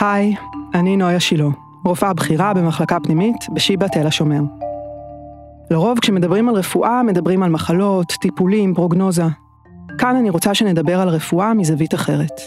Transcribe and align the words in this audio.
היי, 0.00 0.34
אני 0.74 0.96
נויה 0.96 1.20
שילה, 1.20 1.44
רופאה 1.84 2.12
בכירה 2.12 2.54
במחלקה 2.54 3.00
פנימית 3.00 3.36
בשיבא 3.52 3.86
תל 3.88 4.06
השומר. 4.06 4.40
לרוב 5.70 5.98
כשמדברים 5.98 6.48
על 6.48 6.54
רפואה, 6.54 7.02
מדברים 7.02 7.42
על 7.42 7.50
מחלות, 7.50 8.12
טיפולים, 8.20 8.74
פרוגנוזה. 8.74 9.24
כאן 9.98 10.16
אני 10.16 10.30
רוצה 10.30 10.54
שנדבר 10.54 11.00
על 11.00 11.08
רפואה 11.08 11.54
מזווית 11.54 11.94
אחרת. 11.94 12.40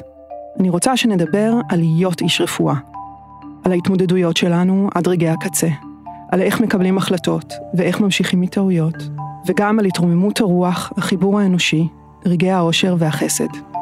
אני 0.59 0.69
רוצה 0.69 0.97
שנדבר 0.97 1.53
על 1.69 1.79
להיות 1.79 2.21
איש 2.21 2.41
רפואה. 2.41 2.75
על 3.63 3.71
ההתמודדויות 3.71 4.37
שלנו 4.37 4.89
עד 4.95 5.07
רגעי 5.07 5.29
הקצה. 5.29 5.69
על 6.31 6.41
איך 6.41 6.61
מקבלים 6.61 6.97
החלטות 6.97 7.53
ואיך 7.73 8.01
ממשיכים 8.01 8.41
מטעויות. 8.41 8.95
וגם 9.47 9.79
על 9.79 9.85
התרוממות 9.85 10.41
הרוח, 10.41 10.93
החיבור 10.97 11.39
האנושי, 11.39 11.87
רגעי 12.25 12.51
העושר 12.51 12.95
והחסד. 12.99 13.76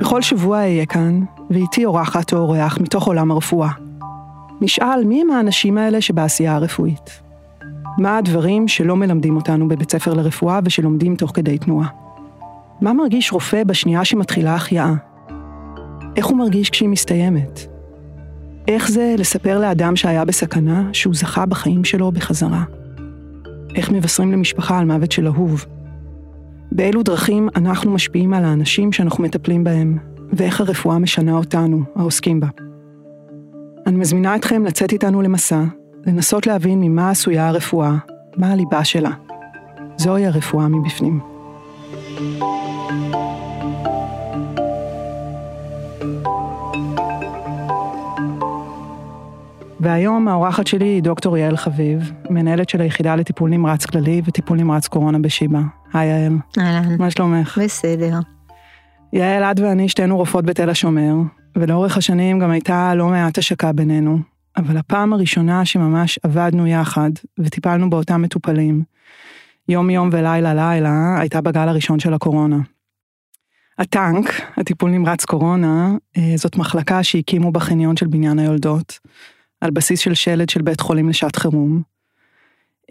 בכל 0.00 0.22
שבוע 0.22 0.58
אהיה 0.58 0.86
כאן, 0.86 1.20
ואיתי 1.50 1.84
אורחת 1.84 2.32
או 2.32 2.38
אורח 2.38 2.78
מתוך 2.78 3.06
עולם 3.06 3.30
הרפואה. 3.30 3.70
נשאל 4.60 5.04
מי 5.04 5.20
הם 5.20 5.30
האנשים 5.30 5.78
האלה 5.78 6.00
שבעשייה 6.00 6.54
הרפואית. 6.54 7.20
מה 7.98 8.18
הדברים 8.18 8.68
שלא 8.68 8.96
מלמדים 8.96 9.36
אותנו 9.36 9.68
בבית 9.68 9.92
ספר 9.92 10.14
לרפואה 10.14 10.60
ושלומדים 10.64 11.16
תוך 11.16 11.30
כדי 11.34 11.58
תנועה. 11.58 11.88
מה 12.80 12.92
מרגיש 12.92 13.32
רופא 13.32 13.64
בשנייה 13.64 14.04
שמתחילה 14.04 14.54
החייאה? 14.54 14.92
איך 16.16 16.26
הוא 16.26 16.38
מרגיש 16.38 16.70
כשהיא 16.70 16.88
מסתיימת? 16.88 17.66
איך 18.68 18.90
זה 18.90 19.14
לספר 19.18 19.60
לאדם 19.60 19.96
שהיה 19.96 20.24
בסכנה 20.24 20.88
שהוא 20.92 21.14
זכה 21.14 21.46
בחיים 21.46 21.84
שלו 21.84 22.12
בחזרה? 22.12 22.64
איך 23.74 23.90
מבשרים 23.90 24.32
למשפחה 24.32 24.78
על 24.78 24.86
מוות 24.86 25.12
של 25.12 25.26
אהוב? 25.26 25.66
באילו 26.72 27.02
דרכים 27.02 27.48
אנחנו 27.56 27.90
משפיעים 27.90 28.34
על 28.34 28.44
האנשים 28.44 28.92
שאנחנו 28.92 29.24
מטפלים 29.24 29.64
בהם, 29.64 29.98
ואיך 30.32 30.60
הרפואה 30.60 30.98
משנה 30.98 31.32
אותנו, 31.32 31.82
העוסקים 31.96 32.40
בה. 32.40 32.48
אני 33.86 33.96
מזמינה 33.96 34.36
אתכם 34.36 34.64
לצאת 34.64 34.92
איתנו 34.92 35.22
למסע, 35.22 35.62
לנסות 36.06 36.46
להבין 36.46 36.80
ממה 36.80 37.10
עשויה 37.10 37.48
הרפואה, 37.48 37.94
מה 38.36 38.52
הליבה 38.52 38.84
שלה. 38.84 39.10
זוהי 39.96 40.26
הרפואה 40.26 40.68
מבפנים. 40.68 41.20
והיום 49.80 50.28
האורחת 50.28 50.66
שלי 50.66 50.86
היא 50.86 51.02
דוקטור 51.02 51.36
יעל 51.36 51.56
חביב, 51.56 52.12
מנהלת 52.30 52.68
של 52.68 52.80
היחידה 52.80 53.16
לטיפול 53.16 53.50
נמרץ 53.50 53.86
כללי 53.86 54.22
וטיפול 54.24 54.58
נמרץ 54.58 54.88
קורונה 54.88 55.18
בשיבא. 55.18 55.60
היי 55.92 56.08
יעל. 56.08 56.32
אהלן. 56.58 56.96
מה 56.98 57.10
שלומך? 57.10 57.58
בסדר. 57.64 58.18
יעל, 59.12 59.42
את 59.42 59.60
ואני 59.60 59.88
שתינו 59.88 60.16
רופאות 60.16 60.44
בתל 60.44 60.70
השומר, 60.70 61.14
ולאורך 61.56 61.96
השנים 61.96 62.38
גם 62.38 62.50
הייתה 62.50 62.94
לא 62.94 63.08
מעט 63.08 63.38
השקה 63.38 63.72
בינינו, 63.72 64.18
אבל 64.56 64.76
הפעם 64.76 65.12
הראשונה 65.12 65.64
שממש 65.64 66.18
עבדנו 66.22 66.66
יחד 66.66 67.10
וטיפלנו 67.38 67.90
באותם 67.90 68.22
מטופלים, 68.22 68.82
יום 69.68 69.90
יום 69.90 70.08
ולילה 70.12 70.54
לילה, 70.54 71.20
הייתה 71.20 71.40
בגל 71.40 71.68
הראשון 71.68 71.98
של 71.98 72.14
הקורונה. 72.14 72.58
הטנק, 73.78 74.40
הטיפול 74.56 74.90
נמרץ 74.90 75.24
קורונה, 75.24 75.94
אה, 76.16 76.32
זאת 76.36 76.56
מחלקה 76.56 77.02
שהקימו 77.02 77.52
בחניון 77.52 77.96
של 77.96 78.06
בניין 78.06 78.38
היולדות, 78.38 78.98
על 79.60 79.70
בסיס 79.70 80.00
של 80.00 80.14
שלד 80.14 80.48
של 80.48 80.62
בית 80.62 80.80
חולים 80.80 81.08
לשעת 81.08 81.36
חירום. 81.36 81.82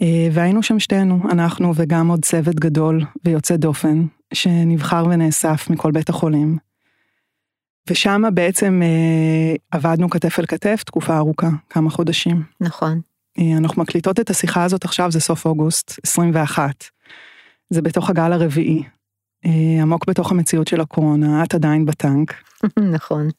אה, 0.01 0.27
והיינו 0.31 0.63
שם 0.63 0.79
שתינו, 0.79 1.19
אנחנו 1.31 1.71
וגם 1.75 2.07
עוד 2.07 2.25
צוות 2.25 2.55
גדול 2.55 3.01
ויוצא 3.25 3.55
דופן, 3.55 4.05
שנבחר 4.33 5.05
ונאסף 5.09 5.69
מכל 5.69 5.91
בית 5.91 6.09
החולים. 6.09 6.57
ושם 7.89 8.23
בעצם 8.33 8.81
אה, 8.83 9.55
עבדנו 9.71 10.09
כתף 10.09 10.39
אל 10.39 10.45
כתף 10.45 10.83
תקופה 10.85 11.17
ארוכה, 11.17 11.49
כמה 11.69 11.89
חודשים. 11.89 12.43
נכון. 12.61 13.01
אה, 13.39 13.57
אנחנו 13.57 13.81
מקליטות 13.81 14.19
את 14.19 14.29
השיחה 14.29 14.63
הזאת 14.63 14.85
עכשיו, 14.85 15.11
זה 15.11 15.19
סוף 15.19 15.45
אוגוסט 15.45 15.99
21. 16.03 16.83
זה 17.69 17.81
בתוך 17.81 18.09
הגל 18.09 18.33
הרביעי, 18.33 18.83
אה, 19.45 19.81
עמוק 19.81 20.09
בתוך 20.09 20.31
המציאות 20.31 20.67
של 20.67 20.81
הקורונה, 20.81 21.43
את 21.43 21.53
עדיין 21.55 21.85
בטנק. 21.85 22.33
נכון. 22.95 23.29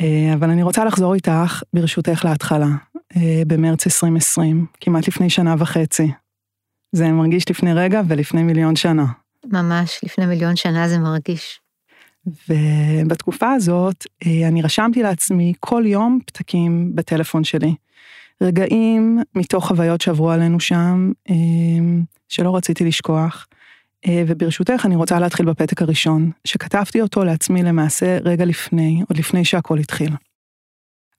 אה, 0.00 0.34
אבל 0.34 0.50
אני 0.50 0.62
רוצה 0.62 0.84
לחזור 0.84 1.14
איתך, 1.14 1.62
ברשותך, 1.72 2.24
להתחלה, 2.24 2.68
אה, 3.16 3.42
במרץ 3.46 3.86
2020, 3.86 4.66
כמעט 4.80 5.08
לפני 5.08 5.30
שנה 5.30 5.54
וחצי. 5.58 6.10
זה 6.92 7.08
מרגיש 7.08 7.50
לפני 7.50 7.72
רגע 7.72 8.02
ולפני 8.08 8.42
מיליון 8.42 8.76
שנה. 8.76 9.04
ממש, 9.44 10.00
לפני 10.04 10.26
מיליון 10.26 10.56
שנה 10.56 10.88
זה 10.88 10.98
מרגיש. 10.98 11.60
ובתקופה 12.48 13.52
הזאת 13.52 14.06
אה, 14.26 14.48
אני 14.48 14.62
רשמתי 14.62 15.02
לעצמי 15.02 15.52
כל 15.60 15.82
יום 15.86 16.18
פתקים 16.26 16.90
בטלפון 16.94 17.44
שלי. 17.44 17.74
רגעים 18.42 19.18
מתוך 19.34 19.66
חוויות 19.68 20.00
שעברו 20.00 20.30
עלינו 20.30 20.60
שם, 20.60 21.12
שלא 22.28 22.56
רציתי 22.56 22.84
לשכוח. 22.84 23.46
וברשותך 24.08 24.82
אני 24.86 24.96
רוצה 24.96 25.18
להתחיל 25.18 25.46
בפתק 25.46 25.82
הראשון, 25.82 26.30
שכתבתי 26.44 27.00
אותו 27.00 27.24
לעצמי 27.24 27.62
למעשה 27.62 28.18
רגע 28.24 28.44
לפני, 28.44 29.02
עוד 29.08 29.18
לפני 29.18 29.44
שהכל 29.44 29.78
התחיל. 29.78 30.10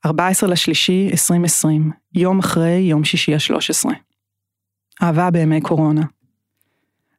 14 0.06 0.50
לשלישי 0.50 1.10
2020, 1.12 1.92
יום 2.16 2.40
אחרי 2.40 2.78
יום 2.78 3.04
שישי 3.04 3.34
ה-13. 3.34 3.90
אהבה 5.02 5.32
בימי 5.32 5.62
קורונה. 5.62 6.02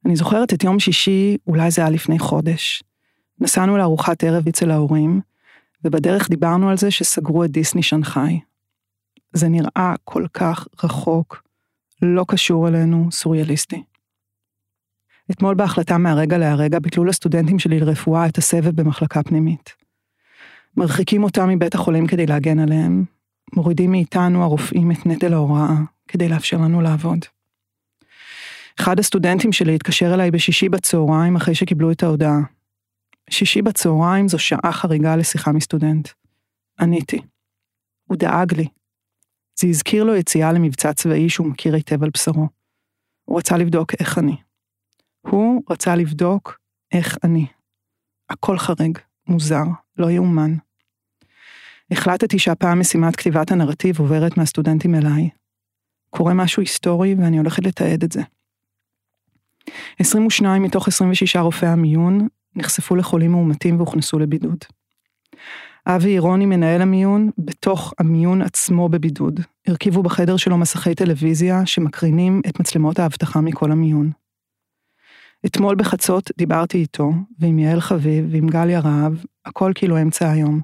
אני 0.07 0.17
זוכרת 0.17 0.53
את 0.53 0.65
יום 0.65 0.81
שישי, 0.81 1.37
אולי 1.47 1.71
זה 1.71 1.83
היה 1.83 1.91
לפני 1.91 2.19
חודש. 2.19 2.83
נסענו 3.41 3.77
לארוחת 3.77 4.25
ערב 4.25 4.49
אצל 4.49 4.71
ההורים, 4.71 5.21
ובדרך 5.85 6.31
דיברנו 6.31 6.71
על 6.71 6.77
זה 6.77 6.91
שסגרו 6.91 7.45
את 7.45 7.51
דיסני 7.51 7.83
שנגחאי. 7.83 8.41
זה 9.33 9.49
נראה 9.49 9.95
כל 10.05 10.27
כך 10.35 10.69
רחוק, 10.85 11.43
לא 12.03 12.25
קשור 12.29 12.69
אלינו, 12.69 13.09
סוריאליסטי. 13.13 13.83
אתמול 15.31 15.55
בהחלטה 15.55 15.99
מהרגע 15.99 16.39
להרגע 16.39 16.79
ביטלו 16.79 17.05
לסטודנטים 17.05 17.59
שלי 17.59 17.81
לרפואה 17.81 18.27
את 18.27 18.39
הסבב 18.39 18.81
במחלקה 18.81 19.23
פנימית. 19.23 19.75
מרחיקים 20.77 21.25
אותם 21.25 21.49
מבית 21.49 21.75
החולים 21.75 22.07
כדי 22.07 22.27
להגן 22.27 22.59
עליהם, 22.59 23.05
מורידים 23.53 23.91
מאיתנו 23.91 24.43
הרופאים 24.43 24.91
את 24.91 25.07
נטל 25.07 25.33
ההוראה 25.33 25.75
כדי 26.09 26.29
לאפשר 26.29 26.57
לנו 26.57 26.81
לעבוד. 26.81 27.19
אחד 28.81 28.99
הסטודנטים 28.99 29.53
שלי 29.53 29.75
התקשר 29.75 30.15
אליי 30.15 30.31
בשישי 30.31 30.69
בצהריים 30.69 31.37
אחרי 31.37 31.55
שקיבלו 31.55 31.93
את 31.93 32.03
ההודעה. 32.03 32.39
שישי 33.31 33.63
בצהריים 33.63 34.29
זו 34.29 34.39
שעה 34.39 34.73
חריגה 34.73 35.17
לשיחה 35.17 35.53
מסטודנט. 35.53 36.09
עניתי. 36.81 37.21
הוא 38.05 38.17
דאג 38.17 38.55
לי. 38.55 38.67
זה 39.61 39.69
הזכיר 39.69 40.05
לו 40.05 40.17
יציאה 40.17 40.53
למבצע 40.53 40.93
צבאי 40.93 41.29
שהוא 41.29 41.47
מכיר 41.47 41.75
היטב 41.75 42.03
על 42.03 42.11
בשרו. 42.11 42.49
הוא 43.25 43.39
רצה 43.39 43.57
לבדוק 43.57 43.95
איך 44.01 44.19
אני. 44.19 44.37
הוא 45.29 45.63
רצה 45.71 45.97
לבדוק 45.97 46.59
איך 46.93 47.19
אני. 47.25 47.47
הכל 48.31 48.59
חריג, 48.59 48.99
מוזר, 49.29 49.65
לא 49.99 50.11
יאומן. 50.11 50.55
החלטתי 51.91 52.39
שהפעם 52.39 52.81
משימת 52.81 53.17
כתיבת 53.17 53.53
הנרטיב 53.53 53.99
עוברת 53.99 54.37
מהסטודנטים 54.37 54.95
אליי. 54.95 55.29
קורה 56.11 56.35
משהו 56.35 56.63
היסטורי 56.63 57.15
ואני 57.15 57.39
הולכת 57.39 57.63
לתעד 57.67 58.05
את 58.05 58.13
זה. 58.13 58.23
22 59.99 60.63
מתוך 60.63 60.89
26 60.89 61.37
רופאי 61.37 61.69
המיון 61.69 62.29
נחשפו 62.57 62.97
לחולים 62.97 63.31
מאומתים 63.31 63.77
והוכנסו 63.77 64.19
לבידוד. 64.19 64.59
אבי 65.87 66.13
אירוני, 66.13 66.47
מנהל 66.47 66.83
המיון, 66.83 67.31
בתוך 67.39 67.95
המיון 67.99 68.43
עצמו 68.43 68.89
בבידוד. 68.89 69.41
הרכיבו 69.67 70.03
בחדר 70.03 70.37
שלו 70.37 70.59
מסכי 70.59 70.95
טלוויזיה 70.95 71.67
שמקרינים 71.67 72.43
את 72.49 72.61
מצלמות 72.61 72.99
האבטחה 72.99 73.41
מכל 73.41 73.73
המיון. 73.73 74.11
אתמול 75.47 75.77
בחצות 75.77 76.31
דיברתי 76.39 76.79
איתו, 76.79 77.13
ועם 77.39 77.59
יעל 77.59 77.81
חביב, 77.81 78.27
ועם 78.31 78.47
גליה 78.49 78.81
רהב, 78.81 79.13
הכל 79.45 79.73
כאילו 79.75 80.03
אמצע 80.03 80.31
היום. 80.31 80.61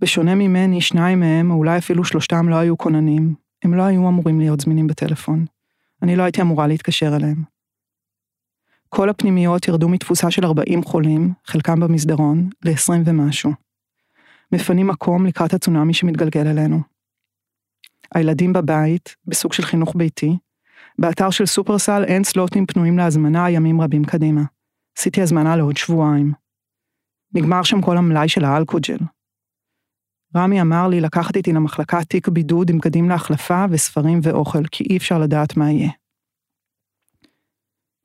בשונה 0.00 0.34
ממני, 0.34 0.80
שניים 0.80 1.20
מהם, 1.20 1.50
או 1.50 1.56
אולי 1.56 1.78
אפילו 1.78 2.04
שלושתם, 2.04 2.48
לא 2.48 2.56
היו 2.56 2.78
כוננים. 2.78 3.34
הם 3.62 3.74
לא 3.74 3.82
היו 3.82 4.08
אמורים 4.08 4.40
להיות 4.40 4.60
זמינים 4.60 4.86
בטלפון. 4.86 5.44
אני 6.02 6.16
לא 6.16 6.22
הייתי 6.22 6.42
אמורה 6.42 6.66
להתקשר 6.66 7.16
אליהם. 7.16 7.44
כל 8.88 9.10
הפנימיות 9.10 9.68
ירדו 9.68 9.88
מתפוסה 9.88 10.30
של 10.30 10.44
40 10.44 10.84
חולים, 10.84 11.32
חלקם 11.46 11.80
במסדרון, 11.80 12.48
ל-20 12.64 12.92
ומשהו. 13.04 13.52
מפנים 14.52 14.86
מקום 14.86 15.26
לקראת 15.26 15.54
הצונאמי 15.54 15.94
שמתגלגל 15.94 16.46
אלינו. 16.46 16.80
הילדים 18.14 18.52
בבית, 18.52 19.16
בסוג 19.26 19.52
של 19.52 19.62
חינוך 19.62 19.96
ביתי, 19.96 20.36
באתר 20.98 21.30
של 21.30 21.46
סופרסל 21.46 22.04
אין 22.04 22.24
סלוטים 22.24 22.66
פנויים 22.66 22.98
להזמנה 22.98 23.50
ימים 23.50 23.80
רבים 23.80 24.04
קדימה. 24.04 24.42
עשיתי 24.98 25.22
הזמנה 25.22 25.56
לעוד 25.56 25.76
שבועיים. 25.76 26.32
נגמר 27.34 27.62
שם 27.62 27.80
כל 27.80 27.96
המלאי 27.96 28.28
של 28.28 28.44
האלכוג'ל. 28.44 28.98
רמי 30.36 30.60
אמר 30.60 30.88
לי 30.88 31.00
לקחת 31.00 31.36
איתי 31.36 31.52
למחלקה 31.52 32.04
תיק 32.04 32.28
בידוד 32.28 32.70
עם 32.70 32.78
בגדים 32.78 33.08
להחלפה 33.08 33.64
וספרים 33.70 34.20
ואוכל, 34.22 34.66
כי 34.70 34.84
אי 34.90 34.96
אפשר 34.96 35.18
לדעת 35.18 35.56
מה 35.56 35.70
יהיה. 35.70 35.90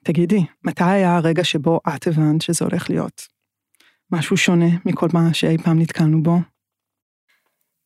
תגידי, 0.04 0.46
מתי 0.64 0.84
היה 0.84 1.16
הרגע 1.16 1.44
שבו 1.44 1.80
את 1.96 2.08
הבנת 2.08 2.42
שזה 2.42 2.66
הולך 2.66 2.90
להיות? 2.90 3.28
משהו 4.12 4.38
שונה 4.38 4.70
מכל 4.86 5.08
מה 5.14 5.34
שאי 5.34 5.58
פעם 5.58 5.80
נתקלנו 5.80 6.24
בו. 6.24 6.38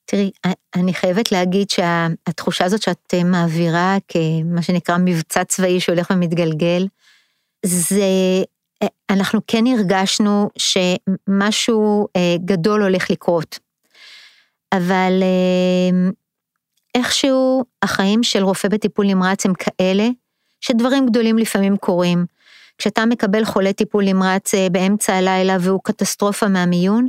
תראי, 0.06 0.32
אני 0.76 0.94
חייבת 0.94 1.32
להגיד 1.32 1.70
שהתחושה 1.70 2.66
הזאת 2.66 2.82
שאת 2.82 3.14
מעבירה 3.26 3.98
כמה 4.08 4.62
שנקרא 4.62 4.98
מבצע 5.00 5.44
צבאי 5.44 5.80
שהולך 5.80 6.12
ומתגלגל, 6.12 6.88
זה, 7.66 8.06
אנחנו 9.10 9.40
כן 9.48 9.68
הרגשנו 9.68 10.50
שמשהו 10.58 12.08
אה, 12.16 12.36
גדול 12.46 12.82
הולך 12.82 13.12
לקרות. 13.12 13.60
אבל 14.74 15.24
אה, 15.24 16.10
איכשהו 16.96 17.64
החיים 17.82 18.24
של 18.24 18.44
רופא 18.44 18.68
בטיפול 18.68 19.06
נמרץ 19.06 19.46
הם 19.46 19.54
כאלה, 19.54 20.08
שדברים 20.62 21.06
גדולים 21.06 21.38
לפעמים 21.38 21.78
קורים. 21.78 22.26
כשאתה 22.78 23.06
מקבל 23.06 23.46
חולה 23.46 23.74
טיפול 23.74 24.04
נמרץ 24.04 24.54
אה, 24.54 24.68
באמצע 24.72 25.16
הלילה 25.16 25.58
והוא 25.60 25.80
קטסטרופה 25.84 26.48
מהמיון, 26.48 27.08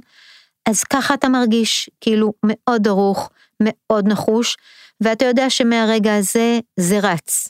אז 0.68 0.84
ככה 0.84 1.14
אתה 1.14 1.28
מרגיש, 1.28 1.90
כאילו 2.00 2.32
מאוד 2.42 2.82
דרוך, 2.82 3.30
מאוד 3.62 4.08
נחוש, 4.08 4.56
ואתה 5.00 5.24
יודע 5.24 5.50
שמהרגע 5.50 6.16
הזה 6.16 6.58
זה 6.76 6.98
רץ. 7.02 7.48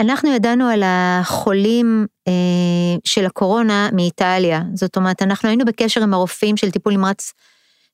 אנחנו 0.00 0.32
ידענו 0.32 0.68
על 0.68 0.82
החולים 0.86 2.06
אה, 2.28 2.32
של 3.04 3.26
הקורונה 3.26 3.88
מאיטליה, 3.92 4.62
זאת 4.74 4.96
אומרת, 4.96 5.22
אנחנו 5.22 5.48
היינו 5.48 5.64
בקשר 5.64 6.02
עם 6.02 6.14
הרופאים 6.14 6.56
של 6.56 6.70
טיפול 6.70 6.92
נמרץ 6.92 7.32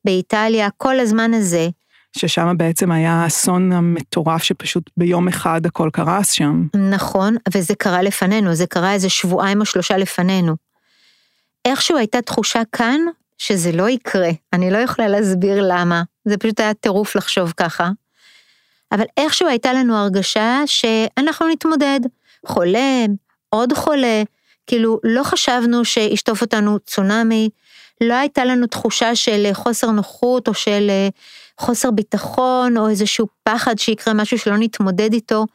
באיטליה 0.04 0.68
כל 0.76 1.00
הזמן 1.00 1.34
הזה. 1.34 1.68
ששם 2.16 2.54
בעצם 2.56 2.90
היה 2.90 3.12
האסון 3.12 3.72
המטורף 3.72 4.42
שפשוט 4.42 4.90
ביום 4.96 5.28
אחד 5.28 5.66
הכל 5.66 5.90
קרס 5.92 6.30
שם. 6.30 6.66
נכון, 6.90 7.36
וזה 7.54 7.74
קרה 7.74 8.02
לפנינו, 8.02 8.54
זה 8.54 8.66
קרה 8.66 8.92
איזה 8.92 9.08
שבועיים 9.08 9.60
או 9.60 9.64
שלושה 9.64 9.96
לפנינו. 9.96 10.56
איכשהו 11.64 11.96
הייתה 11.96 12.22
תחושה 12.22 12.62
כאן 12.72 13.00
שזה 13.38 13.72
לא 13.72 13.88
יקרה, 13.88 14.30
אני 14.52 14.70
לא 14.70 14.78
יכולה 14.78 15.08
להסביר 15.08 15.62
למה, 15.62 16.02
זה 16.24 16.36
פשוט 16.38 16.60
היה 16.60 16.74
טירוף 16.74 17.16
לחשוב 17.16 17.52
ככה. 17.56 17.90
אבל 18.92 19.04
איכשהו 19.16 19.48
הייתה 19.48 19.72
לנו 19.72 19.96
הרגשה 19.96 20.62
שאנחנו 20.66 21.48
נתמודד, 21.48 22.00
חולה, 22.46 23.04
עוד 23.48 23.72
חולה, 23.72 24.22
כאילו 24.66 24.98
לא 25.04 25.22
חשבנו 25.22 25.84
שישטוף 25.84 26.40
אותנו 26.40 26.78
צונאמי, 26.78 27.48
לא 28.00 28.14
הייתה 28.14 28.44
לנו 28.44 28.66
תחושה 28.66 29.14
של 29.14 29.46
חוסר 29.52 29.90
נוחות 29.90 30.48
או 30.48 30.54
של 30.54 30.86
אה, 30.90 31.08
חוסר 31.58 31.90
ביטחון 31.90 32.76
או 32.76 32.88
איזשהו 32.88 33.26
פחד 33.42 33.78
שיקרה 33.78 34.14
משהו 34.14 34.38
שלא 34.38 34.56
נתמודד 34.58 35.12
איתו. 35.12 35.46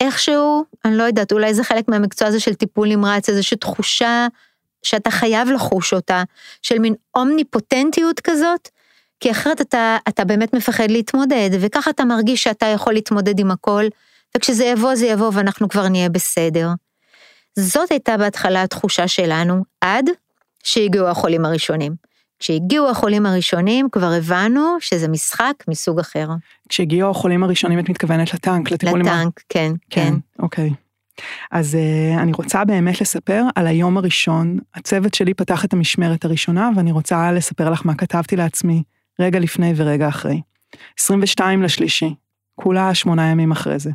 איכשהו, 0.00 0.64
אני 0.84 0.96
לא 0.96 1.02
יודעת, 1.02 1.32
אולי 1.32 1.54
זה 1.54 1.64
חלק 1.64 1.88
מהמקצוע 1.88 2.28
הזה 2.28 2.40
של 2.40 2.54
טיפול 2.54 2.88
נמרץ, 2.88 3.28
איזושהי 3.28 3.56
תחושה 3.56 4.26
שאתה 4.84 5.10
חייב 5.10 5.48
לחוש 5.48 5.92
אותה, 5.92 6.22
של 6.62 6.78
מין 6.78 6.94
אומניפוטנטיות 7.16 8.20
כזאת, 8.20 8.68
כי 9.20 9.30
אחרת 9.30 9.60
אתה, 9.60 9.96
אתה 10.08 10.24
באמת 10.24 10.54
מפחד 10.54 10.90
להתמודד, 10.90 11.50
וככה 11.60 11.90
אתה 11.90 12.04
מרגיש 12.04 12.42
שאתה 12.42 12.66
יכול 12.66 12.92
להתמודד 12.92 13.38
עם 13.38 13.50
הכל, 13.50 13.84
וכשזה 14.36 14.64
יבוא 14.64 14.94
זה 14.94 15.06
יבוא 15.06 15.30
ואנחנו 15.34 15.68
כבר 15.68 15.88
נהיה 15.88 16.08
בסדר. 16.08 16.68
זאת 17.58 17.90
הייתה 17.90 18.16
בהתחלה 18.16 18.62
התחושה 18.62 19.08
שלנו, 19.08 19.64
עד 19.80 20.10
שהגיעו 20.64 21.08
החולים 21.08 21.44
הראשונים. 21.44 21.94
כשהגיעו 22.38 22.90
החולים 22.90 23.26
הראשונים 23.26 23.88
כבר 23.92 24.12
הבנו 24.12 24.76
שזה 24.80 25.08
משחק 25.08 25.52
מסוג 25.68 26.00
אחר. 26.00 26.28
כשהגיעו 26.68 27.10
החולים 27.10 27.44
הראשונים 27.44 27.78
את 27.78 27.88
מתכוונת 27.88 28.34
לטנק, 28.34 28.70
לטיפול 28.70 29.00
לטנק, 29.00 29.14
עם... 29.14 29.30
כן, 29.48 29.72
כן. 29.90 30.00
כן, 30.10 30.14
אוקיי. 30.38 30.70
אז 31.50 31.74
uh, 31.74 32.20
אני 32.20 32.32
רוצה 32.32 32.64
באמת 32.64 33.00
לספר 33.00 33.42
על 33.54 33.66
היום 33.66 33.96
הראשון. 33.96 34.58
הצוות 34.74 35.14
שלי 35.14 35.34
פתח 35.34 35.64
את 35.64 35.72
המשמרת 35.72 36.24
הראשונה, 36.24 36.70
ואני 36.76 36.92
רוצה 36.92 37.32
לספר 37.32 37.70
לך 37.70 37.86
מה 37.86 37.94
כתבתי 37.94 38.36
לעצמי 38.36 38.82
רגע 39.20 39.38
לפני 39.38 39.72
ורגע 39.76 40.08
אחרי. 40.08 40.40
22 40.98 41.62
לשלישי, 41.62 42.14
כולה 42.54 42.94
שמונה 42.94 43.30
ימים 43.30 43.52
אחרי 43.52 43.78
זה. 43.78 43.90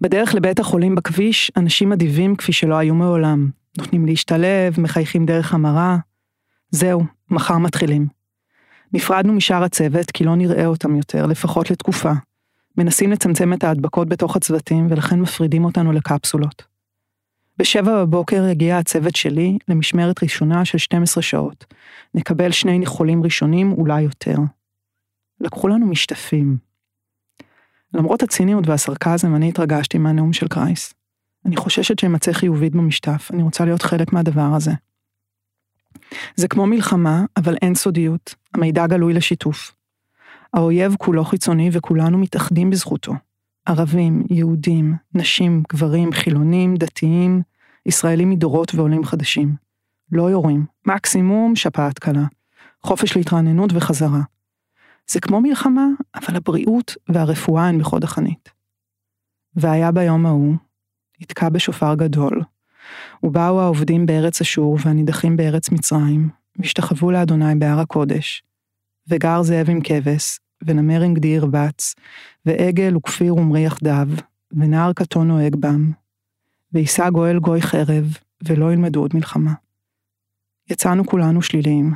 בדרך 0.00 0.34
לבית 0.34 0.60
החולים 0.60 0.94
בכביש, 0.94 1.52
אנשים 1.56 1.92
אדיבים 1.92 2.36
כפי 2.36 2.52
שלא 2.52 2.74
היו 2.74 2.94
מעולם. 2.94 3.50
נותנים 3.78 4.06
להשתלב, 4.06 4.80
מחייכים 4.80 5.26
דרך 5.26 5.54
המרה. 5.54 5.96
זהו, 6.70 7.04
מחר 7.30 7.58
מתחילים. 7.58 8.06
נפרדנו 8.92 9.32
משאר 9.32 9.64
הצוות 9.64 10.10
כי 10.10 10.24
לא 10.24 10.36
נראה 10.36 10.66
אותם 10.66 10.96
יותר, 10.96 11.26
לפחות 11.26 11.70
לתקופה. 11.70 12.12
מנסים 12.76 13.12
לצמצם 13.12 13.52
את 13.52 13.64
ההדבקות 13.64 14.08
בתוך 14.08 14.36
הצוותים 14.36 14.86
ולכן 14.90 15.20
מפרידים 15.20 15.64
אותנו 15.64 15.92
לקפסולות. 15.92 16.64
בשבע 17.58 18.04
בבוקר 18.04 18.44
הגיע 18.44 18.78
הצוות 18.78 19.16
שלי 19.16 19.58
למשמרת 19.68 20.22
ראשונה 20.22 20.64
של 20.64 20.78
12 20.78 21.22
שעות. 21.22 21.74
נקבל 22.14 22.50
שני 22.50 22.78
ניחולים 22.78 23.22
ראשונים, 23.22 23.72
אולי 23.72 24.02
יותר. 24.02 24.36
לקחו 25.40 25.68
לנו 25.68 25.86
משתפים. 25.86 26.56
למרות 27.94 28.22
הציניות 28.22 28.66
והסרקזם, 28.66 29.34
אני 29.34 29.48
התרגשתי 29.48 29.98
מהנאום 29.98 30.32
של 30.32 30.48
קרייס. 30.48 30.94
אני 31.46 31.56
חוששת 31.56 31.98
שאמצא 31.98 32.32
חיובית 32.32 32.72
במשטף, 32.72 33.30
אני 33.32 33.42
רוצה 33.42 33.64
להיות 33.64 33.82
חלק 33.82 34.12
מהדבר 34.12 34.54
הזה. 34.56 34.72
זה 36.36 36.48
כמו 36.48 36.66
מלחמה, 36.66 37.24
אבל 37.36 37.56
אין 37.62 37.74
סודיות, 37.74 38.34
המידע 38.54 38.86
גלוי 38.86 39.14
לשיתוף. 39.14 39.74
האויב 40.54 40.96
כולו 40.98 41.24
חיצוני 41.24 41.70
וכולנו 41.72 42.18
מתאחדים 42.18 42.70
בזכותו. 42.70 43.12
ערבים, 43.66 44.22
יהודים, 44.30 44.94
נשים, 45.14 45.62
גברים, 45.72 46.12
חילונים, 46.12 46.76
דתיים, 46.76 47.42
ישראלים 47.86 48.30
מדורות 48.30 48.74
ועולים 48.74 49.04
חדשים. 49.04 49.54
לא 50.12 50.30
יורים, 50.30 50.66
מקסימום 50.86 51.56
שפעת 51.56 51.98
קלה. 51.98 52.24
חופש 52.82 53.16
להתרעננות 53.16 53.70
וחזרה. 53.72 54.20
זה 55.10 55.20
כמו 55.20 55.40
מלחמה, 55.40 55.86
אבל 56.14 56.36
הבריאות 56.36 56.96
והרפואה 57.08 57.68
הן 57.68 57.78
בחוד 57.78 58.04
החנית. 58.04 58.48
והיה 59.56 59.92
ביום 59.92 60.26
ההוא, 60.26 60.54
יתקע 61.20 61.48
בשופר 61.48 61.94
גדול, 61.94 62.42
ובאו 63.22 63.60
העובדים 63.60 64.06
בארץ 64.06 64.40
אשור 64.40 64.78
והנידחים 64.84 65.36
בארץ 65.36 65.70
מצרים, 65.70 66.28
והשתחוו 66.58 67.10
לאדוני 67.10 67.54
בהר 67.54 67.80
הקודש, 67.80 68.42
וגר 69.08 69.42
זאב 69.42 69.70
עם 69.70 69.80
כבש, 69.84 70.38
ונמר 70.66 71.02
עם 71.02 71.14
גדי 71.14 71.28
ירבץ, 71.28 71.94
ועגל 72.46 72.96
וכפיר 72.96 73.34
ומרי 73.36 73.60
יחדיו, 73.60 74.08
ונער 74.52 74.92
קטון 74.92 75.28
נוהג 75.28 75.56
בם, 75.56 75.90
ויישא 76.72 77.10
גואל 77.10 77.38
גוי 77.38 77.62
חרב, 77.62 78.16
ולא 78.44 78.72
ילמדו 78.72 79.00
עוד 79.00 79.10
מלחמה. 79.14 79.52
יצאנו 80.70 81.06
כולנו 81.06 81.42
שליליים. 81.42 81.92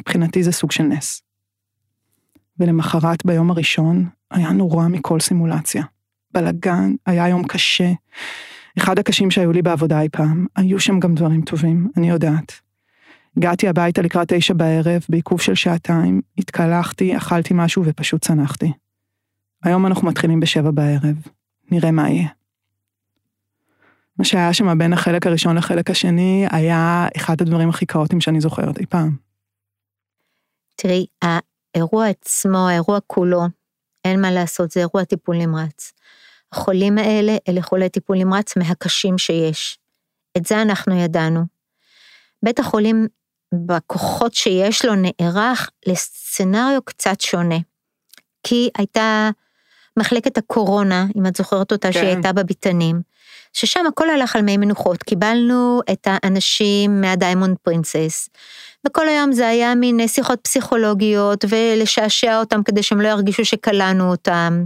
מבחינתי 0.00 0.42
זה 0.42 0.52
סוג 0.52 0.72
של 0.72 0.82
נס. 0.82 1.22
ולמחרת 2.58 3.26
ביום 3.26 3.50
הראשון 3.50 4.08
היה 4.30 4.50
נורא 4.50 4.88
מכל 4.88 5.20
סימולציה. 5.20 5.84
בלאגן, 6.34 6.92
היה 7.06 7.28
יום 7.28 7.46
קשה. 7.46 7.92
אחד 8.78 8.98
הקשים 8.98 9.30
שהיו 9.30 9.52
לי 9.52 9.62
בעבודה 9.62 10.00
אי 10.00 10.08
פעם, 10.08 10.46
היו 10.56 10.80
שם 10.80 11.00
גם 11.00 11.14
דברים 11.14 11.42
טובים, 11.42 11.88
אני 11.96 12.10
יודעת. 12.10 12.67
הגעתי 13.38 13.68
הביתה 13.68 14.02
לקראת 14.02 14.32
תשע 14.32 14.54
בערב, 14.54 15.02
בעיכוב 15.08 15.40
של 15.40 15.54
שעתיים, 15.54 16.20
התקלחתי, 16.38 17.16
אכלתי 17.16 17.54
משהו 17.54 17.82
ופשוט 17.86 18.22
צנחתי. 18.22 18.72
היום 19.64 19.86
אנחנו 19.86 20.08
מתחילים 20.08 20.40
בשבע 20.40 20.70
בערב, 20.70 21.16
נראה 21.70 21.90
מה 21.90 22.10
יהיה. 22.10 22.28
מה 24.18 24.24
שהיה 24.24 24.52
שם 24.52 24.78
בין 24.78 24.92
החלק 24.92 25.26
הראשון 25.26 25.56
לחלק 25.56 25.90
השני, 25.90 26.46
היה 26.50 27.06
אחד 27.16 27.40
הדברים 27.40 27.68
הכי 27.68 27.86
כאוטיים 27.86 28.20
שאני 28.20 28.40
זוכרת 28.40 28.78
אי 28.78 28.86
פעם. 28.86 29.16
תראי, 30.76 31.06
האירוע 31.22 32.06
עצמו, 32.08 32.68
האירוע 32.68 32.98
כולו, 33.06 33.42
אין 34.04 34.20
מה 34.20 34.30
לעשות, 34.30 34.70
זה 34.70 34.80
אירוע 34.80 35.04
טיפול 35.04 35.36
נמרץ. 35.36 35.92
החולים 36.52 36.98
האלה 36.98 37.36
אלה 37.48 37.62
חולי 37.62 37.88
טיפול 37.88 38.18
נמרץ 38.18 38.56
מהקשים 38.56 39.18
שיש. 39.18 39.78
את 40.36 40.46
זה 40.46 40.62
אנחנו 40.62 40.94
ידענו. 40.94 41.40
בית 42.42 42.58
החולים 42.58 43.06
בכוחות 43.54 44.34
שיש 44.34 44.84
לו 44.84 44.92
נערך 44.96 45.70
לסצנריו 45.86 46.82
קצת 46.84 47.20
שונה. 47.20 47.58
כי 48.42 48.70
הייתה 48.78 49.30
מחלקת 49.98 50.38
הקורונה, 50.38 51.06
אם 51.16 51.26
את 51.26 51.36
זוכרת 51.36 51.72
אותה, 51.72 51.88
כן. 51.88 51.92
שהיא 51.92 52.08
הייתה 52.08 52.32
בביתנים, 52.32 53.00
ששם 53.52 53.86
הכל 53.88 54.10
הלך 54.10 54.36
על 54.36 54.42
מי 54.42 54.56
מנוחות, 54.56 55.02
קיבלנו 55.02 55.80
את 55.92 56.06
האנשים 56.10 57.00
מהדיימונד 57.00 57.56
פרינסס, 57.62 58.28
וכל 58.86 59.08
היום 59.08 59.32
זה 59.32 59.48
היה 59.48 59.74
מין 59.74 60.08
שיחות 60.08 60.38
פסיכולוגיות 60.42 61.44
ולשעשע 61.48 62.40
אותם 62.40 62.62
כדי 62.62 62.82
שהם 62.82 63.00
לא 63.00 63.08
ירגישו 63.08 63.44
שקלענו 63.44 64.10
אותם. 64.10 64.64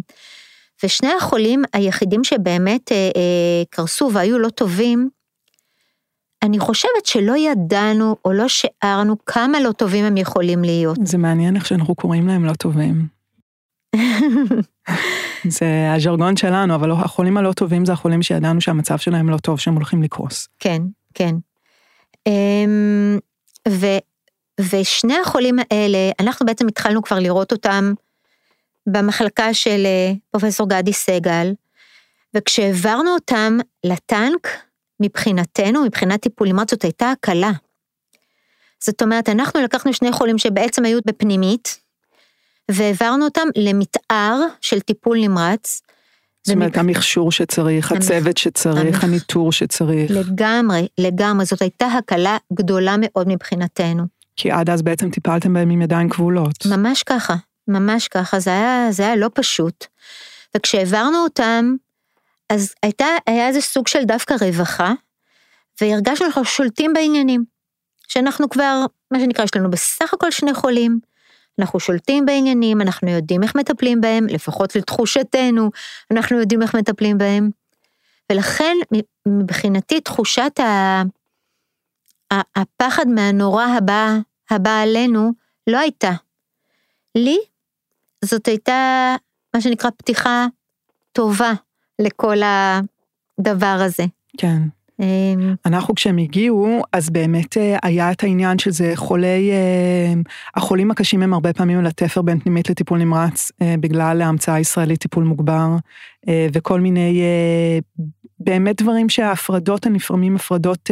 ושני 0.85 1.12
החולים 1.12 1.62
היחידים 1.73 2.25
שבאמת 2.25 2.93
אה, 2.93 2.97
אה, 2.97 3.62
קרסו 3.71 4.11
והיו 4.12 4.39
לא 4.39 4.49
טובים, 4.49 5.11
אני 6.42 6.58
חושבת 6.58 7.06
שלא 7.06 7.37
ידענו 7.37 8.16
או 8.25 8.32
לא 8.32 8.49
שיערנו 8.49 9.16
כמה 9.26 9.61
לא 9.61 9.72
טובים 9.72 10.04
הם 10.04 10.16
יכולים 10.16 10.62
להיות. 10.62 10.99
זה 11.04 11.18
מעניין 11.18 11.56
איך 11.56 11.66
שאנחנו 11.66 11.94
קוראים 11.94 12.28
להם 12.28 12.44
לא 12.44 12.52
טובים. 12.52 13.06
זה 15.49 15.92
הז'רגון 15.96 16.37
שלנו, 16.37 16.75
אבל 16.75 16.90
החולים 16.90 17.37
הלא 17.37 17.52
טובים 17.52 17.84
זה 17.84 17.92
החולים 17.92 18.22
שידענו 18.22 18.61
שהמצב 18.61 18.99
שלהם 18.99 19.30
לא 19.30 19.37
טוב, 19.37 19.58
שהם 19.58 19.75
הולכים 19.75 20.02
לקרוס. 20.02 20.49
כן, 20.58 20.82
כן. 21.14 21.34
אמ, 22.26 23.18
ו, 23.68 23.87
ושני 24.61 25.14
החולים 25.22 25.58
האלה, 25.58 25.99
אנחנו 26.20 26.46
בעצם 26.46 26.68
התחלנו 26.68 27.02
כבר 27.02 27.18
לראות 27.18 27.52
אותם 27.52 27.92
במחלקה 28.87 29.54
של 29.54 29.82
אה, 29.87 30.12
פרופסור 30.30 30.68
גדי 30.68 30.92
סגל, 30.92 31.52
וכשהעברנו 32.37 33.11
אותם 33.14 33.58
לטנק, 33.84 34.49
מבחינתנו, 35.02 35.85
מבחינת 35.85 36.23
טיפול 36.23 36.49
נמרץ, 36.49 36.71
זאת 36.71 36.82
הייתה 36.82 37.11
הקלה. 37.11 37.52
זאת 38.85 39.02
אומרת, 39.02 39.28
אנחנו 39.28 39.61
לקחנו 39.61 39.92
שני 39.92 40.12
חולים 40.12 40.38
שבעצם 40.38 40.85
היו 40.85 40.99
בפנימית, 41.06 41.78
והעברנו 42.71 43.25
אותם 43.25 43.49
למתאר 43.56 44.40
של 44.61 44.80
טיפול 44.80 45.18
נמרץ. 45.21 45.82
זאת 46.44 46.54
אומרת, 46.54 46.76
המכשור 46.76 47.32
שצריך, 47.32 47.92
הצוות 47.92 48.37
שצריך, 48.37 49.04
הניטור 49.04 49.52
שצריך. 49.52 50.11
לגמרי, 50.11 50.88
לגמרי, 50.99 51.44
זאת 51.44 51.62
הייתה 51.62 51.87
הקלה 51.87 52.37
גדולה 52.52 52.97
מאוד 52.99 53.28
מבחינתנו. 53.28 54.04
כי 54.37 54.50
עד 54.50 54.71
אז 54.71 54.82
בעצם 54.82 55.11
טיפלתם 55.11 55.54
בהם 55.54 55.71
עם 55.71 55.82
ידיים 55.82 56.09
כבולות. 56.09 56.66
ממש 56.66 57.02
ככה, 57.02 57.35
ממש 57.68 58.09
ככה, 58.09 58.40
זה 58.40 58.50
היה, 58.50 58.87
זה 58.90 59.02
היה 59.02 59.16
לא 59.16 59.30
פשוט. 59.35 59.87
וכשהעברנו 60.56 61.18
אותם, 61.18 61.75
אז 62.52 62.75
הייתה, 62.82 63.06
היה 63.26 63.49
איזה 63.49 63.61
סוג 63.61 63.88
של 63.88 64.04
דווקא 64.04 64.35
רווחה, 64.40 64.92
והרגשנו 65.80 66.16
שאנחנו 66.16 66.44
שולטים 66.44 66.92
בעניינים. 66.92 67.44
שאנחנו 68.09 68.49
כבר, 68.49 68.85
מה 69.11 69.21
שנקרא, 69.21 69.44
יש 69.44 69.56
לנו 69.56 69.71
בסך 69.71 70.14
הכל 70.14 70.30
שני 70.30 70.54
חולים, 70.54 70.99
אנחנו 71.59 71.80
שולטים 71.80 72.26
בעניינים, 72.26 72.80
אנחנו 72.80 73.11
יודעים 73.11 73.42
איך 73.42 73.56
מטפלים 73.56 74.00
בהם, 74.00 74.26
לפחות 74.26 74.76
לתחושתנו, 74.76 75.71
אנחנו 76.11 76.40
יודעים 76.40 76.62
איך 76.62 76.75
מטפלים 76.75 77.18
בהם. 77.18 77.50
ולכן, 78.32 78.76
מבחינתי, 79.26 80.00
תחושת 80.00 80.61
ה... 80.61 81.02
הפחד 82.56 83.06
מהנורא 83.09 83.64
הבא, 83.64 84.16
הבא 84.50 84.80
עלינו, 84.80 85.32
לא 85.66 85.78
הייתה. 85.78 86.12
לי, 87.14 87.38
זאת 88.25 88.47
הייתה, 88.47 89.14
מה 89.54 89.61
שנקרא, 89.61 89.90
פתיחה 89.90 90.47
טובה 91.12 91.52
לכל 92.02 92.37
הדבר 93.38 93.76
הזה. 93.80 94.04
כן. 94.38 94.62
אמ, 95.00 95.54
אנחנו 95.66 95.94
כשהם 95.94 96.18
הגיעו, 96.18 96.82
אז 96.92 97.11
באמת 97.11 97.56
אה, 97.56 97.76
היה 97.82 98.12
את 98.12 98.23
העניין 98.23 98.59
שזה 98.59 98.92
חולי, 98.94 99.50
אה, 99.50 100.12
החולים 100.54 100.90
הקשים 100.90 101.23
הם 101.23 101.35
הרבה 101.35 101.52
פעמים 101.52 101.78
על 101.78 101.87
התפר 101.87 102.23
בין 102.23 102.40
פנימית 102.40 102.71
לטיפול 102.71 102.99
נמרץ, 102.99 103.52
אה, 103.62 103.75
בגלל 103.80 104.23
ההמצאה 104.23 104.54
הישראלית 104.54 105.00
טיפול 105.00 105.25
מוגבר, 105.25 105.68
וכל 106.52 106.80
מיני 106.80 107.23
באמת 108.40 108.82
דברים 108.82 109.09
שההפרדות 109.09 109.87
הן 109.87 109.94
לפעמים 109.94 110.37
הפרדות 110.37 110.90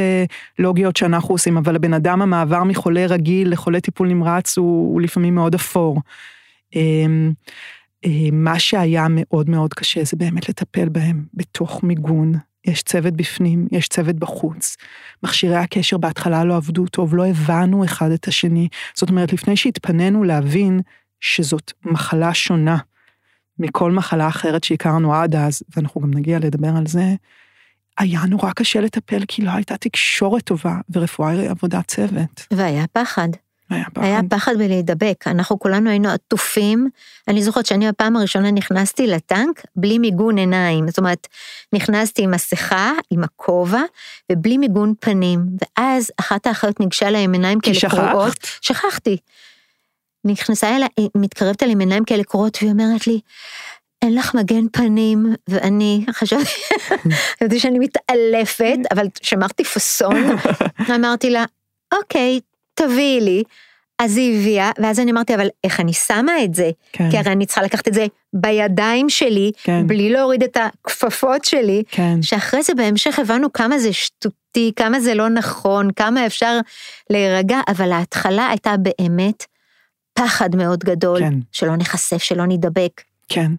לוגיות 0.59 0.97
שאנחנו 0.97 1.35
עושים, 1.35 1.57
אבל 1.57 1.76
הבן 1.76 1.95
אדם 1.95 2.23
המעבר 2.23 2.64
מחולה 2.64 3.07
רגיל 3.07 3.52
לחולה 3.52 3.81
טיפול 3.81 4.09
נמרץ 4.09 4.59
הוא, 4.59 4.93
הוא 4.93 5.00
לפעמים 5.00 5.35
מאוד 5.35 5.55
אפור. 5.55 6.00
אמ, 8.04 8.45
מה 8.45 8.59
שהיה 8.59 9.07
מאוד 9.11 9.50
מאוד 9.50 9.75
קשה 9.75 10.04
זה 10.04 10.16
באמת 10.16 10.49
לטפל 10.49 10.88
בהם 10.88 11.25
בתוך 11.35 11.83
מיגון. 11.83 12.33
יש 12.66 12.83
צוות 12.83 13.14
בפנים, 13.14 13.66
יש 13.73 13.88
צוות 13.88 14.16
בחוץ. 14.16 14.76
מכשירי 15.23 15.57
הקשר 15.57 15.99
בהתחלה 15.99 16.45
לא 16.45 16.57
עבדו 16.57 16.87
טוב, 16.87 17.14
לא 17.14 17.26
הבנו 17.26 17.85
אחד 17.85 18.11
את 18.11 18.28
השני. 18.28 18.69
זאת 18.95 19.11
אומרת, 19.11 19.33
לפני 19.33 19.57
שהתפנינו 19.57 20.25
להבין 20.25 20.80
שזאת 21.21 21.73
מחלה 21.85 22.35
שונה 22.35 22.78
מכל 23.59 23.92
מחלה 23.92 24.28
אחרת 24.28 24.64
שהכרנו 24.64 25.14
עד 25.14 25.35
אז, 25.37 25.62
ואנחנו 25.76 26.00
גם 26.00 26.14
נגיע 26.14 26.38
לדבר 26.38 26.76
על 26.76 26.87
זה, 26.87 27.14
היה 27.99 28.21
נורא 28.28 28.52
קשה 28.52 28.80
לטפל 28.80 29.23
כי 29.28 29.42
לא 29.42 29.50
הייתה 29.50 29.76
תקשורת 29.76 30.42
טובה, 30.42 30.76
ורפואה 30.90 31.30
היא 31.30 31.50
עבודת 31.50 31.87
צוות. 31.87 32.47
והיה 32.52 32.85
פחד. 32.92 33.28
היה 33.71 33.85
פחד. 33.95 34.05
היה 34.05 34.21
פחד 34.31 34.53
בלהידבק, 34.59 35.25
אנחנו 35.27 35.59
כולנו 35.59 35.91
היינו 35.91 36.09
עטופים. 36.09 36.89
אני 37.29 37.43
זוכרת 37.43 37.67
שאני 37.67 37.89
בפעם 37.89 38.17
הראשונה 38.17 38.50
נכנסתי 38.50 39.07
לטנק 39.07 39.62
בלי 39.77 39.99
מיגון 39.99 40.39
עיניים, 40.39 40.89
זאת 40.89 40.99
אומרת, 40.99 41.27
נכנסתי 41.73 42.23
עם 42.23 42.31
מסכה, 42.31 42.93
עם 43.11 43.25
הכובע, 43.25 43.83
ובלי 44.33 44.59
מיגון 44.59 44.95
פנים, 45.00 45.41
ואז 45.61 46.11
אחת 46.21 46.47
האחיות 46.47 46.81
ניגשה 46.81 47.11
לה 47.11 47.19
עם 47.19 47.33
עיניים 47.33 47.61
כאלה 47.61 47.77
קרועות. 47.91 48.39
כי 48.39 48.47
שכחת? 48.47 48.81
שכחתי. 48.81 49.17
נכנסה 50.25 50.77
אליי, 50.77 50.89
מתקרבת 51.17 51.62
אליי 51.62 51.73
עם 51.73 51.81
עיניים 51.81 52.05
כאלה 52.05 52.25
קרועות, 52.25 52.59
והיא 52.61 52.73
אומרת 52.73 53.07
לי, 53.07 53.21
אין 54.03 54.15
לך 54.15 54.35
מגן 54.35 54.69
פנים, 54.73 55.35
ואני 55.49 56.05
חשבתי, 56.11 56.45
חשבתי 57.37 57.61
שאני 57.61 57.79
מתעלפת, 57.79 58.79
אבל 58.91 59.07
שמרתי 59.23 59.65
פאסון, 59.65 60.37
אמרתי 60.97 61.31
לה, 61.31 61.45
אוקיי, 61.95 62.41
תביאי 62.83 63.21
לי. 63.21 63.43
אז 63.99 64.17
היא 64.17 64.39
הביאה, 64.39 64.71
ואז 64.79 65.01
אני 65.01 65.11
אמרתי, 65.11 65.35
אבל 65.35 65.49
איך 65.65 65.81
אני 65.81 65.93
שמה 65.93 66.45
את 66.45 66.55
זה? 66.55 66.71
כן. 66.93 67.11
כי 67.11 67.19
הרי 67.19 67.33
אני 67.33 67.47
צריכה 67.47 67.63
לקחת 67.63 67.89
את 67.89 67.95
זה 67.95 68.07
בידיים 68.33 69.11
שלי, 69.11 69.53
כן. 69.63 69.87
בלי 69.87 70.11
להוריד 70.11 70.43
את 70.43 70.57
הכפפות 70.57 71.45
שלי, 71.45 71.83
כן. 71.91 72.23
שאחרי 72.23 72.63
זה 72.63 72.75
בהמשך 72.75 73.19
הבנו 73.19 73.53
כמה 73.53 73.79
זה 73.79 73.93
שטותי, 73.93 74.73
כמה 74.77 75.01
זה 75.01 75.15
לא 75.15 75.29
נכון, 75.29 75.91
כמה 75.97 76.27
אפשר 76.27 76.59
להירגע, 77.11 77.61
אבל 77.69 77.93
ההתחלה 77.93 78.49
הייתה 78.49 78.75
באמת 78.77 79.45
פחד 80.15 80.57
מאוד 80.57 80.85
גדול, 80.85 81.21
כן. 81.21 81.35
שלא 81.53 81.77
נחשף, 81.77 82.23
שלא 82.23 82.47
נידבק. 82.47 83.03
כן, 83.33 83.53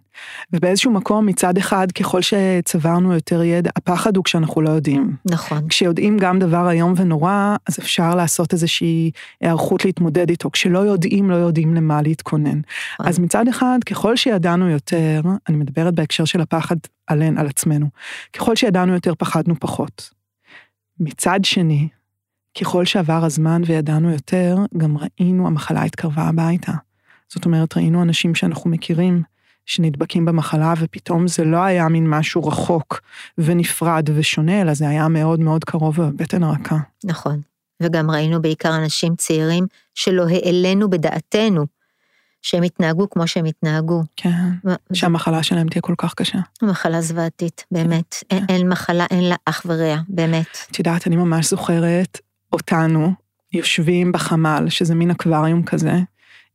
ובאיזשהו 0.52 0.90
מקום 0.90 1.26
מצד 1.26 1.58
אחד 1.58 1.92
ככל 1.92 2.20
שצברנו 2.22 3.12
יותר 3.14 3.42
ידע, 3.42 3.70
הפחד 3.76 4.16
הוא 4.16 4.24
כשאנחנו 4.24 4.62
לא 4.62 4.70
יודעים. 4.70 5.16
נכון. 5.24 5.68
כשיודעים 5.68 6.18
גם 6.18 6.38
דבר 6.38 6.70
איום 6.70 6.94
ונורא, 6.96 7.56
אז 7.68 7.78
אפשר 7.78 8.14
לעשות 8.14 8.52
איזושהי 8.52 9.10
היערכות 9.40 9.84
להתמודד 9.84 10.30
איתו. 10.30 10.50
כשלא 10.50 10.78
יודעים, 10.78 11.30
לא 11.30 11.34
יודעים 11.34 11.74
למה 11.74 12.02
להתכונן. 12.02 12.60
נכון. 12.94 13.06
אז 13.06 13.18
מצד 13.18 13.48
אחד, 13.48 13.78
ככל 13.86 14.16
שידענו 14.16 14.70
יותר, 14.70 15.20
אני 15.48 15.56
מדברת 15.56 15.94
בהקשר 15.94 16.24
של 16.24 16.40
הפחד 16.40 16.76
עליהן, 17.06 17.38
על 17.38 17.46
עצמנו, 17.46 17.86
ככל 18.32 18.56
שידענו 18.56 18.94
יותר, 18.94 19.14
פחדנו 19.14 19.54
פחות. 19.60 20.10
מצד 21.00 21.40
שני, 21.42 21.88
ככל 22.60 22.84
שעבר 22.84 23.24
הזמן 23.24 23.62
וידענו 23.66 24.10
יותר, 24.10 24.56
גם 24.76 24.96
ראינו 24.98 25.46
המחלה 25.46 25.82
התקרבה 25.82 26.22
הביתה. 26.22 26.72
זאת 27.28 27.44
אומרת, 27.44 27.76
ראינו 27.76 28.02
אנשים 28.02 28.34
שאנחנו 28.34 28.70
מכירים, 28.70 29.22
שנדבקים 29.66 30.24
במחלה, 30.24 30.74
ופתאום 30.78 31.28
זה 31.28 31.44
לא 31.44 31.62
היה 31.62 31.88
מין 31.88 32.10
משהו 32.10 32.44
רחוק 32.44 33.00
ונפרד 33.38 34.08
ושונה, 34.14 34.60
אלא 34.60 34.74
זה 34.74 34.88
היה 34.88 35.08
מאוד 35.08 35.40
מאוד 35.40 35.64
קרוב 35.64 36.02
בבטן 36.02 36.42
הרכה. 36.42 36.76
נכון, 37.04 37.40
וגם 37.82 38.10
ראינו 38.10 38.42
בעיקר 38.42 38.76
אנשים 38.76 39.16
צעירים 39.16 39.66
שלא 39.94 40.26
העלינו 40.28 40.90
בדעתנו 40.90 41.66
שהם 42.42 42.62
התנהגו 42.62 43.10
כמו 43.10 43.26
שהם 43.26 43.44
התנהגו. 43.44 44.02
כן, 44.16 44.50
ו... 44.64 44.70
שהמחלה 44.92 45.42
שלהם 45.42 45.68
תהיה 45.68 45.82
כל 45.82 45.94
כך 45.98 46.14
קשה. 46.14 46.38
מחלה 46.62 47.00
זוועתית, 47.00 47.64
באמת. 47.70 48.14
כן. 48.28 48.36
אין, 48.36 48.44
אין 48.48 48.68
מחלה, 48.68 49.06
אין 49.10 49.24
לה 49.24 49.36
אח 49.46 49.62
ורע, 49.66 49.96
באמת. 50.08 50.58
את 50.70 50.78
יודעת, 50.78 51.06
אני 51.06 51.16
ממש 51.16 51.50
זוכרת 51.50 52.18
אותנו 52.52 53.12
יושבים 53.52 54.12
בחמ"ל, 54.12 54.66
שזה 54.68 54.94
מין 54.94 55.10
אקווריום 55.10 55.62
כזה, 55.62 55.98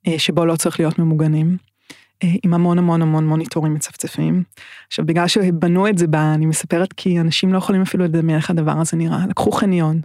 אה, 0.07 0.19
שבו 0.19 0.45
לא 0.45 0.55
צריך 0.55 0.79
להיות 0.79 0.99
ממוגנים. 0.99 1.57
אה, 2.23 2.29
עם 2.43 2.53
המון 2.53 2.77
המון 2.77 3.01
המון 3.01 3.27
מוניטורים 3.27 3.73
מצפצפים. 3.73 4.43
עכשיו 4.87 5.05
בגלל 5.05 5.27
שבנו 5.27 5.87
את 5.87 5.97
זה 5.97 6.07
בה, 6.07 6.33
אני 6.33 6.45
מספרת 6.45 6.93
כי 6.93 7.19
אנשים 7.19 7.53
לא 7.53 7.57
יכולים 7.57 7.81
אפילו 7.81 8.03
לדמיין 8.03 8.37
איך 8.37 8.49
הדבר 8.49 8.71
הזה 8.71 8.97
נראה. 8.97 9.25
לקחו 9.29 9.51
חניון 9.51 10.01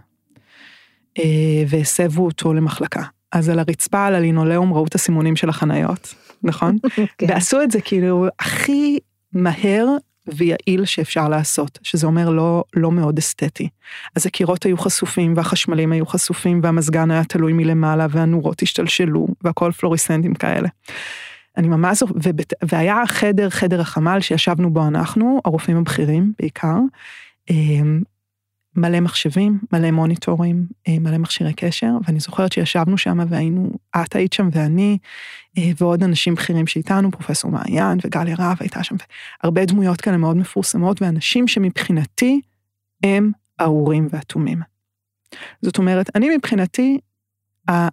אה, 1.19 1.63
והסבו 1.67 2.25
אותו 2.25 2.53
למחלקה. 2.53 3.03
אז 3.31 3.49
על 3.49 3.59
הרצפה, 3.59 4.05
על 4.05 4.15
הלינולאום, 4.15 4.73
ראו 4.73 4.85
את 4.85 4.95
הסימונים 4.95 5.35
של 5.35 5.49
החניות, 5.49 6.15
נכון? 6.43 6.77
כן. 7.17 7.25
ועשו 7.29 7.61
את 7.61 7.71
זה 7.71 7.81
כאילו 7.81 8.25
הכי 8.39 8.99
מהר 9.33 9.87
ויעיל 10.27 10.85
שאפשר 10.85 11.29
לעשות, 11.29 11.79
שזה 11.83 12.07
אומר 12.07 12.29
לא, 12.29 12.63
לא 12.75 12.91
מאוד 12.91 13.17
אסתטי. 13.17 13.69
אז 14.15 14.25
הקירות 14.25 14.63
היו 14.63 14.77
חשופים 14.77 15.33
והחשמלים 15.37 15.91
היו 15.91 16.05
חשופים 16.05 16.59
והמזגן 16.63 17.11
היה 17.11 17.23
תלוי 17.23 17.53
מלמעלה 17.53 18.07
והנורות 18.09 18.61
השתלשלו 18.61 19.27
והכל 19.41 19.71
פלוריסנטים 19.71 20.33
כאלה. 20.33 20.69
אני 21.57 21.67
ממש, 21.67 22.03
ובית, 22.15 22.53
והיה 22.63 23.07
חדר, 23.07 23.49
חדר 23.49 23.81
החמ"ל 23.81 24.19
שישבנו 24.21 24.73
בו 24.73 24.87
אנחנו, 24.87 25.41
הרופאים 25.45 25.77
הבכירים 25.77 26.33
בעיקר, 26.39 26.77
אמ, 27.49 28.01
מלא 28.75 28.99
מחשבים, 28.99 29.59
מלא 29.73 29.91
מוניטורים, 29.91 30.65
אה, 30.87 30.99
מלא 30.99 31.17
מכשירי 31.17 31.53
קשר, 31.53 31.91
ואני 32.07 32.19
זוכרת 32.19 32.51
שישבנו 32.51 32.97
שם 32.97 33.17
והיינו, 33.29 33.71
את 33.95 34.15
היית 34.15 34.33
שם 34.33 34.49
ואני, 34.51 34.97
אה, 35.57 35.71
ועוד 35.77 36.03
אנשים 36.03 36.35
בכירים 36.35 36.67
שאיתנו, 36.67 37.11
פרופסור 37.11 37.51
מעיין 37.51 37.97
וגליה 38.03 38.35
רהב 38.39 38.57
הייתה 38.59 38.83
שם, 38.83 38.95
הרבה 39.43 39.65
דמויות 39.65 40.01
כאלה 40.01 40.17
מאוד 40.17 40.37
מפורסמות, 40.37 41.01
ואנשים 41.01 41.47
שמבחינתי 41.47 42.41
הם 43.03 43.31
ארורים 43.61 44.07
ואטומים. 44.11 44.61
זאת 45.61 45.77
אומרת, 45.77 46.09
אני 46.15 46.35
מבחינתי 46.37 46.99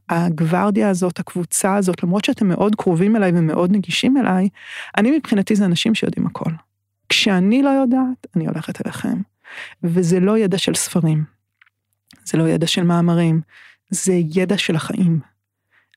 הגוורדיה 0.09 0.89
הזאת, 0.89 1.19
הקבוצה 1.19 1.77
הזאת, 1.77 2.03
למרות 2.03 2.25
שאתם 2.25 2.49
מאוד 2.49 2.75
קרובים 2.75 3.17
אליי 3.17 3.33
ומאוד 3.35 3.73
נגישים 3.73 4.17
אליי, 4.17 4.49
אני 4.97 5.11
מבחינתי 5.19 5.57
זה 5.57 5.65
אנשים 5.65 5.95
שיודעים 5.95 6.27
הכל. 6.27 6.50
כשאני 7.09 7.62
לא 7.62 7.71
יודעת, 7.71 8.27
אני 8.37 8.47
הולכת 8.47 8.87
אליכם. 8.87 9.21
וזה 9.83 10.21
לא 10.21 10.39
ידע 10.39 10.59
של 10.59 10.75
ספרים, 10.75 11.25
זה 12.25 12.39
לא 12.39 12.49
ידע 12.49 12.67
של 12.67 12.83
מאמרים, 12.83 13.41
זה 13.91 14.12
ידע 14.12 14.59
של 14.59 14.77
החיים. 14.77 15.21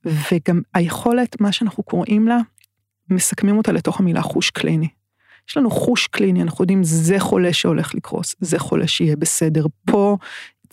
וגם 0.06 0.62
היכולת, 0.74 1.42
מה 1.42 1.52
שאנחנו 1.52 1.84
קוראים 1.84 2.28
לה, 2.28 2.38
מסכמים 3.10 3.58
אותה 3.58 3.72
לתוך 3.72 4.00
המילה 4.00 4.22
חוש 4.22 4.50
קליני. 4.50 4.88
יש 5.50 5.58
לנו 5.58 5.72
חוש 5.72 6.08
קליני, 6.08 6.42
אנחנו 6.42 6.64
יודעים 6.64 6.84
זה 6.84 7.20
חולה 7.20 7.54
שהולך 7.54 7.96
לקרוס, 7.96 8.36
זה 8.40 8.60
חולה 8.60 8.88
שיהיה 8.88 9.16
בסדר, 9.16 9.66
פה 9.86 10.18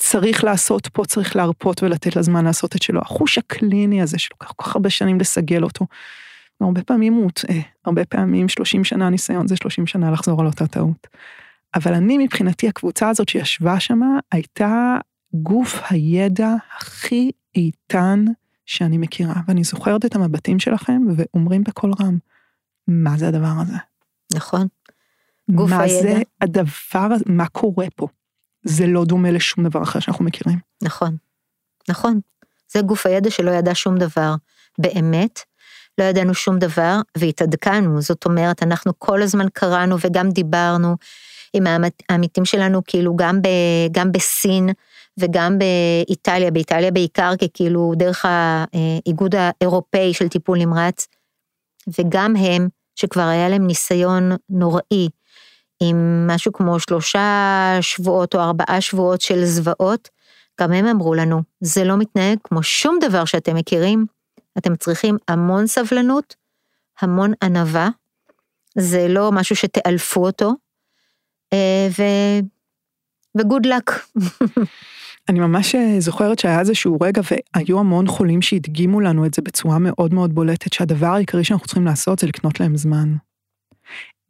צריך 0.02 0.44
לעשות, 0.44 0.88
פה 0.88 1.04
צריך 1.04 1.36
להרפות 1.36 1.82
ולתת 1.82 2.16
לזמן 2.16 2.44
לעשות 2.44 2.76
את 2.76 2.82
שלו. 2.82 3.00
החוש 3.00 3.38
הקליני 3.38 4.02
הזה 4.02 4.18
שלוקח 4.18 4.52
כל 4.52 4.64
כך 4.64 4.76
הרבה 4.76 4.90
שנים 4.90 5.20
לסגל 5.20 5.62
אותו. 5.62 5.86
הרבה 6.60 6.82
פעמים 6.82 7.12
הוא 7.12 7.22
מוטעה, 7.22 7.60
הרבה 7.84 8.04
פעמים 8.04 8.48
30 8.48 8.84
שנה 8.84 9.10
ניסיון 9.10 9.48
זה 9.48 9.56
30 9.56 9.86
שנה 9.86 10.10
לחזור 10.10 10.40
על 10.40 10.46
אותה 10.46 10.66
טעות. 10.66 11.06
אבל 11.74 11.94
אני 11.94 12.18
מבחינתי 12.18 12.68
הקבוצה 12.68 13.08
הזאת 13.08 13.28
שישבה 13.28 13.80
שמה 13.80 14.18
הייתה 14.32 14.96
גוף 15.34 15.80
הידע 15.90 16.54
הכי 16.76 17.30
איתן 17.54 18.24
שאני 18.66 18.98
מכירה, 18.98 19.34
ואני 19.48 19.64
זוכרת 19.64 20.04
את 20.04 20.14
המבטים 20.14 20.58
שלכם 20.58 21.02
ואומרים 21.16 21.64
בקול 21.64 21.92
רם, 22.00 22.18
מה 22.88 23.16
זה 23.16 23.28
הדבר 23.28 23.52
הזה? 23.62 23.76
נכון. 24.34 24.66
גוף 25.50 25.70
מה 25.70 25.80
הידע. 25.80 26.00
זה 26.02 26.22
הדבר 26.40 27.08
הזה, 27.14 27.24
מה 27.28 27.48
קורה 27.48 27.86
פה? 27.96 28.06
זה 28.62 28.86
לא 28.86 29.04
דומה 29.04 29.30
לשום 29.30 29.64
דבר 29.64 29.82
אחר 29.82 30.00
שאנחנו 30.00 30.24
מכירים. 30.24 30.58
נכון, 30.82 31.16
נכון. 31.88 32.20
זה 32.72 32.80
גוף 32.80 33.06
הידע 33.06 33.30
שלא 33.30 33.50
ידע 33.50 33.74
שום 33.74 33.98
דבר. 33.98 34.34
באמת, 34.78 35.40
לא 35.98 36.04
ידענו 36.04 36.34
שום 36.34 36.58
דבר 36.58 37.00
והתעדכנו, 37.18 38.02
זאת 38.02 38.24
אומרת, 38.24 38.62
אנחנו 38.62 38.92
כל 38.98 39.22
הזמן 39.22 39.46
קראנו 39.52 39.96
וגם 40.04 40.30
דיברנו 40.30 40.96
עם 41.52 41.66
העמית- 41.66 42.02
העמיתים 42.08 42.44
שלנו, 42.44 42.80
כאילו 42.86 43.16
גם, 43.16 43.42
ב, 43.42 43.48
גם 43.90 44.12
בסין 44.12 44.68
וגם 45.20 45.58
באיטליה, 45.58 46.50
באיטליה 46.50 46.90
בעיקר, 46.90 47.32
כי 47.38 47.48
כאילו 47.54 47.92
דרך 47.96 48.24
האיגוד 48.28 49.34
האירופאי 49.38 50.14
של 50.14 50.28
טיפול 50.28 50.58
נמרץ, 50.58 51.06
וגם 51.98 52.36
הם, 52.36 52.68
שכבר 52.96 53.22
היה 53.22 53.48
להם 53.48 53.66
ניסיון 53.66 54.32
נוראי, 54.48 55.08
עם 55.80 56.26
משהו 56.26 56.52
כמו 56.52 56.80
שלושה 56.80 57.78
שבועות 57.80 58.34
או 58.34 58.40
ארבעה 58.40 58.80
שבועות 58.80 59.20
של 59.20 59.44
זוועות, 59.44 60.08
גם 60.60 60.72
הם 60.72 60.86
אמרו 60.86 61.14
לנו, 61.14 61.42
זה 61.60 61.84
לא 61.84 61.96
מתנהג 61.96 62.38
כמו 62.44 62.62
שום 62.62 62.98
דבר 63.00 63.24
שאתם 63.24 63.56
מכירים, 63.56 64.06
אתם 64.58 64.76
צריכים 64.76 65.16
המון 65.28 65.66
סבלנות, 65.66 66.34
המון 67.00 67.32
ענווה, 67.42 67.88
זה 68.78 69.08
לא 69.08 69.32
משהו 69.32 69.56
שתאלפו 69.56 70.26
אותו, 70.26 70.52
אה, 71.52 71.88
ו... 71.98 72.02
וגוד 73.38 73.66
לק. 73.66 73.90
אני 75.28 75.40
ממש 75.40 75.74
אה, 75.74 75.96
זוכרת 76.00 76.38
שהיה 76.38 76.60
איזשהו 76.60 76.98
רגע 77.00 77.22
והיו 77.30 77.78
המון 77.78 78.06
חולים 78.06 78.42
שהדגימו 78.42 79.00
לנו 79.00 79.26
את 79.26 79.34
זה 79.34 79.42
בצורה 79.42 79.78
מאוד 79.78 80.14
מאוד 80.14 80.34
בולטת, 80.34 80.72
שהדבר 80.72 81.06
העיקרי 81.06 81.44
שאנחנו 81.44 81.66
צריכים 81.66 81.84
לעשות 81.84 82.18
זה 82.18 82.26
לקנות 82.26 82.60
להם 82.60 82.76
זמן. 82.76 83.14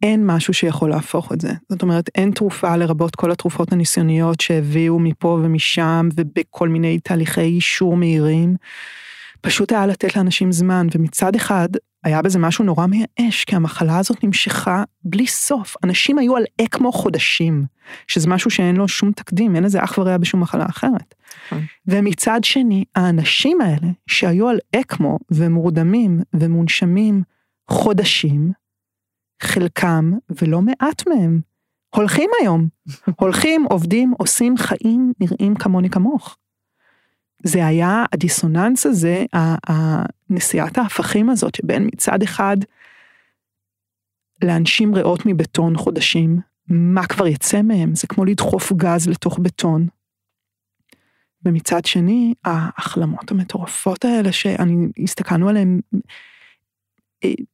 אין 0.03 0.27
משהו 0.27 0.55
שיכול 0.55 0.91
להפוך 0.91 1.33
את 1.33 1.41
זה. 1.41 1.53
זאת 1.69 1.83
אומרת, 1.83 2.11
אין 2.15 2.31
תרופה 2.31 2.77
לרבות 2.77 3.17
כל 3.17 3.31
התרופות 3.33 3.73
הניסיוניות 3.73 4.41
שהביאו 4.41 4.99
מפה 4.99 5.41
ומשם 5.43 6.09
ובכל 6.17 6.69
מיני 6.69 6.99
תהליכי 6.99 7.41
אישור 7.41 7.97
מהירים. 7.97 8.57
פשוט 9.41 9.73
היה 9.73 9.87
לתת 9.87 10.17
לאנשים 10.17 10.53
זמן, 10.53 10.87
ומצד 10.95 11.35
אחד 11.37 11.69
היה 12.05 12.23
בזה 12.23 12.39
משהו 12.39 12.65
נורא 12.65 12.87
מייאש, 12.87 13.45
כי 13.45 13.57
המחלה 13.57 13.99
הזאת 13.99 14.25
נמשכה 14.25 14.85
בלי 15.05 15.27
סוף. 15.27 15.77
אנשים 15.85 16.19
היו 16.19 16.37
על 16.37 16.45
אקמו 16.63 16.93
חודשים, 16.93 17.65
שזה 18.07 18.29
משהו 18.29 18.51
שאין 18.51 18.77
לו 18.77 18.89
שום 18.89 19.13
תקדים, 19.13 19.57
אין 19.57 19.65
לזה 19.65 19.85
אח 19.85 19.99
ורע 19.99 20.17
בשום 20.17 20.41
מחלה 20.41 20.67
אחרת. 20.67 21.15
נכון. 21.47 21.65
ומצד 21.87 22.45
שני, 22.45 22.85
האנשים 22.97 23.61
האלה 23.61 23.89
שהיו 24.07 24.49
על 24.49 24.59
אקמו 24.77 25.19
ומורדמים 25.31 26.21
ומונשמים 26.35 27.23
חודשים, 27.71 28.53
חלקם, 29.43 30.13
ולא 30.43 30.63
מעט 30.63 31.09
מהם, 31.09 31.41
הולכים 31.95 32.31
היום. 32.41 32.69
הולכים, 33.17 33.65
עובדים, 33.65 34.15
עושים 34.19 34.57
חיים, 34.57 35.13
נראים 35.21 35.55
כמוני 35.55 35.91
כמוך. 35.91 36.37
זה 37.43 37.67
היה 37.67 38.05
הדיסוננס 38.13 38.87
הזה, 38.87 39.25
נשיאת 40.31 40.79
ההפכים 40.79 41.31
הזאת, 41.31 41.55
שבין 41.55 41.87
מצד 41.87 42.23
אחד 42.23 42.57
להנשים 44.45 44.95
ריאות 44.95 45.27
מבטון 45.27 45.77
חודשים, 45.77 46.41
מה 46.69 47.07
כבר 47.07 47.27
יצא 47.27 47.63
מהם? 47.63 47.95
זה 47.95 48.07
כמו 48.07 48.25
לדחוף 48.25 48.73
גז 48.73 49.09
לתוך 49.09 49.39
בטון. 49.39 49.87
ומצד 51.45 51.85
שני, 51.85 52.35
ההחלמות 52.45 53.31
המטורפות 53.31 54.05
האלה 54.05 54.33
שאני, 54.33 54.87
הסתכלנו 55.03 55.49
עליהן, 55.49 55.81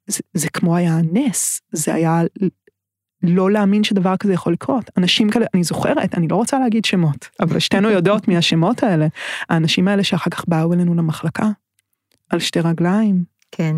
זה, 0.07 0.20
זה 0.35 0.48
כמו 0.48 0.76
היה 0.76 0.98
נס, 1.12 1.61
זה 1.72 1.94
היה 1.94 2.22
לא 3.22 3.50
להאמין 3.50 3.85
שדבר 3.85 4.16
כזה 4.16 4.33
יכול 4.33 4.52
לקרות. 4.52 4.90
אנשים 4.96 5.31
כאלה, 5.31 5.46
אני 5.55 5.64
זוכרת, 5.64 6.14
אני 6.14 6.29
לא 6.29 6.37
רוצה 6.37 6.59
להגיד 6.59 6.85
שמות, 6.85 7.29
אבל 7.40 7.59
שתינו 7.59 7.90
יודעות 7.90 8.29
מי 8.29 8.37
השמות 8.37 8.83
האלה. 8.83 9.07
האנשים 9.48 9.88
האלה 9.88 10.05
שאחר 10.05 10.31
כך 10.31 10.44
באו 10.48 10.72
אלינו 10.72 10.94
למחלקה, 10.94 11.48
על 12.31 12.38
שתי 12.38 12.61
רגליים, 12.61 13.24
כן, 13.52 13.76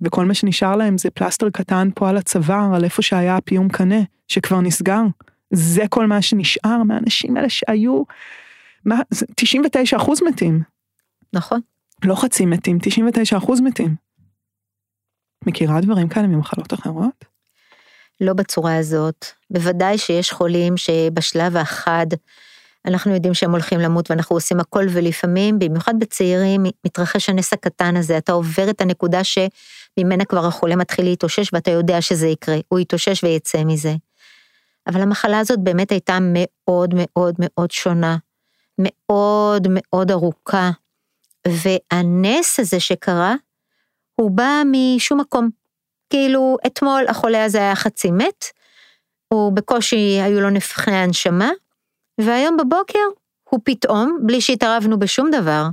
וכל 0.00 0.24
מה 0.24 0.34
שנשאר 0.34 0.76
להם 0.76 0.98
זה 0.98 1.10
פלסטר 1.10 1.50
קטן 1.50 1.88
פה 1.94 2.08
על 2.08 2.16
הצוואר, 2.16 2.74
על 2.74 2.84
איפה 2.84 3.02
שהיה 3.02 3.36
הפיום 3.36 3.68
קנה, 3.68 4.00
שכבר 4.28 4.60
נסגר. 4.60 5.02
זה 5.50 5.82
כל 5.88 6.06
מה 6.06 6.22
שנשאר 6.22 6.82
מהאנשים 6.82 7.36
האלה 7.36 7.48
שהיו, 7.48 8.02
מה, 8.84 9.00
זה 9.10 9.26
99 9.36 9.96
אחוז 9.96 10.22
מתים, 10.22 10.62
נכון. 11.32 11.60
לא 12.04 12.14
חצי 12.14 12.46
מתים, 12.46 12.78
99 12.82 13.36
אחוז 13.36 13.60
מתים. 13.60 14.01
מכירה 15.46 15.80
דברים 15.80 16.08
כאלה 16.08 16.26
ממחלות 16.26 16.74
אחרות? 16.74 17.24
לא 18.20 18.32
בצורה 18.32 18.76
הזאת. 18.76 19.26
בוודאי 19.50 19.98
שיש 19.98 20.32
חולים 20.32 20.76
שבשלב 20.76 21.56
האחד 21.56 22.06
אנחנו 22.86 23.14
יודעים 23.14 23.34
שהם 23.34 23.50
הולכים 23.50 23.80
למות 23.80 24.10
ואנחנו 24.10 24.36
עושים 24.36 24.60
הכל 24.60 24.84
ולפעמים, 24.90 25.58
במיוחד 25.58 25.94
בצעירים, 25.98 26.62
מתרחש 26.86 27.28
הנס 27.28 27.52
הקטן 27.52 27.96
הזה, 27.96 28.18
אתה 28.18 28.32
עובר 28.32 28.70
את 28.70 28.80
הנקודה 28.80 29.20
שממנה 29.24 30.24
כבר 30.24 30.46
החולה 30.46 30.76
מתחיל 30.76 31.04
להתאושש 31.04 31.50
ואתה 31.52 31.70
יודע 31.70 32.00
שזה 32.00 32.26
יקרה, 32.26 32.56
הוא 32.68 32.78
יתאושש 32.78 33.24
ויצא 33.24 33.64
מזה. 33.64 33.94
אבל 34.86 35.00
המחלה 35.00 35.38
הזאת 35.38 35.58
באמת 35.58 35.90
הייתה 35.90 36.18
מאוד 36.22 36.94
מאוד 36.96 37.34
מאוד 37.38 37.70
שונה, 37.70 38.16
מאוד 38.78 39.66
מאוד 39.70 40.10
ארוכה, 40.10 40.70
והנס 41.48 42.60
הזה 42.60 42.80
שקרה, 42.80 43.34
הוא 44.22 44.30
בא 44.30 44.62
משום 44.66 45.20
מקום. 45.20 45.50
כאילו, 46.10 46.56
אתמול 46.66 47.04
החולה 47.08 47.44
הזה 47.44 47.58
היה 47.58 47.74
חצי 47.74 48.10
מת, 48.10 48.44
הוא 49.28 49.52
בקושי 49.52 50.20
היו 50.20 50.40
לו 50.40 50.50
נפחי 50.50 50.90
הנשמה, 50.90 51.50
והיום 52.20 52.56
בבוקר 52.56 52.98
הוא 53.50 53.60
פתאום, 53.64 54.18
בלי 54.22 54.40
שהתערבנו 54.40 54.98
בשום 54.98 55.30
דבר, 55.30 55.66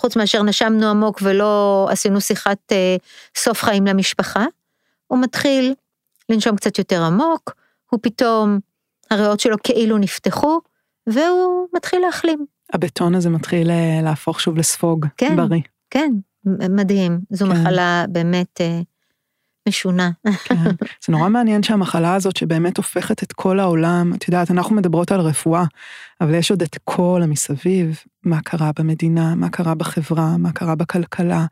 חוץ 0.00 0.16
מאשר 0.16 0.42
נשמנו 0.42 0.86
עמוק 0.86 1.18
ולא 1.22 1.86
עשינו 1.90 2.20
שיחת 2.20 2.58
אה, 2.72 2.96
סוף 3.36 3.62
חיים 3.62 3.86
למשפחה, 3.86 4.44
הוא 5.06 5.18
מתחיל 5.18 5.74
לנשום 6.28 6.56
קצת 6.56 6.78
יותר 6.78 7.02
עמוק, 7.02 7.54
הוא 7.90 8.00
פתאום, 8.02 8.58
הריאות 9.10 9.40
שלו 9.40 9.56
כאילו 9.62 9.98
נפתחו, 9.98 10.60
והוא 11.06 11.68
מתחיל 11.74 12.00
להחלים. 12.00 12.46
הבטון 12.72 13.14
הזה 13.14 13.30
מתחיל 13.30 13.70
אה, 13.70 14.00
להפוך 14.02 14.40
שוב 14.40 14.56
לספוג 14.56 15.06
כן. 15.16 15.36
בריא. 15.36 15.62
כן, 15.90 16.12
מדהים, 16.70 17.20
זו 17.30 17.46
כן. 17.46 17.52
מחלה 17.52 18.04
באמת 18.08 18.60
אה, 18.60 18.80
משונה. 19.68 20.10
כן. 20.44 20.54
זה 21.06 21.12
נורא 21.12 21.28
מעניין 21.28 21.62
שהמחלה 21.62 22.14
הזאת 22.14 22.36
שבאמת 22.36 22.76
הופכת 22.76 23.22
את 23.22 23.32
כל 23.32 23.60
העולם, 23.60 24.12
את 24.14 24.28
יודעת, 24.28 24.50
אנחנו 24.50 24.76
מדברות 24.76 25.12
על 25.12 25.20
רפואה, 25.20 25.64
אבל 26.20 26.34
יש 26.34 26.50
עוד 26.50 26.62
את 26.62 26.78
כל 26.84 27.20
המסביב, 27.22 28.00
מה 28.24 28.40
קרה 28.40 28.70
במדינה, 28.78 29.34
מה 29.34 29.48
קרה 29.48 29.74
בחברה, 29.74 30.36
מה 30.36 30.52
קרה 30.52 30.74
בכלכלה. 30.74 31.46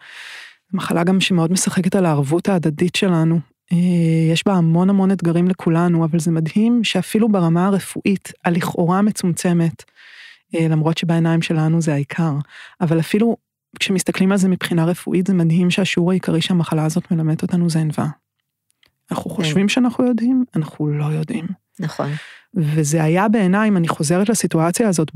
מחלה 0.73 1.05
גם 1.05 1.21
שמאוד 1.21 1.53
משחקת 1.53 1.95
על 1.95 2.07
הערבות 2.07 2.49
ההדדית 2.49 2.95
שלנו. 2.95 3.41
אה, 3.73 4.33
יש 4.33 4.47
בה 4.47 4.53
המון 4.53 4.91
המון 4.91 5.11
אתגרים 5.11 5.49
לכולנו, 5.49 6.05
אבל 6.05 6.19
זה 6.19 6.31
מדהים 6.31 6.85
שאפילו 6.85 7.29
ברמה 7.29 7.67
הרפואית, 7.67 8.33
הלכאורה 8.45 9.03
מצומצמת, 9.03 9.85
אה, 10.55 10.69
למרות 10.69 10.99
שבעיניים 10.99 11.43
שלנו 11.43 11.81
זה 11.81 11.93
העיקר, 11.95 12.33
אבל 12.81 13.01
אפילו 13.01 13.37
כשמסתכלים 13.81 14.33
על 14.33 14.39
זה 14.39 14.49
מבחינה 14.49 14.85
רפואית, 14.85 15.27
זה 15.27 15.35
מדהים 15.35 15.71
שהשיעור 15.71 16.11
העיקרי 16.11 16.41
שהמחלה 16.41 16.85
הזאת 16.85 17.11
מלמדת 17.11 17.43
אותנו 17.43 17.71
זה 17.71 17.79
ענווה. 17.79 18.07
אנחנו 19.11 19.31
חושבים 19.31 19.69
שאנחנו 19.69 20.07
יודעים, 20.07 20.45
אנחנו 20.57 20.89
לא 20.89 21.05
יודעים. 21.05 21.47
נכון. 21.81 22.11
וזה 22.55 23.03
היה 23.03 23.29
בעיניי, 23.29 23.69
אם 23.69 23.77
אני 23.77 23.89
חוזרת 23.89 24.29
לסיטואציה 24.29 24.89
הזאת 24.89 25.11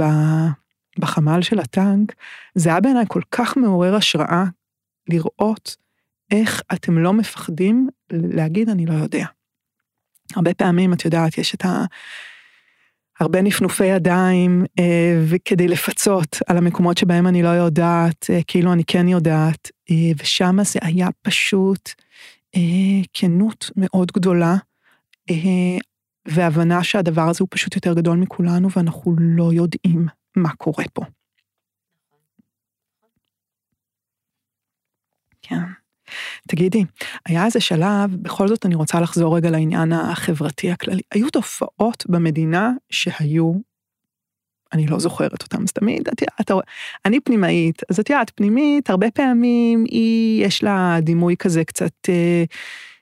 בחמ"ל 0.99 1.43
של 1.43 1.59
הטנק, 1.59 2.15
זה 2.55 2.69
היה 2.69 2.81
בעיניי 2.81 3.05
כל 3.09 3.23
כך 3.31 3.57
מעורר 3.57 3.95
השראה 3.95 4.45
לראות 5.09 5.77
איך 6.31 6.63
אתם 6.73 6.99
לא 6.99 7.13
מפחדים 7.13 7.89
להגיד 8.11 8.69
אני 8.69 8.87
לא 8.87 8.95
יודע. 8.95 9.27
הרבה 10.37 10.55
פעמים, 10.55 10.93
את 10.93 11.05
יודעת, 11.05 11.39
יש 11.39 11.55
את 11.55 11.65
ה... 11.65 11.85
הרבה 13.21 13.43
נפנופי 13.43 13.85
ידיים, 13.85 14.65
אה, 14.79 15.23
וכדי 15.29 15.69
לפצות 15.69 16.39
על 16.47 16.57
המקומות 16.57 16.99
שבהם 16.99 17.27
אני 17.27 17.43
לא 17.43 17.49
יודעת, 17.49 18.27
אה, 18.31 18.41
כאילו 18.47 18.73
אני 18.73 18.85
כן 18.85 19.09
יודעת, 19.09 19.71
אה, 19.91 20.13
ושם 20.19 20.57
זה 20.63 20.79
היה 20.83 21.09
פשוט 21.23 21.91
אה, 22.57 23.03
כנות 23.13 23.71
מאוד 23.77 24.13
גדולה, 24.13 24.57
אה, 25.31 25.79
והבנה 26.29 26.85
שהדבר 26.85 27.29
הזה 27.29 27.39
הוא 27.41 27.49
פשוט 27.51 27.75
יותר 27.75 27.95
גדול 27.95 28.19
מכולנו, 28.19 28.69
ואנחנו 28.77 29.17
לא 29.19 29.53
יודעים 29.53 30.07
מה 30.37 30.57
קורה 30.57 30.85
פה. 30.93 31.03
כן. 35.43 35.86
תגידי, 36.49 36.85
היה 37.27 37.45
איזה 37.45 37.61
שלב, 37.61 38.17
בכל 38.23 38.49
זאת 38.49 38.67
אני 38.67 38.75
רוצה 38.75 39.01
לחזור 39.01 39.37
רגע 39.37 39.51
לעניין 39.51 39.93
החברתי 39.93 40.71
הכללי. 40.71 41.03
היו 41.13 41.31
תופעות 41.31 42.05
במדינה 42.09 42.73
שהיו, 42.91 43.53
אני 44.73 44.87
לא 44.87 44.99
זוכרת 44.99 45.43
אותן, 45.43 45.63
אז 45.63 45.73
תמיד, 45.73 46.09
את 46.09 46.23
יודעת, 46.23 46.67
אני 47.05 47.21
פנימאית, 47.21 47.83
אז 47.91 48.01
את 48.01 48.11
יודעת, 48.11 48.31
פנימית, 48.31 48.91
הרבה 48.91 49.11
פעמים 49.11 49.85
היא, 49.89 50.45
יש 50.47 50.63
לה 50.65 50.99
דימוי 51.03 51.37
כזה 51.37 51.65
קצת... 51.65 51.93
אה, 52.09 52.45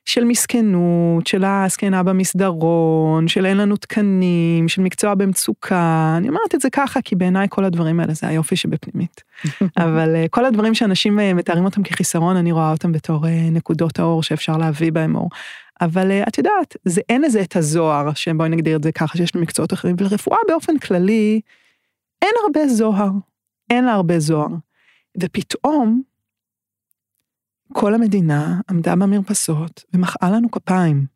של 0.05 0.25
מסכנות, 0.25 1.27
של 1.27 1.45
הזקנה 1.45 2.03
במסדרון, 2.03 3.29
של 3.29 3.47
אין 3.47 3.57
לנו 3.57 3.77
תקנים, 3.77 4.69
של 4.69 4.83
מקצוע 4.83 5.15
במצוקה. 5.15 6.15
אני 6.17 6.29
אומרת 6.29 6.55
את 6.55 6.61
זה 6.61 6.71
ככה, 6.71 7.03
כי 7.03 7.17
בעיניי 7.17 7.47
כל 7.51 7.65
הדברים 7.65 8.01
האלה 8.01 8.15
זה 8.15 8.29
היופי 8.29 8.57
שבפנימית. 8.57 9.23
אבל 9.85 10.17
אה, 10.17 10.27
כל 10.31 10.45
הדברים 10.45 10.75
שאנשים 10.75 11.21
אה, 11.21 11.35
מתארים 11.35 11.65
אותם 11.65 11.83
כחיסרון, 11.83 12.37
אני 12.37 12.53
רואה 12.53 12.71
אותם 12.71 12.93
בתור 12.93 13.27
אה, 13.27 13.49
נקודות 13.51 13.99
האור 13.99 14.23
שאפשר 14.23 14.57
להביא 14.57 14.93
בהם 14.93 15.17
אור. 15.17 15.29
אבל 15.81 16.11
את 16.29 16.39
יודעת, 16.39 16.77
זה 16.85 17.01
אין 17.09 17.23
לזה 17.23 17.41
את 17.41 17.57
הזוהר, 17.57 18.15
שבואי 18.15 18.49
נגדיר 18.49 18.77
את 18.77 18.83
זה 18.83 18.93
ככה, 18.93 19.17
שיש 19.19 19.35
לנו 19.35 19.43
מקצועות 19.43 19.73
אחרים, 19.73 19.97
ולרפואה 19.99 20.39
באופן 20.49 20.79
כללי, 20.79 21.41
אין 22.23 22.33
הרבה 22.45 22.69
זוהר. 22.69 23.11
אין 23.71 23.85
לה 23.85 23.93
הרבה 23.93 24.19
זוהר. 24.19 24.49
ופתאום, 25.21 26.03
כל 27.73 27.95
המדינה 27.95 28.61
עמדה 28.71 28.97
במרפסות 28.97 29.85
ומחאה 29.95 30.31
לנו 30.31 30.51
כפיים. 30.51 31.15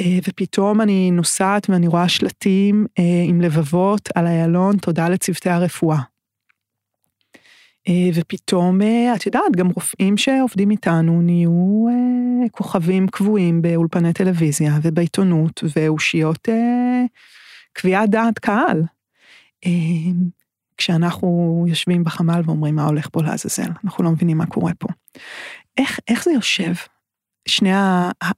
אה, 0.00 0.18
ופתאום 0.28 0.80
אני 0.80 1.10
נוסעת 1.10 1.70
ואני 1.70 1.86
רואה 1.86 2.08
שלטים 2.08 2.86
אה, 2.98 3.22
עם 3.26 3.40
לבבות 3.40 4.08
על 4.14 4.26
איילון, 4.26 4.76
תודה 4.76 5.08
לצוותי 5.08 5.50
הרפואה. 5.50 5.98
אה, 7.88 8.10
ופתאום, 8.14 8.80
את 9.16 9.26
יודעת, 9.26 9.56
גם 9.56 9.68
רופאים 9.68 10.16
שעובדים 10.16 10.70
איתנו 10.70 11.22
נהיו 11.22 11.86
כוכבים 12.50 13.08
קבועים 13.08 13.62
באולפני 13.62 14.12
טלוויזיה 14.12 14.78
ובעיתונות 14.82 15.64
ואושיות 15.76 16.48
קביעת 17.72 18.10
דעת 18.10 18.38
קהל. 18.38 18.82
כשאנחנו 20.82 21.64
יושבים 21.68 22.04
בחמ"ל 22.04 22.42
ואומרים 22.44 22.76
מה 22.76 22.86
הולך 22.86 23.08
פה 23.12 23.22
לעזאזל, 23.22 23.70
אנחנו 23.84 24.04
לא 24.04 24.10
מבינים 24.10 24.38
מה 24.38 24.46
קורה 24.46 24.72
פה. 24.78 24.88
איך, 25.78 25.98
איך 26.08 26.24
זה 26.24 26.30
יושב? 26.30 26.72
שני 27.48 27.70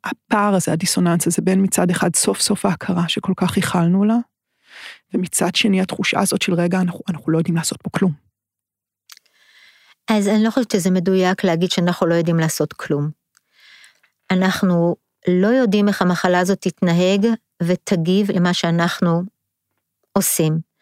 הפער 0.05 0.55
הזה, 0.55 0.73
הדיסוננס 0.73 1.27
הזה, 1.27 1.43
בין 1.43 1.63
מצד 1.63 1.91
אחד 1.91 2.17
סוף 2.17 2.41
סוף 2.41 2.67
ההכרה 2.67 3.09
שכל 3.09 3.33
כך 3.37 3.57
ייחלנו 3.57 4.05
לה, 4.05 4.17
ומצד 5.15 5.55
שני 5.55 5.81
התחושה 5.81 6.21
הזאת 6.21 6.43
של 6.43 6.55
רגע, 6.55 6.81
אנחנו, 6.81 7.01
אנחנו 7.09 7.33
לא 7.33 7.39
יודעים 7.39 7.57
לעשות 7.57 7.83
פה 7.83 7.91
כלום. 7.91 8.13
אז 10.11 10.29
אני 10.29 10.45
לא 10.45 10.51
חושבת 10.51 10.71
שזה 10.71 10.91
מדויק 10.91 11.45
להגיד 11.45 11.71
שאנחנו 11.71 12.07
לא 12.07 12.15
יודעים 12.15 12.39
לעשות 12.39 12.73
כלום. 12.73 13.11
אנחנו 14.31 14.97
לא 15.29 15.47
יודעים 15.47 15.89
איך 15.89 16.03
המחלה 16.03 16.41
הזאת 16.41 16.59
תתנהג 16.61 17.27
ותגיב 17.63 18.31
למה 18.31 18.55
שאנחנו 18.55 19.23
עושים. 20.13 20.74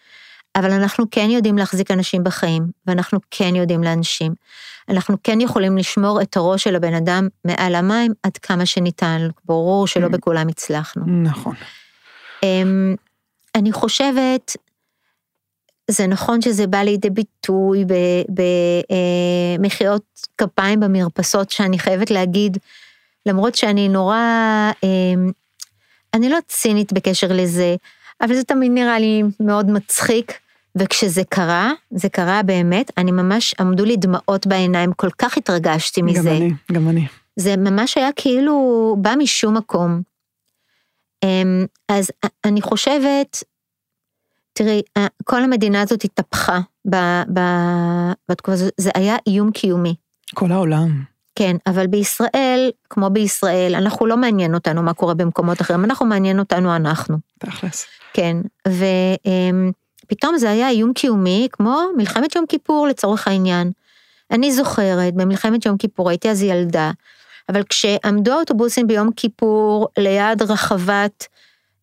אבל 0.56 0.72
אנחנו 0.72 1.04
כן 1.10 1.30
יודעים 1.30 1.58
להחזיק 1.58 1.90
אנשים 1.90 2.24
בחיים, 2.24 2.66
ואנחנו 2.86 3.18
כן 3.30 3.56
יודעים 3.56 3.82
לאנשים. 3.82 4.34
אנחנו 4.88 5.16
כן 5.22 5.40
יכולים 5.40 5.76
לשמור 5.76 6.22
את 6.22 6.36
הראש 6.36 6.64
של 6.64 6.76
הבן 6.76 6.94
אדם 6.94 7.28
מעל 7.44 7.74
המים 7.74 8.12
עד 8.22 8.36
כמה 8.36 8.66
שניתן, 8.66 9.28
ברור 9.44 9.86
שלא 9.86 10.06
mm. 10.06 10.10
בכולם 10.10 10.48
הצלחנו. 10.48 11.02
נכון. 11.06 11.54
אמ, 12.42 12.94
אני 13.54 13.72
חושבת, 13.72 14.56
זה 15.90 16.06
נכון 16.06 16.42
שזה 16.42 16.66
בא 16.66 16.78
לידי 16.78 17.10
ביטוי 17.10 17.84
במחיאות 19.58 20.02
אה, 20.16 20.46
כפיים 20.46 20.80
במרפסות, 20.80 21.50
שאני 21.50 21.78
חייבת 21.78 22.10
להגיד, 22.10 22.58
למרות 23.26 23.54
שאני 23.54 23.88
נורא, 23.88 24.16
אמ, 24.82 25.30
אני 26.14 26.28
לא 26.28 26.38
צינית 26.48 26.92
בקשר 26.92 27.28
לזה, 27.30 27.76
אבל 28.22 28.34
זה 28.34 28.44
תמיד 28.44 28.72
נראה 28.72 28.98
לי 28.98 29.22
מאוד 29.40 29.70
מצחיק. 29.70 30.32
וכשזה 30.76 31.22
קרה, 31.28 31.72
זה 31.90 32.08
קרה 32.08 32.42
באמת, 32.42 32.90
אני 32.98 33.12
ממש, 33.12 33.54
עמדו 33.60 33.84
לי 33.84 33.96
דמעות 33.96 34.46
בעיניים, 34.46 34.92
כל 34.92 35.10
כך 35.18 35.36
התרגשתי 35.36 36.02
מזה. 36.02 36.30
גם 36.30 36.36
אני, 36.36 36.52
גם 36.72 36.88
אני. 36.88 37.06
זה 37.36 37.56
ממש 37.56 37.98
היה 37.98 38.08
כאילו 38.16 38.96
בא 38.98 39.14
משום 39.18 39.56
מקום. 39.56 40.02
אמ, 41.22 41.66
אז 41.88 42.10
אני 42.44 42.62
חושבת, 42.62 43.44
תראי, 44.52 44.82
כל 45.24 45.42
המדינה 45.42 45.82
הזאת 45.82 46.04
התהפכה 46.04 46.60
בתקופה 48.28 48.52
הזאת, 48.52 48.72
זה 48.76 48.90
היה 48.94 49.16
איום 49.26 49.50
קיומי. 49.50 49.94
כל 50.34 50.52
העולם. 50.52 51.11
כן, 51.34 51.56
אבל 51.66 51.86
בישראל, 51.86 52.70
כמו 52.90 53.10
בישראל, 53.10 53.74
אנחנו 53.74 54.06
לא 54.06 54.16
מעניין 54.16 54.54
אותנו 54.54 54.82
מה 54.82 54.94
קורה 54.94 55.14
במקומות 55.14 55.60
אחרים, 55.60 55.84
אנחנו 55.84 56.06
מעניין 56.06 56.38
אותנו 56.38 56.76
אנחנו. 56.76 57.16
תכלס. 57.38 57.86
כן, 58.12 58.36
ופתאום 60.06 60.38
זה 60.38 60.50
היה 60.50 60.68
איום 60.68 60.92
קיומי, 60.92 61.48
כמו 61.52 61.80
מלחמת 61.96 62.36
יום 62.36 62.46
כיפור 62.46 62.86
לצורך 62.86 63.28
העניין. 63.28 63.70
אני 64.30 64.52
זוכרת, 64.52 65.14
במלחמת 65.14 65.66
יום 65.66 65.76
כיפור 65.76 66.10
הייתי 66.10 66.30
אז 66.30 66.42
ילדה, 66.42 66.90
אבל 67.48 67.62
כשעמדו 67.62 68.32
האוטובוסים 68.32 68.86
ביום 68.86 69.12
כיפור 69.12 69.88
ליד 69.98 70.42
רחבת 70.42 71.26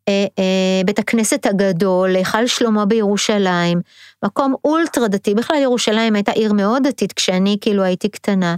אה, 0.08 0.26
אה, 0.40 0.82
בית 0.86 1.00
הכנסת 1.00 1.46
הגדול, 1.46 2.16
היכל 2.16 2.48
שלמה 2.48 2.86
בירושלים, 2.86 3.82
מקום 4.26 4.56
אולטרה 4.66 5.08
דתי, 5.08 5.36
בכלל 5.36 5.58
ירושלים 5.58 6.16
הייתה 6.16 6.32
עיר 6.32 6.54
מאוד 6.54 6.88
דתית 6.88 7.14
כשאני 7.14 7.58
כאילו 7.62 7.84
הייתי 7.84 8.10
קטנה. 8.10 8.56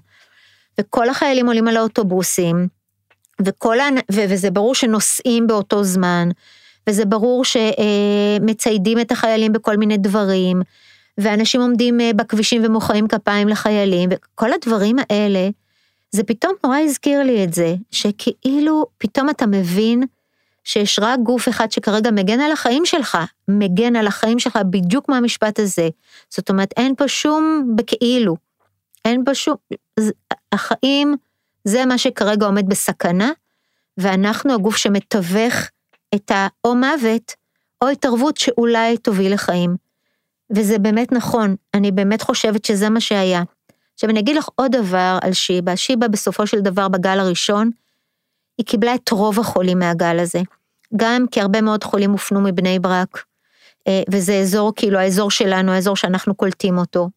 וכל 0.79 1.10
החיילים 1.10 1.47
עולים 1.47 1.67
על 1.67 1.77
האוטובוסים, 1.77 2.67
וכל, 3.45 3.77
ו, 4.12 4.21
וזה 4.29 4.51
ברור 4.51 4.75
שנוסעים 4.75 5.47
באותו 5.47 5.84
זמן, 5.84 6.29
וזה 6.89 7.05
ברור 7.05 7.43
שמציידים 7.45 8.99
את 8.99 9.12
החיילים 9.12 9.53
בכל 9.53 9.77
מיני 9.77 9.97
דברים, 9.97 10.62
ואנשים 11.17 11.62
עומדים 11.62 12.01
אה, 12.01 12.13
בכבישים 12.13 12.65
ומוחאים 12.65 13.07
כפיים 13.07 13.47
לחיילים, 13.47 14.10
וכל 14.12 14.53
הדברים 14.53 14.95
האלה, 15.10 15.49
זה 16.12 16.23
פתאום 16.23 16.53
נורא 16.63 16.77
הזכיר 16.79 17.23
לי 17.23 17.43
את 17.43 17.53
זה, 17.53 17.75
שכאילו 17.91 18.86
פתאום 18.97 19.29
אתה 19.29 19.45
מבין 19.45 20.03
שיש 20.63 20.99
רק 21.01 21.19
גוף 21.19 21.49
אחד 21.49 21.71
שכרגע 21.71 22.12
מגן 22.12 22.39
על 22.39 22.51
החיים 22.51 22.86
שלך, 22.86 23.17
מגן 23.47 23.95
על 23.95 24.07
החיים 24.07 24.39
שלך 24.39 24.60
בדיוק 24.69 25.10
מהמשפט 25.10 25.60
הזה. 25.60 25.89
זאת 26.29 26.49
אומרת, 26.49 26.73
אין 26.77 26.95
פה 26.95 27.07
שום 27.07 27.67
בכאילו. 27.75 28.36
אין 29.05 29.23
בה 29.23 29.35
שום, 29.35 29.55
החיים 30.51 31.15
זה 31.65 31.85
מה 31.85 31.97
שכרגע 31.97 32.45
עומד 32.45 32.69
בסכנה, 32.69 33.31
ואנחנו 33.97 34.53
הגוף 34.53 34.77
שמתווך 34.77 35.55
את 36.15 36.31
האו 36.35 36.75
מוות, 36.75 37.35
או 37.81 37.89
התערבות 37.89 38.37
שאולי 38.37 38.97
תוביל 38.97 39.33
לחיים. 39.33 39.75
וזה 40.55 40.79
באמת 40.79 41.11
נכון, 41.11 41.55
אני 41.73 41.91
באמת 41.91 42.21
חושבת 42.21 42.65
שזה 42.65 42.89
מה 42.89 43.01
שהיה. 43.01 43.43
עכשיו 43.93 44.09
אני 44.09 44.19
אגיד 44.19 44.35
לך 44.35 44.49
עוד 44.55 44.71
דבר 44.71 45.19
על 45.21 45.33
שיבא, 45.33 45.75
שיבא 45.75 46.07
בסופו 46.07 46.47
של 46.47 46.59
דבר 46.59 46.87
בגל 46.87 47.19
הראשון, 47.19 47.71
היא 48.57 48.65
קיבלה 48.65 48.95
את 48.95 49.09
רוב 49.09 49.39
החולים 49.39 49.79
מהגל 49.79 50.19
הזה. 50.19 50.41
גם 50.95 51.25
כי 51.31 51.41
הרבה 51.41 51.61
מאוד 51.61 51.83
חולים 51.83 52.11
הופנו 52.11 52.41
מבני 52.41 52.79
ברק, 52.79 53.23
אה, 53.87 54.03
וזה 54.11 54.33
אזור, 54.33 54.73
כאילו 54.75 54.99
האזור 54.99 55.31
שלנו, 55.31 55.71
האזור 55.71 55.95
שאנחנו 55.95 56.35
קולטים 56.35 56.77
אותו. 56.77 57.09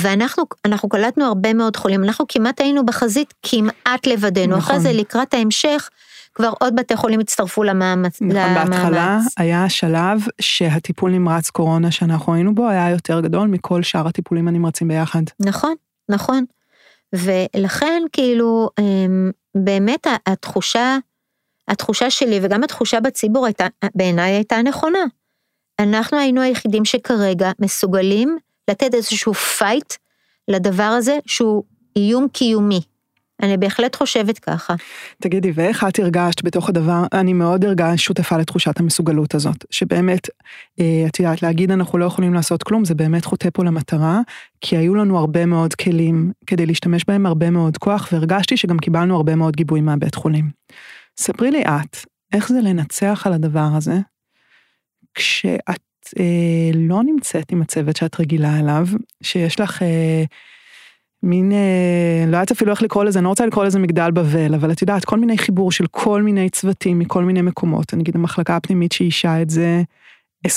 ואנחנו 0.00 0.44
אנחנו 0.64 0.88
קלטנו 0.88 1.24
הרבה 1.24 1.54
מאוד 1.54 1.76
חולים, 1.76 2.04
אנחנו 2.04 2.24
כמעט 2.28 2.60
היינו 2.60 2.86
בחזית 2.86 3.34
כמעט 3.42 4.06
לבדנו, 4.06 4.56
נכון. 4.56 4.58
אחרי 4.58 4.80
זה 4.80 4.92
לקראת 4.92 5.34
ההמשך, 5.34 5.88
כבר 6.34 6.52
עוד 6.60 6.76
בתי 6.76 6.96
חולים 6.96 7.20
הצטרפו 7.20 7.62
למאמץ. 7.62 8.22
נכון, 8.22 8.36
למאמץ. 8.36 8.68
בהתחלה 8.68 9.18
היה 9.36 9.68
שלב 9.68 10.20
שהטיפול 10.40 11.10
נמרץ 11.10 11.50
קורונה 11.50 11.90
שאנחנו 11.90 12.34
היינו 12.34 12.54
בו 12.54 12.68
היה 12.68 12.90
יותר 12.90 13.20
גדול 13.20 13.48
מכל 13.48 13.82
שאר 13.82 14.08
הטיפולים 14.08 14.48
הנמרצים 14.48 14.88
ביחד. 14.88 15.22
נכון, 15.40 15.74
נכון. 16.08 16.44
ולכן 17.12 18.02
כאילו 18.12 18.70
אמ, 18.80 19.30
באמת 19.54 20.06
התחושה, 20.26 20.98
התחושה 21.68 22.10
שלי 22.10 22.40
וגם 22.42 22.64
התחושה 22.64 23.00
בציבור 23.00 23.46
הייתה, 23.46 23.66
בעיניי 23.94 24.32
הייתה 24.32 24.62
נכונה. 24.62 24.98
אנחנו 25.80 26.18
היינו 26.18 26.40
היחידים 26.40 26.84
שכרגע 26.84 27.50
מסוגלים 27.58 28.38
לתת 28.70 28.94
איזשהו 28.94 29.34
פייט 29.34 29.94
לדבר 30.48 30.82
הזה 30.82 31.18
שהוא 31.26 31.62
איום 31.96 32.28
קיומי. 32.32 32.80
אני 33.42 33.56
בהחלט 33.56 33.96
חושבת 33.96 34.38
ככה. 34.38 34.74
תגידי, 35.22 35.52
ואיך 35.54 35.84
את 35.88 35.98
הרגשת 35.98 36.44
בתוך 36.44 36.68
הדבר, 36.68 37.02
אני 37.12 37.32
מאוד 37.32 37.64
הרגשת 37.64 37.98
שותפה 37.98 38.36
לתחושת 38.36 38.80
המסוגלות 38.80 39.34
הזאת, 39.34 39.64
שבאמת, 39.70 40.28
אה, 40.80 41.04
את 41.06 41.20
יודעת, 41.20 41.42
להגיד 41.42 41.70
אנחנו 41.70 41.98
לא 41.98 42.04
יכולים 42.04 42.34
לעשות 42.34 42.62
כלום, 42.62 42.84
זה 42.84 42.94
באמת 42.94 43.24
חוטא 43.24 43.48
פה 43.52 43.64
למטרה, 43.64 44.20
כי 44.60 44.76
היו 44.76 44.94
לנו 44.94 45.18
הרבה 45.18 45.46
מאוד 45.46 45.74
כלים 45.74 46.32
כדי 46.46 46.66
להשתמש 46.66 47.04
בהם 47.08 47.26
הרבה 47.26 47.50
מאוד 47.50 47.78
כוח, 47.78 48.08
והרגשתי 48.12 48.56
שגם 48.56 48.78
קיבלנו 48.78 49.16
הרבה 49.16 49.34
מאוד 49.34 49.56
גיבוי 49.56 49.80
מהבית 49.80 50.14
חולים. 50.14 50.50
ספרי 51.18 51.50
לי 51.50 51.62
את, 51.62 51.96
איך 52.32 52.48
זה 52.48 52.60
לנצח 52.60 53.22
על 53.26 53.32
הדבר 53.32 53.68
הזה, 53.76 53.98
כשאת 55.14 55.89
אה, 56.18 56.70
לא 56.74 57.02
נמצאת 57.02 57.52
עם 57.52 57.62
הצוות 57.62 57.96
שאת 57.96 58.20
רגילה 58.20 58.58
אליו, 58.58 58.86
שיש 59.22 59.60
לך 59.60 59.82
אה, 59.82 60.24
מין, 61.22 61.52
אה, 61.52 62.24
לא 62.26 62.36
יודעת 62.36 62.50
אפילו 62.50 62.70
איך 62.70 62.82
לקרוא 62.82 63.04
לזה, 63.04 63.18
אני 63.18 63.24
לא 63.24 63.28
רוצה 63.28 63.46
לקרוא 63.46 63.64
לזה 63.64 63.78
מגדל 63.78 64.10
בבל, 64.10 64.54
אבל 64.54 64.72
את 64.72 64.82
יודעת, 64.82 65.04
כל 65.04 65.18
מיני 65.18 65.38
חיבור 65.38 65.72
של 65.72 65.86
כל 65.90 66.22
מיני 66.22 66.50
צוותים 66.50 66.98
מכל 66.98 67.24
מיני 67.24 67.42
מקומות. 67.42 67.94
אני 67.94 68.02
אגיד, 68.02 68.16
המחלקה 68.16 68.56
הפנימית 68.56 68.92
שאישה 68.92 69.42
את 69.42 69.50
זה, 69.50 69.82
24-7 70.48 70.50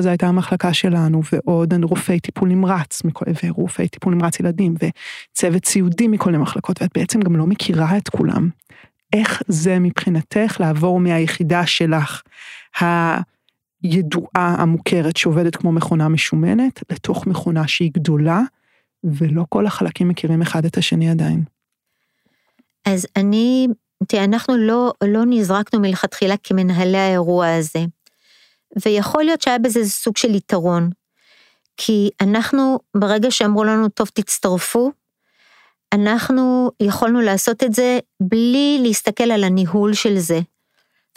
זה 0.00 0.08
הייתה 0.08 0.26
המחלקה 0.26 0.72
שלנו, 0.72 1.22
ועוד 1.32 1.74
רופאי 1.82 2.20
טיפול 2.20 2.48
נמרץ, 2.48 3.02
ורופאי 3.44 3.88
טיפול 3.88 4.14
נמרץ 4.14 4.40
ילדים, 4.40 4.74
וצוות 4.74 5.64
סיעודי 5.64 6.08
מכל 6.08 6.30
מיני 6.30 6.42
מחלקות, 6.42 6.82
ואת 6.82 6.90
בעצם 6.94 7.20
גם 7.20 7.36
לא 7.36 7.46
מכירה 7.46 7.96
את 7.96 8.08
כולם. 8.08 8.48
איך 9.12 9.42
זה 9.48 9.78
מבחינתך 9.78 10.56
לעבור 10.60 11.00
מהיחידה 11.00 11.66
שלך, 11.66 12.22
הידועה, 13.84 14.54
המוכרת, 14.58 15.16
שעובדת 15.16 15.56
כמו 15.56 15.72
מכונה 15.72 16.08
משומנת, 16.08 16.82
לתוך 16.92 17.26
מכונה 17.26 17.68
שהיא 17.68 17.90
גדולה, 17.94 18.40
ולא 19.04 19.44
כל 19.48 19.66
החלקים 19.66 20.08
מכירים 20.08 20.42
אחד 20.42 20.64
את 20.64 20.76
השני 20.76 21.10
עדיין. 21.10 21.44
אז 22.84 23.06
אני, 23.16 23.68
תראה, 24.08 24.24
אנחנו 24.24 24.56
לא, 24.56 24.92
לא 25.04 25.22
נזרקנו 25.26 25.80
מלכתחילה 25.80 26.34
כמנהלי 26.42 26.98
האירוע 26.98 27.54
הזה. 27.54 27.84
ויכול 28.84 29.24
להיות 29.24 29.42
שהיה 29.42 29.58
בזה 29.58 29.84
סוג 29.84 30.16
של 30.16 30.34
יתרון. 30.34 30.90
כי 31.76 32.10
אנחנו, 32.20 32.78
ברגע 32.96 33.30
שאמרו 33.30 33.64
לנו, 33.64 33.88
טוב, 33.88 34.08
תצטרפו, 34.14 34.92
אנחנו 35.92 36.70
יכולנו 36.80 37.20
לעשות 37.20 37.62
את 37.62 37.74
זה 37.74 37.98
בלי 38.20 38.78
להסתכל 38.82 39.30
על 39.30 39.44
הניהול 39.44 39.94
של 39.94 40.18
זה. 40.18 40.40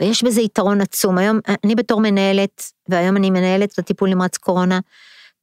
ויש 0.02 0.24
בזה 0.24 0.42
יתרון 0.42 0.82
עצום. 0.82 1.18
היום, 1.18 1.40
אני 1.64 1.76
בתור 1.76 2.02
מנהלת, 2.02 2.72
והיום 2.90 3.18
אני 3.18 3.30
מנהלת 3.30 3.74
בטיפול 3.80 4.10
נמרץ 4.10 4.38
קורונה, 4.38 4.80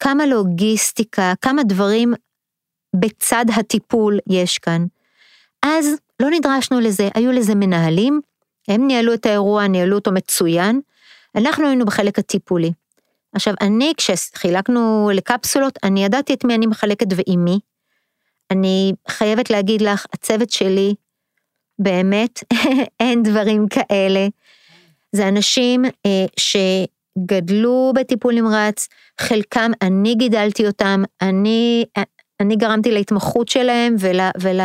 כמה 0.00 0.26
לוגיסטיקה, 0.26 1.32
כמה 1.40 1.62
דברים 1.62 2.14
בצד 2.96 3.44
הטיפול 3.56 4.18
יש 4.30 4.58
כאן. 4.58 4.86
אז 5.62 5.94
לא 6.20 6.30
נדרשנו 6.30 6.80
לזה, 6.80 7.08
היו 7.14 7.32
לזה 7.32 7.54
מנהלים, 7.54 8.20
הם 8.68 8.86
ניהלו 8.86 9.14
את 9.14 9.26
האירוע, 9.26 9.66
ניהלו 9.66 9.96
אותו 9.96 10.12
מצוין, 10.12 10.80
אנחנו 11.36 11.66
היינו 11.66 11.84
בחלק 11.84 12.18
הטיפולי. 12.18 12.72
עכשיו, 13.34 13.54
אני, 13.60 13.92
כשחילקנו 13.96 15.10
לקפסולות, 15.14 15.78
אני 15.82 16.04
ידעתי 16.04 16.34
את 16.34 16.44
מי 16.44 16.54
אני 16.54 16.66
מחלקת 16.66 17.06
ועם 17.10 17.44
מי. 17.44 17.58
אני 18.50 18.92
חייבת 19.08 19.50
להגיד 19.50 19.82
לך, 19.82 20.06
הצוות 20.12 20.50
שלי, 20.50 20.94
באמת, 21.78 22.40
אין 23.00 23.22
דברים 23.22 23.66
כאלה. 23.68 24.26
זה 25.12 25.28
אנשים 25.28 25.84
אה, 25.84 26.26
שגדלו 26.36 27.92
בטיפול 27.96 28.34
נמרץ, 28.34 28.88
חלקם 29.20 29.70
אני 29.82 30.14
גידלתי 30.14 30.66
אותם, 30.66 31.02
אני, 31.22 31.84
אני 32.40 32.56
גרמתי 32.56 32.92
להתמחות 32.92 33.48
שלהם 33.48 33.96
ול, 33.98 34.20
ול, 34.40 34.60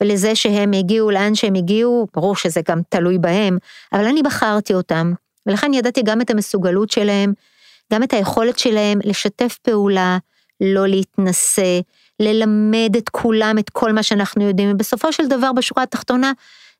ולזה 0.00 0.34
שהם 0.34 0.72
הגיעו 0.72 1.10
לאן 1.10 1.34
שהם 1.34 1.54
הגיעו, 1.54 2.06
ברור 2.14 2.36
שזה 2.36 2.60
גם 2.68 2.80
תלוי 2.88 3.18
בהם, 3.18 3.58
אבל 3.92 4.04
אני 4.04 4.22
בחרתי 4.22 4.74
אותם, 4.74 5.12
ולכן 5.46 5.74
ידעתי 5.74 6.02
גם 6.02 6.20
את 6.20 6.30
המסוגלות 6.30 6.90
שלהם, 6.90 7.32
גם 7.92 8.02
את 8.02 8.12
היכולת 8.12 8.58
שלהם 8.58 8.98
לשתף 9.04 9.58
פעולה, 9.62 10.18
לא 10.60 10.86
להתנשא, 10.86 11.80
ללמד 12.20 12.96
את 12.98 13.08
כולם 13.08 13.58
את 13.58 13.70
כל 13.70 13.92
מה 13.92 14.02
שאנחנו 14.02 14.48
יודעים, 14.48 14.70
ובסופו 14.72 15.12
של 15.12 15.26
דבר 15.26 15.52
בשורה 15.52 15.82
התחתונה, 15.82 16.32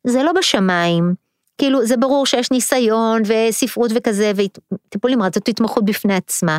זה 0.06 0.22
לא 0.22 0.32
בשמיים. 0.32 1.14
כאילו, 1.58 1.86
זה 1.86 1.96
ברור 1.96 2.26
שיש 2.26 2.50
ניסיון 2.50 3.22
וספרות 3.26 3.90
וכזה, 3.94 4.32
וטיפול 4.34 5.10
נמרץ 5.10 5.34
זאת 5.34 5.48
התמחות 5.48 5.84
בפני 5.84 6.14
עצמה. 6.14 6.58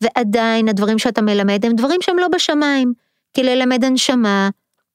ועדיין 0.00 0.68
הדברים 0.68 0.98
שאתה 0.98 1.22
מלמד 1.22 1.66
הם 1.66 1.72
דברים 1.76 2.02
שהם 2.02 2.18
לא 2.18 2.28
בשמיים. 2.28 2.92
כי 3.34 3.42
ללמד 3.42 3.84
הנשמה 3.84 4.48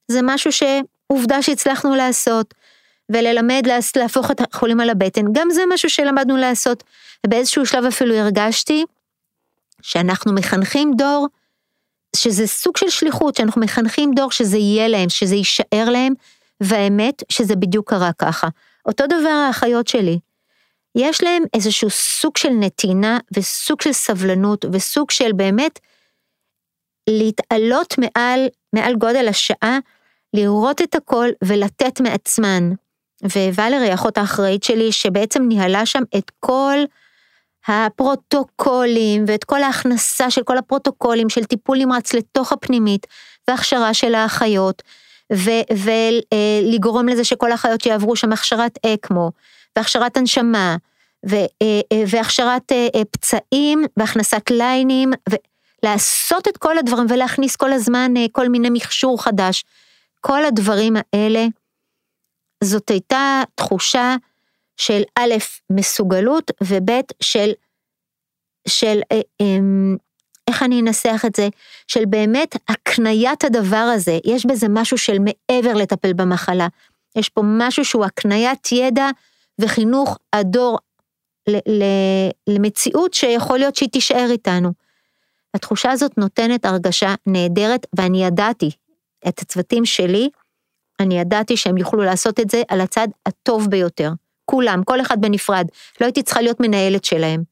זה 0.07 0.19
משהו 0.23 0.51
שעובדה 0.51 1.41
שהצלחנו 1.41 1.95
לעשות. 1.95 2.53
וללמד 3.09 3.67
להפוך 3.95 4.31
את 4.31 4.41
החולים 4.41 4.79
על 4.79 4.89
הבטן, 4.89 5.25
גם 5.31 5.47
זה 5.51 5.61
משהו 5.73 5.89
שלמדנו 5.89 6.37
לעשות. 6.37 6.83
ובאיזשהו 7.25 7.65
שלב 7.65 7.85
אפילו 7.85 8.15
הרגשתי 8.15 8.85
שאנחנו 9.81 10.33
מחנכים 10.33 10.93
דור, 10.97 11.27
שזה 12.15 12.47
סוג 12.47 12.77
של 12.77 12.89
שליחות, 12.89 13.35
שאנחנו 13.35 13.61
מחנכים 13.61 14.11
דור 14.15 14.31
שזה 14.31 14.57
יהיה 14.57 14.87
להם, 14.87 15.09
שזה 15.09 15.35
יישאר 15.35 15.89
להם, 15.89 16.13
והאמת 16.61 17.23
שזה 17.29 17.55
בדיוק 17.55 17.89
קרה 17.89 18.11
ככה. 18.13 18.47
אותו 18.85 19.07
דבר 19.07 19.29
האחיות 19.29 19.87
שלי. 19.87 20.19
יש 20.95 21.23
להם 21.23 21.43
איזשהו 21.53 21.89
סוג 21.89 22.37
של 22.37 22.49
נתינה 22.49 23.19
וסוג 23.37 23.81
של 23.81 23.93
סבלנות 23.93 24.65
וסוג 24.71 25.11
של 25.11 25.31
באמת 25.31 25.79
להתעלות 27.09 27.95
מעל, 27.97 28.47
מעל 28.73 28.95
גודל 28.95 29.27
השעה, 29.27 29.79
לראות 30.33 30.81
את 30.81 30.95
הכל 30.95 31.27
ולתת 31.43 32.01
מעצמן. 32.01 32.69
וואלרי, 33.55 33.91
האחות 33.91 34.17
האחראית 34.17 34.63
שלי, 34.63 34.91
שבעצם 34.91 35.43
ניהלה 35.47 35.85
שם 35.85 36.03
את 36.17 36.31
כל 36.39 36.77
הפרוטוקולים 37.69 39.25
ואת 39.27 39.43
כל 39.43 39.63
ההכנסה 39.63 40.31
של 40.31 40.43
כל 40.43 40.57
הפרוטוקולים 40.57 41.29
של 41.29 41.43
טיפול 41.43 41.77
נמרץ 41.77 42.13
לתוך 42.13 42.51
הפנימית 42.51 43.07
והכשרה 43.47 43.93
של 43.93 44.15
האחיות, 44.15 44.81
ולגרום 45.71 47.07
לזה 47.07 47.23
שכל 47.23 47.51
האחיות 47.51 47.85
יעברו 47.85 48.15
שם 48.15 48.33
הכשרת 48.33 48.79
אקמו 48.85 49.31
והכשרת 49.75 50.17
הנשמה 50.17 50.75
אה, 51.33 51.45
אה, 51.61 52.03
והכשרת 52.07 52.71
אה, 52.71 53.05
פצעים 53.11 53.83
והכנסת 53.97 54.51
ליינים 54.51 55.11
ולעשות 55.83 56.47
את 56.47 56.57
כל 56.57 56.77
הדברים 56.77 57.05
ולהכניס 57.09 57.55
כל 57.55 57.73
הזמן 57.73 58.13
כל 58.31 58.49
מיני 58.49 58.69
מכשור 58.69 59.23
חדש. 59.23 59.63
כל 60.21 60.45
הדברים 60.45 60.95
האלה, 60.95 61.45
זאת 62.63 62.89
הייתה 62.89 63.41
תחושה 63.55 64.15
של 64.79 65.01
א', 65.15 65.33
מסוגלות, 65.69 66.51
וב', 66.63 66.89
של, 67.21 67.51
של, 68.67 68.99
איך 70.47 70.63
אני 70.63 70.81
אנסח 70.81 71.23
את 71.25 71.35
זה, 71.35 71.47
של 71.87 72.05
באמת 72.05 72.55
הקניית 72.69 73.43
הדבר 73.43 73.91
הזה, 73.95 74.19
יש 74.25 74.45
בזה 74.45 74.67
משהו 74.69 74.97
של 74.97 75.17
מעבר 75.19 75.73
לטפל 75.73 76.13
במחלה, 76.13 76.67
יש 77.15 77.29
פה 77.29 77.41
משהו 77.45 77.85
שהוא 77.85 78.05
הקניית 78.05 78.71
ידע 78.71 79.09
וחינוך 79.61 80.17
הדור 80.33 80.79
למציאות 82.47 83.13
שיכול 83.13 83.57
להיות 83.57 83.75
שהיא 83.75 83.89
תישאר 83.89 84.27
איתנו. 84.31 84.71
התחושה 85.53 85.91
הזאת 85.91 86.17
נותנת 86.17 86.65
הרגשה 86.65 87.15
נהדרת, 87.25 87.85
ואני 87.97 88.25
ידעתי, 88.25 88.71
את 89.27 89.39
הצוותים 89.39 89.85
שלי, 89.85 90.29
אני 90.99 91.19
ידעתי 91.19 91.57
שהם 91.57 91.77
יוכלו 91.77 92.03
לעשות 92.03 92.39
את 92.39 92.49
זה 92.49 92.61
על 92.67 92.81
הצד 92.81 93.07
הטוב 93.25 93.67
ביותר. 93.69 94.09
כולם, 94.49 94.81
כל 94.85 95.01
אחד 95.01 95.21
בנפרד. 95.21 95.67
לא 96.01 96.05
הייתי 96.05 96.23
צריכה 96.23 96.41
להיות 96.41 96.59
מנהלת 96.59 97.05
שלהם. 97.05 97.43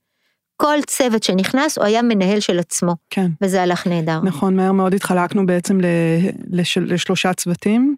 כל 0.55 0.77
צוות 0.87 1.23
שנכנס, 1.23 1.77
הוא 1.77 1.85
היה 1.85 2.01
מנהל 2.01 2.39
של 2.39 2.59
עצמו. 2.59 2.95
כן. 3.09 3.27
וזה 3.41 3.61
הלך 3.61 3.87
נהדר. 3.87 4.19
נכון, 4.23 4.55
מהר 4.55 4.71
מאוד 4.71 4.93
התחלקנו 4.93 5.45
בעצם 5.45 5.79
לשלושה 6.87 7.33
צוותים. 7.33 7.95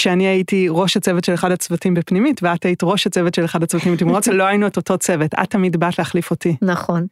כשאני 0.00 0.26
הייתי 0.26 0.66
ראש 0.70 0.96
הצוות 0.96 1.24
של 1.24 1.34
אחד 1.34 1.52
הצוותים 1.52 1.94
בפנימית, 1.94 2.40
ואת 2.42 2.64
היית 2.64 2.82
ראש 2.82 3.06
הצוות 3.06 3.34
של 3.34 3.44
אחד 3.44 3.62
הצוותים 3.62 3.92
בתמרוץ, 3.94 4.28
לא 4.28 4.44
היינו 4.44 4.66
את 4.66 4.76
אותו 4.76 4.98
צוות, 4.98 5.34
את 5.42 5.50
תמיד 5.50 5.76
באת 5.76 5.98
להחליף 5.98 6.30
אותי. 6.30 6.56
נכון. 6.62 7.06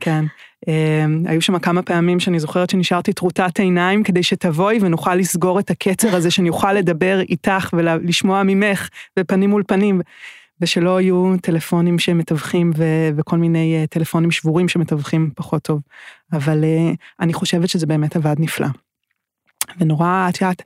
כן. 0.00 0.24
אמ, 0.68 1.22
היו 1.26 1.42
שם 1.42 1.58
כמה 1.58 1.82
פעמים 1.82 2.20
שאני 2.20 2.40
זוכרת 2.40 2.70
שנשארתי 2.70 3.12
טרוטת 3.12 3.58
עיניים 3.58 4.02
כדי 4.02 4.22
שתבואי 4.22 4.78
ונוכל 4.80 5.14
לסגור 5.14 5.60
את 5.60 5.70
הקצר 5.70 6.16
הזה, 6.16 6.30
שאני 6.30 6.48
אוכל 6.48 6.72
לדבר 6.72 7.20
איתך 7.20 7.70
ולשמוע 7.72 8.42
ממך 8.42 8.88
בפנים 9.18 9.50
מול 9.50 9.62
פנים. 9.66 10.00
ושלא 10.60 11.00
יהיו 11.00 11.34
טלפונים 11.42 11.98
שמתווכים 11.98 12.70
ו- 12.76 13.10
וכל 13.16 13.36
מיני 13.36 13.76
אה, 13.76 13.86
טלפונים 13.86 14.30
שבורים 14.30 14.68
שמתווכים 14.68 15.30
פחות 15.36 15.62
טוב. 15.62 15.80
אבל 16.32 16.64
uh, 16.64 16.96
אני 17.20 17.32
חושבת 17.32 17.68
שזה 17.68 17.86
באמת 17.86 18.16
עבד 18.16 18.34
נפלא. 18.38 18.66
ונורא, 19.80 20.26
את 20.28 20.40
יודעת, 20.40 20.62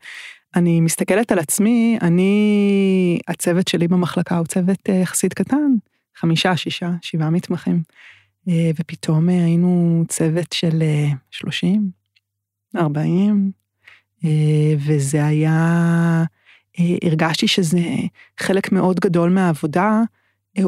אני 0.56 0.80
מסתכלת 0.80 1.32
על 1.32 1.38
עצמי, 1.38 1.98
אני, 2.02 3.18
הצוות 3.28 3.68
שלי 3.68 3.88
במחלקה 3.88 4.36
הוא 4.36 4.46
צוות 4.46 4.78
אה, 4.88 4.94
יחסית 4.94 5.34
קטן, 5.34 5.74
חמישה, 6.16 6.56
שישה, 6.56 6.90
שבעה 7.02 7.30
מתמחים. 7.30 7.82
אה, 8.48 8.70
ופתאום 8.80 9.28
אה, 9.28 9.44
היינו 9.44 10.04
צוות 10.08 10.52
של 10.52 10.82
שלושים, 11.30 11.90
ארבעים, 12.76 13.50
וזה 14.86 15.26
היה, 15.26 16.24
הרגשתי 17.04 17.48
שזה 17.48 17.80
חלק 18.40 18.72
מאוד 18.72 19.00
גדול 19.00 19.30
מהעבודה, 19.30 20.00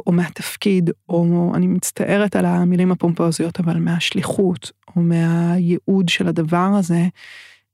או 0.06 0.12
מהתפקיד, 0.12 0.90
או 1.08 1.52
אני 1.54 1.66
מצטערת 1.66 2.36
על 2.36 2.44
המילים 2.44 2.92
הפומפוזיות, 2.92 3.60
אבל 3.60 3.76
מהשליחות, 3.76 4.72
או 4.96 5.00
מהייעוד 5.00 6.08
של 6.08 6.28
הדבר 6.28 6.70
הזה, 6.78 7.06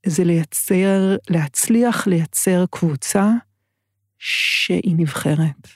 זה 0.05 0.23
לייצר, 0.23 1.15
להצליח 1.29 2.07
לייצר 2.07 2.65
קבוצה 2.69 3.31
שהיא 4.17 4.95
נבחרת. 4.97 5.67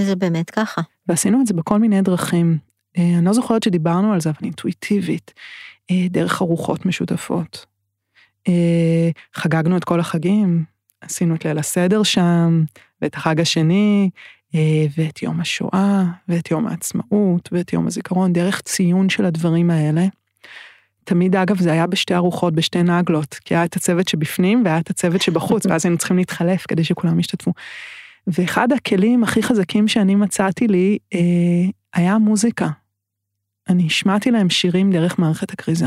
זה 0.00 0.16
באמת 0.16 0.50
ככה. 0.50 0.82
ועשינו 1.08 1.40
את 1.40 1.46
זה 1.46 1.54
בכל 1.54 1.78
מיני 1.78 2.02
דרכים. 2.02 2.58
אה, 2.98 3.18
אני 3.18 3.24
לא 3.24 3.32
זוכרת 3.32 3.62
שדיברנו 3.62 4.12
על 4.12 4.20
זה, 4.20 4.30
אבל 4.30 4.38
אינטואיטיבית, 4.42 5.34
אה, 5.90 6.06
דרך 6.10 6.42
ארוחות 6.42 6.86
משותפות. 6.86 7.66
אה, 8.48 9.10
חגגנו 9.34 9.76
את 9.76 9.84
כל 9.84 10.00
החגים, 10.00 10.64
עשינו 11.00 11.34
את 11.34 11.44
ליל 11.44 11.58
הסדר 11.58 12.02
שם, 12.02 12.64
ואת 13.02 13.14
החג 13.14 13.40
השני, 13.40 14.10
ואת 14.96 15.22
יום 15.22 15.40
השואה, 15.40 16.04
ואת 16.28 16.50
יום 16.50 16.66
העצמאות, 16.66 17.48
ואת 17.52 17.72
יום 17.72 17.86
הזיכרון, 17.86 18.32
דרך 18.32 18.60
ציון 18.60 19.08
של 19.08 19.24
הדברים 19.24 19.70
האלה. 19.70 20.06
תמיד 21.04 21.36
אגב 21.36 21.58
זה 21.58 21.72
היה 21.72 21.86
בשתי 21.86 22.14
ארוחות, 22.14 22.54
בשתי 22.54 22.82
נגלות, 22.82 23.34
כי 23.34 23.54
היה 23.54 23.64
את 23.64 23.76
הצוות 23.76 24.08
שבפנים 24.08 24.62
והיה 24.64 24.78
את 24.78 24.90
הצוות 24.90 25.22
שבחוץ, 25.22 25.66
ואז 25.66 25.84
היינו 25.84 25.98
צריכים 25.98 26.16
להתחלף 26.16 26.64
כדי 26.68 26.84
שכולם 26.84 27.20
ישתתפו. 27.20 27.52
ואחד 28.26 28.72
הכלים 28.72 29.24
הכי 29.24 29.42
חזקים 29.42 29.88
שאני 29.88 30.14
מצאתי 30.14 30.68
לי 30.68 30.98
אה, 31.14 31.20
היה 31.94 32.18
מוזיקה. 32.18 32.68
אני 33.68 33.86
השמעתי 33.86 34.30
להם 34.30 34.50
שירים 34.50 34.92
דרך 34.92 35.18
מערכת 35.18 35.52
הכריזה. 35.52 35.86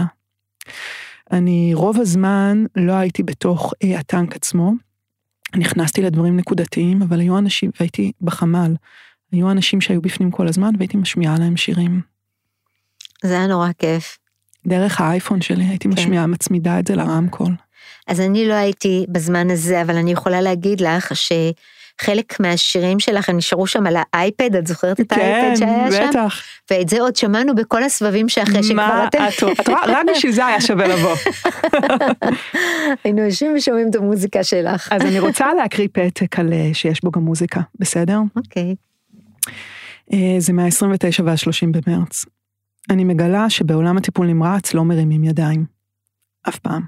אני 1.32 1.72
רוב 1.74 2.00
הזמן 2.00 2.66
לא 2.76 2.94
הייתי 2.94 3.24
בתוך 3.24 3.74
אה, 3.84 4.00
הטנק 4.00 4.36
עצמו, 4.36 4.74
נכנסתי 5.56 6.02
לדברים 6.02 6.38
נקודתיים, 6.38 7.02
אבל 7.02 7.20
היו 7.20 7.38
אנשים, 7.38 7.72
והייתי 7.80 8.12
בחמ"ל, 8.22 8.76
היו 9.32 9.52
אנשים 9.52 9.82
שהיו 9.82 10.02
בפנים 10.02 10.32
כל 10.32 10.48
הזמן 10.48 10.70
והייתי 10.78 10.98
משמיעה 10.98 11.40
להם 11.40 11.58
שירים. 11.58 12.02
זה 13.24 13.38
היה 13.38 13.48
נורא 13.48 13.70
כיף. 13.78 14.18
דרך 14.68 15.02
האייפון 15.02 15.42
שלי 15.42 15.64
הייתי 15.64 15.88
כן. 15.88 15.94
משמיעה, 15.94 16.28
מצמידה 16.28 16.80
את 16.80 16.88
זה 16.88 16.96
לרמקול. 16.96 17.52
אז 18.08 18.22
אני 18.22 18.48
לא 18.48 18.54
הייתי 18.54 19.06
בזמן 19.10 19.50
הזה, 19.50 19.82
אבל 19.82 19.96
אני 19.96 20.12
יכולה 20.12 20.42
להגיד 20.42 20.82
לך 20.82 21.12
שחלק 21.16 22.40
מהשירים 22.40 23.00
שלך 23.00 23.30
נשארו 23.30 23.68
שם 23.68 23.88
על 23.88 23.96
האייפד, 24.14 24.56
את 24.56 24.68
זוכרת 24.68 25.00
את 25.00 25.14
כן, 25.14 25.22
האייפד 25.22 25.56
שהיה 25.56 25.88
בטח. 25.88 25.96
שם? 25.96 26.02
כן, 26.02 26.10
בטח. 26.10 26.42
ואת 26.72 26.90
זה 26.90 27.02
עוד 27.02 27.16
שמענו 27.16 27.56
בכל 27.56 27.84
הסבבים 27.84 28.30
שאחרי 28.30 28.64
שכבר 28.64 29.04
אתם... 29.08 29.20
מה 29.22 29.30
את 29.30 29.44
את 29.60 29.70
רואה, 29.70 29.82
רק 29.88 30.06
בשביל 30.16 30.32
זה 30.32 30.46
היה 30.46 30.62
שווה 30.62 30.88
לבוא. 30.88 31.16
היינו 33.04 33.22
יושבים 33.22 33.54
ושומעים 33.56 33.90
את 33.90 33.96
המוזיקה 33.96 34.44
שלך. 34.44 34.92
אז 34.92 35.02
אני 35.02 35.20
רוצה 35.20 35.54
להקריא 35.54 35.88
פתק 35.92 36.40
על 36.40 36.54
אה, 36.54 36.70
שיש 36.74 37.04
בו 37.04 37.12
גם 37.12 37.22
מוזיקה, 37.22 37.62
בסדר? 37.80 38.20
אוקיי. 38.36 38.76
אה, 40.14 40.36
זה 40.40 40.54
מה-29 40.54 41.24
וה-30 41.24 41.68
במרץ. 41.72 42.26
אני 42.90 43.04
מגלה 43.04 43.50
שבעולם 43.50 43.98
הטיפול 43.98 44.28
נמרץ 44.28 44.74
לא 44.74 44.86
מרימים 44.86 45.24
ידיים. 45.24 45.66
אף 46.50 46.60
פעם. 46.60 46.82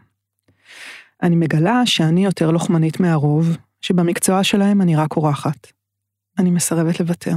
אני 1.23 1.35
מגלה 1.35 1.85
שאני 1.85 2.25
יותר 2.25 2.51
לוחמנית 2.51 2.99
מהרוב, 2.99 3.57
שבמקצוע 3.81 4.43
שלהם 4.43 4.81
אני 4.81 4.95
רק 4.95 5.15
אורחת. 5.15 5.67
אני 6.39 6.51
מסרבת 6.51 6.99
לוותר. 6.99 7.35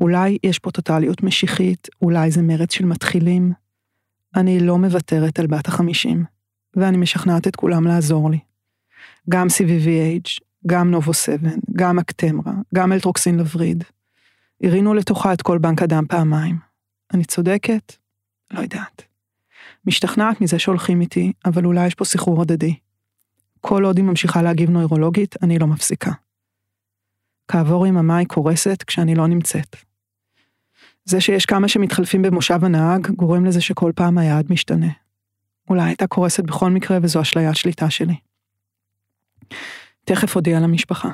אולי 0.00 0.38
יש 0.42 0.58
פה 0.58 0.70
טוטליות 0.70 1.22
משיחית, 1.22 1.88
אולי 2.02 2.30
זה 2.30 2.42
מרץ 2.42 2.72
של 2.72 2.84
מתחילים. 2.84 3.52
אני 4.36 4.60
לא 4.60 4.78
מוותרת 4.78 5.38
על 5.38 5.46
בת 5.46 5.68
החמישים, 5.68 6.24
ואני 6.76 6.96
משכנעת 6.96 7.46
את 7.46 7.56
כולם 7.56 7.86
לעזור 7.86 8.30
לי. 8.30 8.38
גם 9.28 9.46
CVVH, 9.46 10.40
גם 10.66 10.90
נובו 10.90 11.14
7, 11.14 11.50
גם 11.76 11.98
אקטמרה, 11.98 12.52
גם 12.74 12.92
אלטרוקסין 12.92 13.38
לווריד. 13.38 13.84
הרינו 14.62 14.94
לתוכה 14.94 15.32
את 15.32 15.42
כל 15.42 15.58
בנק 15.58 15.82
הדם 15.82 16.04
פעמיים. 16.08 16.58
אני 17.14 17.24
צודקת? 17.24 17.96
לא 18.50 18.60
יודעת. 18.60 19.02
משתכנעת 19.86 20.40
מזה 20.40 20.58
שהולכים 20.58 21.00
איתי, 21.00 21.32
אבל 21.44 21.64
אולי 21.64 21.86
יש 21.86 21.94
פה 21.94 22.04
סחרור 22.04 22.42
הדדי. 22.42 22.74
כל 23.60 23.84
עוד 23.84 23.96
היא 23.96 24.04
ממשיכה 24.04 24.42
להגיב 24.42 24.70
נוירולוגית, 24.70 25.34
אני 25.42 25.58
לא 25.58 25.66
מפסיקה. 25.66 26.10
כעבור 27.48 27.86
יממה 27.86 28.16
היא 28.16 28.26
קורסת 28.26 28.82
כשאני 28.82 29.14
לא 29.14 29.26
נמצאת. 29.26 29.76
זה 31.04 31.20
שיש 31.20 31.46
כמה 31.46 31.68
שמתחלפים 31.68 32.22
במושב 32.22 32.64
הנהג, 32.64 33.10
גורם 33.10 33.44
לזה 33.44 33.60
שכל 33.60 33.92
פעם 33.94 34.18
היעד 34.18 34.46
משתנה. 34.50 34.90
אולי 35.70 35.82
הייתה 35.82 36.06
קורסת 36.06 36.44
בכל 36.44 36.70
מקרה 36.70 36.98
וזו 37.02 37.20
אשליית 37.22 37.56
שליטה 37.56 37.90
שלי. 37.90 38.16
תכף 40.04 40.34
הודיע 40.34 40.60
למשפחה. 40.60 41.10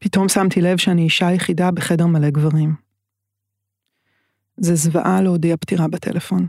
פתאום 0.00 0.28
שמתי 0.28 0.60
לב 0.60 0.78
שאני 0.78 1.02
אישה 1.02 1.32
יחידה 1.32 1.70
בחדר 1.70 2.06
מלא 2.06 2.30
גברים. 2.30 2.85
זה 4.56 4.74
זוועה 4.74 5.22
להודיע 5.22 5.56
פטירה 5.56 5.88
בטלפון. 5.88 6.46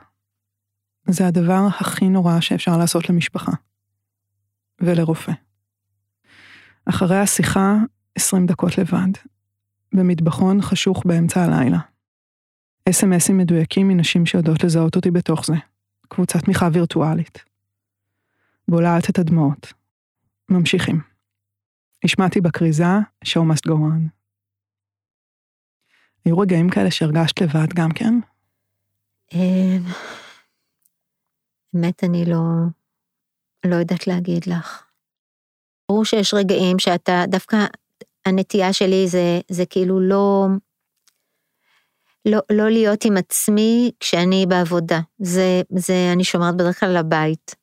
זה 1.08 1.28
הדבר 1.28 1.68
הכי 1.80 2.10
נורא 2.10 2.40
שאפשר 2.40 2.78
לעשות 2.78 3.10
למשפחה. 3.10 3.52
ולרופא. 4.82 5.32
אחרי 6.86 7.20
השיחה, 7.20 7.76
20 8.16 8.46
דקות 8.46 8.78
לבד. 8.78 9.12
במטבחון 9.94 10.62
חשוך 10.62 11.04
באמצע 11.06 11.44
הלילה. 11.44 11.80
אס.אם.אסים 12.90 13.38
מדויקים 13.38 13.88
מנשים 13.88 14.26
שיודעות 14.26 14.64
לזהות 14.64 14.96
אותי 14.96 15.12
בתוך 15.12 15.46
זה. 15.46 15.54
קבוצת 16.08 16.40
תמיכה 16.40 16.70
וירטואלית. 16.74 17.44
בולעת 18.68 19.10
את 19.10 19.20
הדמעות. 19.20 19.74
ממשיכים. 20.50 21.02
השמעתי 22.04 22.42
בכריזה, 22.42 22.86
show 23.26 23.42
must 23.52 23.70
go 23.70 23.74
on. 23.74 24.17
היו 26.28 26.40
רגעים 26.40 26.70
כאלה 26.70 26.92
שהרגשת 26.92 27.42
לבד 27.42 27.74
גם 27.74 27.90
כן? 27.92 28.14
אמ, 29.34 29.84
באמת 31.74 32.04
אני 32.04 32.26
לא, 32.26 32.40
לא 33.66 33.76
יודעת 33.76 34.08
להגיד 34.08 34.46
לך. 34.48 34.84
ברור 35.90 36.06
שיש 36.06 36.34
רגעים 36.34 36.80
שאתה, 36.80 37.24
דווקא 37.28 37.58
הנטייה 38.26 38.74
שלי 38.74 39.08
זה, 39.08 39.40
זה 39.50 39.66
כאילו 39.66 40.00
לא, 40.00 40.48
לא, 42.26 42.40
לא 42.52 42.70
להיות 42.70 43.06
עם 43.06 43.18
עצמי 43.18 43.92
כשאני 44.00 44.46
בעבודה. 44.50 45.00
זה, 45.20 45.62
זה 45.70 46.10
אני 46.14 46.24
שומרת 46.24 46.56
בדרך 46.56 46.80
כלל 46.80 46.98
לבית. 46.98 47.56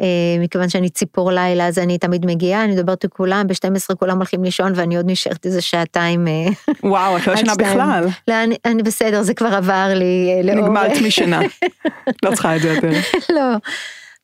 אה, 0.00 0.06
מכיוון 0.40 0.68
שאני 0.68 0.88
ציפור 0.88 1.32
לילה, 1.32 1.66
אז 1.66 1.78
אני 1.78 1.98
תמיד 1.98 2.26
מגיעה, 2.26 2.64
אני 2.64 2.72
מדברת 2.72 3.04
עם 3.04 3.10
כולם, 3.10 3.46
ב-12 3.46 3.94
כולם 3.94 4.16
הולכים 4.16 4.44
לישון 4.44 4.72
ואני 4.74 4.96
עוד 4.96 5.06
נשארת 5.08 5.46
איזה 5.46 5.60
שעתיים. 5.60 6.28
אה, 6.28 6.46
וואו, 6.82 7.16
את 7.16 7.26
לא 7.26 7.32
ישנה 7.32 7.54
בכלל. 7.54 8.06
לא, 8.28 8.42
אני, 8.44 8.56
אני 8.64 8.82
בסדר, 8.82 9.22
זה 9.22 9.34
כבר 9.34 9.54
עבר 9.54 9.92
לי. 9.94 10.42
אה, 10.48 10.54
נגמרת 10.54 10.92
משינה. 11.06 11.40
לא 12.24 12.30
צריכה 12.30 12.56
את 12.56 12.60
זה 12.62 12.68
יותר. 12.68 12.90
לא. 13.30 13.56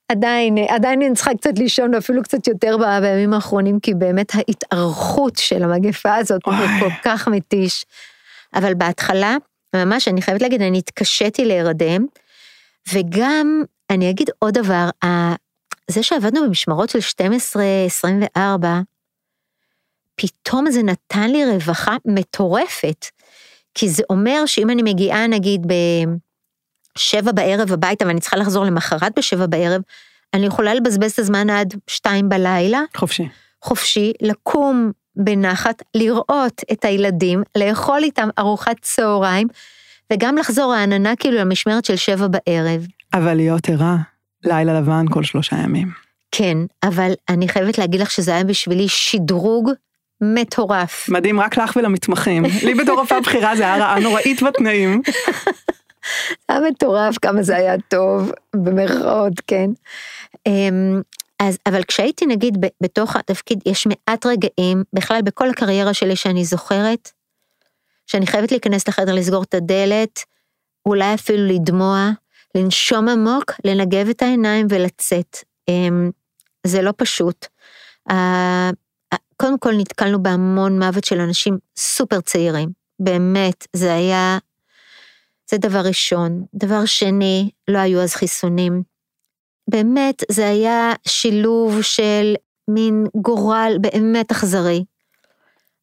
עדיין, 0.09 0.59
עדיין 0.69 1.03
אני 1.03 1.15
צריכה 1.15 1.35
קצת 1.35 1.59
לישון, 1.59 1.95
ואפילו 1.95 2.23
קצת 2.23 2.47
יותר 2.47 2.77
בימים 3.01 3.35
האחרונים, 3.35 3.81
כי 3.81 3.95
באמת 3.95 4.35
ההתארכות 4.35 5.37
של 5.37 5.63
המגפה 5.63 6.15
הזאת 6.15 6.41
הוא 6.45 6.55
כל 6.81 6.91
כך 7.05 7.29
מתיש. 7.29 7.85
אבל 8.55 8.75
בהתחלה, 8.75 9.37
ממש, 9.77 10.09
אני 10.09 10.23
חייבת 10.23 10.43
להגיד, 10.43 10.63
אני 10.63 10.79
התקשיתי 10.79 11.45
להירדם, 11.45 12.07
וגם, 12.93 13.63
אני 13.91 14.11
אגיד 14.11 14.31
עוד 14.39 14.55
דבר, 14.55 14.89
זה 15.91 16.03
שעבדנו 16.03 16.47
במשמרות 16.47 16.91
של 16.91 16.99
12-24, 18.37 18.39
פתאום 20.17 20.71
זה 20.71 20.83
נתן 20.83 21.31
לי 21.31 21.45
רווחה 21.45 21.97
מטורפת. 22.05 23.07
כי 23.75 23.89
זה 23.89 24.03
אומר 24.11 24.47
שאם 24.47 24.71
אני 24.71 24.83
מגיעה 24.83 25.27
נגיד 25.27 25.67
בשבע 26.99 27.33
בערב 27.33 27.73
הביתה 27.73 28.07
ואני 28.07 28.21
צריכה 28.21 28.37
לחזור 28.37 28.65
למחרת 28.65 29.13
בשבע 29.17 29.47
בערב, 29.47 29.83
אני 30.35 30.47
יכולה 30.47 30.75
לבזבז 30.75 31.13
את 31.13 31.19
הזמן 31.19 31.51
עד 31.51 31.75
שתיים 31.87 32.29
בלילה. 32.29 32.81
חופשי. 32.97 33.29
חופשי, 33.63 34.13
לקום 34.23 34.93
בנחת, 35.17 35.83
לראות 35.95 36.63
את 36.73 36.85
הילדים, 36.85 37.43
לאכול 37.59 38.03
איתם 38.03 38.29
ארוחת 38.39 38.77
צהריים, 38.81 39.49
וגם 40.13 40.37
לחזור 40.37 40.75
העננה 40.75 41.17
כאילו 41.17 41.39
למשמרת 41.39 41.85
של 41.85 41.97
שבע 41.97 42.27
בערב. 42.27 42.87
אבל 43.15 43.35
להיות 43.35 43.69
ערה 43.69 43.97
לילה 44.45 44.81
לבן 44.81 45.05
כל 45.11 45.25
שלושה 45.25 45.57
ימים. 45.57 45.91
כן, 46.33 46.59
אבל 46.83 47.13
אני 47.29 47.49
חייבת 47.49 47.79
להגיד 47.79 48.01
לך 48.01 48.11
שזה 48.11 48.35
היה 48.35 48.45
בשבילי 48.45 48.89
שדרוג 48.89 49.71
מטורף. 50.21 51.09
מדהים, 51.09 51.41
רק 51.41 51.57
לך 51.57 51.77
ולמתמחים. 51.77 52.45
לי 52.67 52.75
בתור 52.75 53.01
רופאה 53.01 53.21
בכירה 53.21 53.57
זה 53.57 53.63
היה 53.63 53.77
רעה 53.77 54.01
נוראית 54.01 54.43
בתנאים. 54.43 55.03
היה 56.49 56.61
מטורף 56.61 57.19
כמה 57.19 57.43
זה 57.43 57.57
היה 57.57 57.75
טוב, 57.89 58.33
במרכאות, 58.57 59.33
כן. 59.47 59.71
אמ, 60.47 61.01
אז, 61.43 61.59
אבל 61.67 61.83
כשהייתי 61.83 62.27
נגיד 62.27 62.59
בתוך 62.83 63.17
התפקיד, 63.17 63.61
יש 63.67 63.87
מעט 63.87 64.27
רגעים, 64.27 64.83
בכלל 64.93 65.23
בכל 65.23 65.51
הקריירה 65.51 65.95
שלי 65.95 66.17
שאני 66.17 66.45
זוכרת, 66.45 67.11
שאני 68.07 68.27
חייבת 68.27 68.51
להיכנס 68.51 68.89
לחדר, 68.89 69.15
לסגור 69.15 69.43
את 69.43 69.55
הדלת, 69.55 70.25
אולי 70.87 71.15
אפילו 71.15 71.47
לדמוע, 71.47 72.11
לנשום 72.55 73.09
עמוק, 73.09 73.53
לנגב 73.65 74.09
את 74.09 74.23
העיניים 74.23 74.67
ולצאת. 74.71 75.37
אמ, 75.69 76.11
זה 76.67 76.83
לא 76.83 76.93
פשוט. 76.97 77.47
קודם 79.37 79.59
כל 79.59 79.73
נתקלנו 79.77 80.23
בהמון 80.23 80.79
מוות 80.79 81.05
של 81.05 81.21
אנשים 81.21 81.59
סופר 81.79 82.21
צעירים, 82.21 82.69
באמת, 82.99 83.67
זה 83.73 83.95
היה, 83.95 84.39
זה 85.51 85.59
דבר 85.59 85.81
ראשון. 85.81 86.45
דבר 86.55 86.85
שני, 86.85 87.51
לא 87.69 87.79
היו 87.79 88.01
אז 88.01 88.15
חיסונים. 88.15 88.83
באמת, 89.71 90.23
זה 90.31 90.49
היה 90.49 90.93
שילוב 91.09 91.83
של 91.83 92.35
מין 92.69 93.07
גורל 93.17 93.77
באמת 93.81 94.31
אכזרי. 94.31 94.85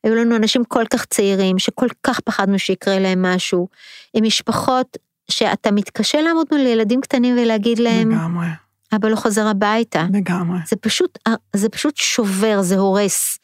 היו 0.04 0.16
לנו 0.16 0.36
אנשים 0.36 0.64
כל 0.64 0.86
כך 0.90 1.06
צעירים, 1.06 1.60
שכל 1.60 1.88
כך 2.04 2.20
פחדנו 2.20 2.60
שיקרה 2.60 3.00
להם 3.00 3.26
משהו, 3.26 3.68
עם 4.14 4.24
משפחות 4.24 4.98
שאתה 5.30 5.72
מתקשה 5.72 6.22
לעמוד 6.22 6.48
מול 6.52 6.62
ילדים 6.62 7.02
קטנים 7.02 7.38
ולהגיד 7.38 7.80
להם, 7.80 8.12
לגמרי. 8.12 8.48
אבא 8.96 9.08
לא 9.08 9.16
חוזר 9.16 9.48
הביתה. 9.48 10.06
לגמרי. 10.14 10.60
זה 10.68 10.76
פשוט, 10.76 11.20
זה 11.56 11.70
פשוט 11.70 11.98
שובר, 11.98 12.62
זה 12.62 12.76
הורס. 12.76 13.40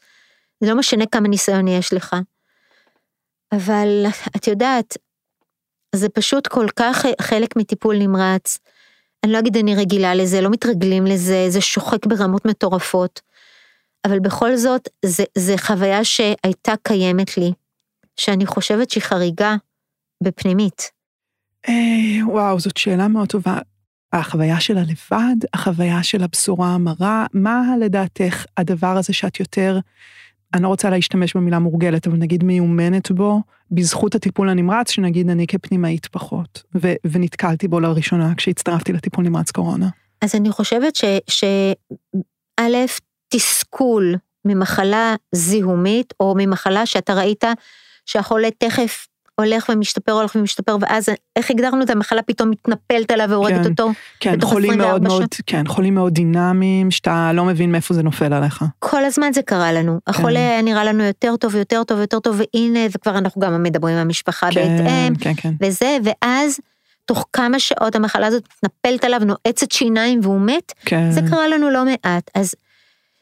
זה 0.61 0.69
לא 0.69 0.77
משנה 0.77 1.05
כמה 1.05 1.27
ניסיון 1.27 1.67
יש 1.67 1.93
לך. 1.93 2.15
אבל 3.51 4.05
את 4.37 4.47
יודעת, 4.47 4.97
זה 5.95 6.09
פשוט 6.09 6.47
כל 6.47 6.67
כך 6.75 7.05
חלק 7.21 7.55
מטיפול 7.55 7.97
נמרץ. 7.97 8.57
אני 9.23 9.31
לא 9.33 9.39
אגיד 9.39 9.57
אני 9.57 9.75
רגילה 9.75 10.15
לזה, 10.15 10.41
לא 10.41 10.49
מתרגלים 10.49 11.05
לזה, 11.05 11.45
זה 11.49 11.61
שוחק 11.61 12.05
ברמות 12.05 12.45
מטורפות. 12.45 13.21
אבל 14.05 14.19
בכל 14.19 14.55
זאת, 14.55 14.89
זה, 15.05 15.23
זה 15.37 15.57
חוויה 15.57 16.03
שהייתה 16.03 16.73
קיימת 16.83 17.37
לי, 17.37 17.51
שאני 18.17 18.45
חושבת 18.45 18.89
שהיא 18.89 19.03
חריגה 19.03 19.55
בפנימית. 20.23 20.94
אה, 21.69 22.27
וואו, 22.27 22.59
זאת 22.59 22.77
שאלה 22.77 23.07
מאוד 23.07 23.27
טובה. 23.27 23.57
החוויה 24.13 24.59
של 24.59 24.77
הלבד, 24.77 25.35
החוויה 25.53 26.03
של 26.03 26.23
הבשורה 26.23 26.67
המרה, 26.67 27.25
מה 27.33 27.63
לדעתך 27.79 28.45
הדבר 28.57 28.97
הזה 28.97 29.13
שאת 29.13 29.39
יותר, 29.39 29.79
אני 30.53 30.63
לא 30.63 30.67
רוצה 30.67 30.89
להשתמש 30.89 31.35
במילה 31.35 31.59
מורגלת, 31.59 32.07
אבל 32.07 32.17
נגיד 32.17 32.43
מיומנת 32.43 33.11
בו, 33.11 33.41
בזכות 33.71 34.15
הטיפול 34.15 34.49
הנמרץ, 34.49 34.91
שנגיד 34.91 35.29
אני 35.29 35.47
כפנימאית 35.47 36.05
פחות, 36.05 36.63
ו- 36.75 36.93
ונתקלתי 37.05 37.67
בו 37.67 37.79
לראשונה 37.79 38.35
כשהצטרפתי 38.35 38.93
לטיפול 38.93 39.25
נמרץ 39.25 39.51
קורונה. 39.51 39.89
אז 40.21 40.35
אני 40.35 40.51
חושבת 40.51 40.95
שא', 40.95 41.73
תסכול 43.29 44.15
ממחלה 44.45 45.15
זיהומית, 45.35 46.13
או 46.19 46.33
ממחלה 46.37 46.85
שאתה 46.85 47.13
ראית 47.13 47.43
שהחולה 48.05 48.47
תכף 48.57 49.07
הולך 49.35 49.69
ומשתפר, 49.73 50.11
הולך 50.11 50.35
ומשתפר, 50.35 50.77
ואז 50.81 51.09
איך 51.35 51.51
הגדרנו 51.51 51.83
את 51.83 51.89
המחלה 51.89 52.21
פתאום 52.21 52.49
מתנפלת 52.49 53.11
עליו 53.11 53.29
והורגת 53.29 53.63
כן, 53.63 53.69
אותו. 53.69 53.91
כן, 54.19 54.41
חולים 54.41 54.77
מאוד 54.77 55.03
מאוד, 55.03 55.27
כן, 55.45 55.67
חולים 55.67 55.95
מאוד 55.95 56.13
דינמיים, 56.13 56.91
שאתה 56.91 57.31
לא 57.33 57.45
מבין 57.45 57.71
מאיפה 57.71 57.93
זה 57.93 58.03
נופל 58.03 58.33
עליך. 58.33 58.65
כל 58.79 59.05
הזמן 59.05 59.33
זה 59.33 59.41
קרה 59.41 59.71
לנו. 59.73 59.99
כן. 60.05 60.11
החולה 60.11 60.39
היה 60.39 60.61
נראה 60.61 60.83
לנו 60.83 61.03
יותר 61.03 61.35
טוב, 61.35 61.55
יותר 61.55 61.83
טוב, 61.83 61.99
יותר 61.99 62.19
טוב, 62.19 62.41
והנה, 62.53 62.79
וכבר 62.91 63.17
אנחנו 63.17 63.41
גם 63.41 63.63
מדברים 63.63 63.95
עם 63.95 64.01
המשפחה 64.01 64.51
כן, 64.51 64.77
בהתאם, 64.77 65.15
כן, 65.15 65.33
כן. 65.37 65.53
וזה, 65.61 65.97
ואז 66.03 66.59
תוך 67.05 67.25
כמה 67.33 67.59
שעות 67.59 67.95
המחלה 67.95 68.27
הזאת 68.27 68.43
מתנפלת 68.63 69.03
עליו, 69.03 69.21
נועצת 69.25 69.71
שיניים 69.71 70.19
והוא 70.23 70.41
מת, 70.41 70.73
כן. 70.85 71.11
זה 71.11 71.21
קרה 71.29 71.47
לנו 71.47 71.69
לא 71.69 71.85
מעט. 71.85 72.31
אז 72.35 72.55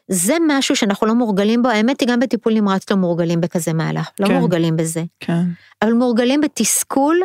זה 0.08 0.34
משהו 0.48 0.76
שאנחנו 0.76 1.06
לא 1.06 1.14
מורגלים 1.14 1.62
בו, 1.62 1.68
האמת 1.68 2.00
היא 2.00 2.08
גם 2.08 2.20
בטיפול 2.20 2.54
נמרץ 2.54 2.90
לא 2.90 2.96
מורגלים 2.96 3.40
בכזה 3.40 3.72
מהלך, 3.72 4.10
לא 4.20 4.26
כן. 4.26 4.34
מורגלים 4.34 4.76
בזה. 4.76 5.04
כן, 5.20 5.42
אבל 5.82 5.92
מורגלים 5.92 6.40
בתסכול 6.40 7.20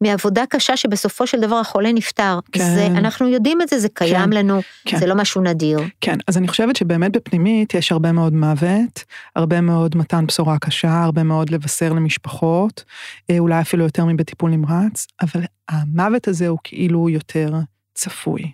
מעבודה 0.00 0.44
קשה 0.48 0.76
שבסופו 0.76 1.26
של 1.26 1.40
דבר 1.40 1.56
החולה 1.56 1.92
נפטר. 1.92 2.38
כן. 2.52 2.74
זה, 2.74 2.86
אנחנו 2.86 3.28
יודעים 3.28 3.62
את 3.62 3.68
זה, 3.68 3.78
זה 3.78 3.88
קיים 3.88 4.30
כן, 4.30 4.32
לנו, 4.32 4.60
כן. 4.84 4.98
זה 4.98 5.06
לא 5.06 5.14
משהו 5.14 5.42
נדיר. 5.42 5.78
כן, 6.00 6.16
אז 6.28 6.38
אני 6.38 6.48
חושבת 6.48 6.76
שבאמת 6.76 7.12
בפנימית 7.16 7.74
יש 7.74 7.92
הרבה 7.92 8.12
מאוד 8.12 8.32
מוות, 8.32 9.04
הרבה 9.36 9.60
מאוד 9.60 9.96
מתן 9.96 10.26
בשורה 10.26 10.58
קשה, 10.58 11.02
הרבה 11.02 11.22
מאוד 11.22 11.50
לבשר 11.50 11.92
למשפחות, 11.92 12.84
אה, 13.30 13.38
אולי 13.38 13.60
אפילו 13.60 13.84
יותר 13.84 14.04
מבטיפול 14.04 14.50
נמרץ, 14.50 15.06
אבל 15.22 15.40
המוות 15.68 16.28
הזה 16.28 16.48
הוא 16.48 16.58
כאילו 16.64 17.08
יותר 17.08 17.54
צפוי, 17.94 18.52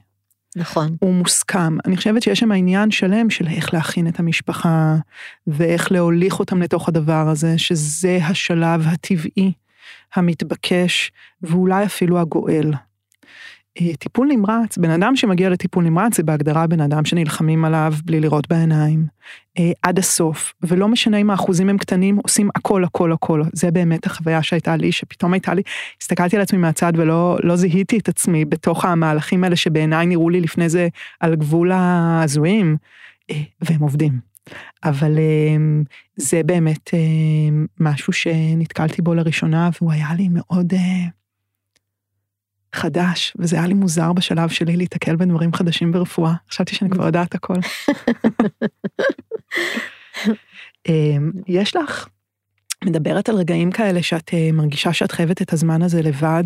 נכון. 0.56 0.96
הוא 1.00 1.14
מוסכם. 1.14 1.76
אני 1.86 1.96
חושבת 1.96 2.22
שיש 2.22 2.38
שם 2.38 2.52
עניין 2.52 2.90
שלם 2.90 3.30
של 3.30 3.46
איך 3.48 3.74
להכין 3.74 4.08
את 4.08 4.18
המשפחה, 4.20 4.96
ואיך 5.46 5.92
להוליך 5.92 6.38
אותם 6.38 6.62
לתוך 6.62 6.88
הדבר 6.88 7.28
הזה, 7.28 7.58
שזה 7.58 8.18
השלב 8.22 8.86
הטבעי, 8.86 9.52
המתבקש, 10.14 11.12
ואולי 11.42 11.84
אפילו 11.84 12.18
הגואל. 12.18 12.72
אה, 13.80 13.96
טיפול 13.98 14.28
נמרץ, 14.30 14.78
בן 14.78 14.90
אדם 14.90 15.16
שמגיע 15.16 15.50
לטיפול 15.50 15.84
נמרץ 15.84 16.16
זה 16.16 16.22
בהגדרה 16.22 16.66
בן 16.66 16.80
אדם 16.80 17.04
שנלחמים 17.04 17.64
עליו 17.64 17.94
בלי 18.04 18.20
לראות 18.20 18.48
בעיניים, 18.48 19.06
אה, 19.58 19.72
עד 19.82 19.98
הסוף, 19.98 20.54
ולא 20.62 20.88
משנה 20.88 21.16
אם 21.16 21.30
האחוזים 21.30 21.68
הם 21.68 21.78
קטנים, 21.78 22.16
עושים 22.16 22.48
הכל 22.54 22.84
הכל 22.84 23.12
הכל, 23.12 23.42
זה 23.52 23.70
באמת 23.70 24.06
החוויה 24.06 24.42
שהייתה 24.42 24.76
לי, 24.76 24.92
שפתאום 24.92 25.32
הייתה 25.32 25.54
לי, 25.54 25.62
הסתכלתי 26.02 26.36
על 26.36 26.42
עצמי 26.42 26.58
מהצד 26.58 26.92
ולא 26.96 27.38
לא 27.42 27.56
זיהיתי 27.56 27.98
את 27.98 28.08
עצמי 28.08 28.44
בתוך 28.44 28.84
המהלכים 28.84 29.44
האלה 29.44 29.56
שבעיניי 29.56 30.06
נראו 30.06 30.30
לי 30.30 30.40
לפני 30.40 30.68
זה 30.68 30.88
על 31.20 31.36
גבול 31.36 31.72
ההזויים, 31.72 32.76
אה, 33.30 33.42
והם 33.60 33.80
עובדים. 33.80 34.30
אבל 34.84 35.18
זה 36.16 36.42
באמת 36.46 36.90
משהו 37.80 38.12
שנתקלתי 38.12 39.02
בו 39.02 39.14
לראשונה, 39.14 39.70
והוא 39.80 39.92
היה 39.92 40.14
לי 40.16 40.28
מאוד... 40.28 40.72
חדש, 42.74 43.32
וזה 43.38 43.56
היה 43.56 43.66
לי 43.66 43.74
מוזר 43.74 44.12
בשלב 44.12 44.48
שלי 44.48 44.76
להיתקל 44.76 45.16
בדברים 45.16 45.52
חדשים 45.52 45.92
ברפואה. 45.92 46.34
חשבתי 46.50 46.74
שאני 46.74 46.90
כבר 46.90 47.06
יודעת 47.06 47.34
הכל. 47.34 47.54
אמ, 50.88 51.32
יש 51.46 51.76
לך, 51.76 52.08
מדברת 52.84 53.28
על 53.28 53.34
רגעים 53.34 53.70
כאלה 53.70 54.02
שאת 54.02 54.34
אה, 54.34 54.52
מרגישה 54.52 54.92
שאת 54.92 55.12
חייבת 55.12 55.42
את 55.42 55.52
הזמן 55.52 55.82
הזה 55.82 56.02
לבד, 56.02 56.44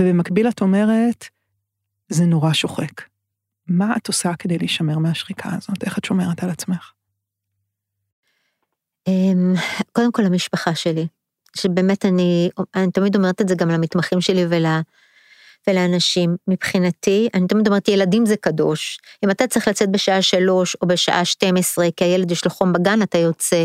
ובמקביל 0.00 0.48
את 0.48 0.60
אומרת, 0.60 1.24
זה 2.08 2.24
נורא 2.24 2.52
שוחק. 2.52 3.02
מה 3.68 3.96
את 3.96 4.08
עושה 4.08 4.32
כדי 4.38 4.58
להישמר 4.58 4.98
מהשחיקה 4.98 5.48
הזאת? 5.56 5.84
איך 5.84 5.98
את 5.98 6.04
שומרת 6.04 6.44
על 6.44 6.50
עצמך? 6.50 6.92
אמ, 9.06 9.54
קודם 9.92 10.12
כל 10.12 10.24
המשפחה 10.24 10.74
שלי, 10.74 11.06
שבאמת 11.56 12.04
אני, 12.04 12.50
אני 12.74 12.90
תמיד 12.90 13.16
אומרת 13.16 13.40
את 13.40 13.48
זה 13.48 13.54
גם 13.54 13.68
למתמחים 13.68 14.20
שלי 14.20 14.46
ול... 14.50 14.66
ולאנשים. 15.66 16.36
מבחינתי, 16.48 17.28
אני 17.34 17.46
תמיד 17.48 17.66
אומרת, 17.66 17.88
ילדים 17.88 18.26
זה 18.26 18.36
קדוש. 18.36 18.98
אם 19.24 19.30
אתה 19.30 19.46
צריך 19.46 19.68
לצאת 19.68 19.90
בשעה 19.90 20.22
שלוש 20.22 20.76
או 20.82 20.86
בשעה 20.86 21.24
12, 21.24 21.86
כי 21.96 22.04
הילד 22.04 22.30
יש 22.30 22.44
לו 22.44 22.50
חום 22.50 22.72
בגן, 22.72 23.02
אתה 23.02 23.18
יוצא. 23.18 23.64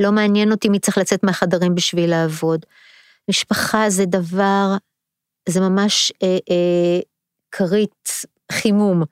לא 0.00 0.12
מעניין 0.12 0.52
אותי 0.52 0.68
מי 0.68 0.78
צריך 0.78 0.98
לצאת 0.98 1.24
מהחדרים 1.24 1.74
בשביל 1.74 2.10
לעבוד. 2.10 2.66
משפחה 3.30 3.90
זה 3.90 4.04
דבר, 4.06 4.76
זה 5.48 5.60
ממש 5.60 6.12
אה, 6.22 6.28
אה, 6.28 7.00
כרית 7.50 8.08
חימום. 8.52 9.02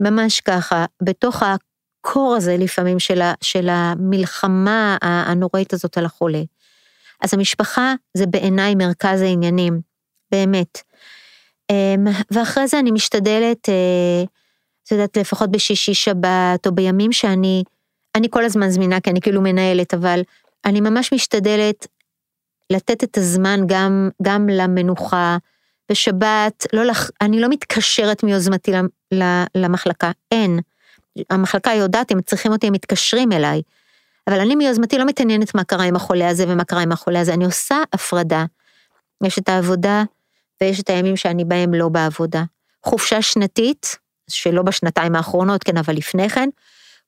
ממש 0.00 0.40
ככה, 0.40 0.84
בתוך 1.02 1.42
הקור 1.42 2.34
הזה 2.36 2.56
לפעמים 2.56 2.98
של, 2.98 3.22
ה, 3.22 3.34
של 3.40 3.68
המלחמה 3.68 4.96
הנוראית 5.02 5.72
הזאת 5.72 5.98
על 5.98 6.04
החולה. 6.04 6.42
אז 7.22 7.34
המשפחה 7.34 7.94
זה 8.14 8.26
בעיניי 8.26 8.74
מרכז 8.74 9.20
העניינים, 9.20 9.80
באמת. 10.30 10.82
ואחרי 12.30 12.68
זה 12.68 12.78
אני 12.78 12.90
משתדלת, 12.90 13.68
אה, 13.68 14.24
את 14.84 14.92
יודעת, 14.92 15.16
לפחות 15.16 15.50
בשישי 15.50 15.94
שבת, 15.94 16.66
או 16.66 16.72
בימים 16.72 17.12
שאני, 17.12 17.64
אני 18.14 18.28
כל 18.30 18.44
הזמן 18.44 18.70
זמינה, 18.70 19.00
כי 19.00 19.10
אני 19.10 19.20
כאילו 19.20 19.40
מנהלת, 19.42 19.94
אבל 19.94 20.20
אני 20.64 20.80
ממש 20.80 21.12
משתדלת 21.12 21.86
לתת 22.70 23.04
את 23.04 23.18
הזמן 23.18 23.60
גם, 23.66 24.10
גם 24.22 24.48
למנוחה. 24.48 25.36
בשבת, 25.90 26.66
לא 26.72 26.84
לח... 26.84 27.10
אני 27.20 27.40
לא 27.40 27.48
מתקשרת 27.48 28.22
מיוזמתי 28.22 28.72
למחלקה, 29.54 30.10
אין. 30.32 30.58
המחלקה 31.30 31.70
יודעת, 31.70 32.10
הם 32.10 32.20
צריכים 32.20 32.52
אותי, 32.52 32.66
הם 32.66 32.72
מתקשרים 32.72 33.32
אליי. 33.32 33.62
אבל 34.26 34.40
אני 34.40 34.54
מיוזמתי 34.54 34.98
לא 34.98 35.04
מתעניינת 35.04 35.54
מה 35.54 35.64
קרה 35.64 35.84
עם 35.84 35.96
החולה 35.96 36.28
הזה 36.28 36.44
ומה 36.48 36.64
קרה 36.64 36.82
עם 36.82 36.92
החולה 36.92 37.20
הזה, 37.20 37.34
אני 37.34 37.44
עושה 37.44 37.76
הפרדה. 37.92 38.44
יש 39.24 39.38
את 39.38 39.48
העבודה 39.48 40.04
ויש 40.60 40.80
את 40.80 40.90
הימים 40.90 41.16
שאני 41.16 41.44
בהם 41.44 41.74
לא 41.74 41.88
בעבודה. 41.88 42.42
חופשה 42.84 43.22
שנתית, 43.22 43.96
שלא 44.30 44.62
בשנתיים 44.62 45.14
האחרונות, 45.14 45.64
כן, 45.64 45.76
אבל 45.76 45.94
לפני 45.94 46.28
כן, 46.28 46.48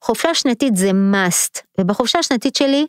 חופשה 0.01 0.35
שנתית 0.35 0.75
זה 0.75 0.91
must, 0.91 1.61
ובחופשה 1.79 2.19
השנתית 2.19 2.55
שלי, 2.55 2.87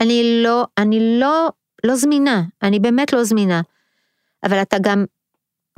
אני 0.00 0.40
לא, 0.44 0.66
אני 0.78 1.18
לא, 1.20 1.48
לא 1.84 1.96
זמינה, 1.96 2.42
אני 2.62 2.80
באמת 2.80 3.12
לא 3.12 3.24
זמינה. 3.24 3.60
אבל 4.44 4.62
אתה 4.62 4.76
גם 4.80 5.04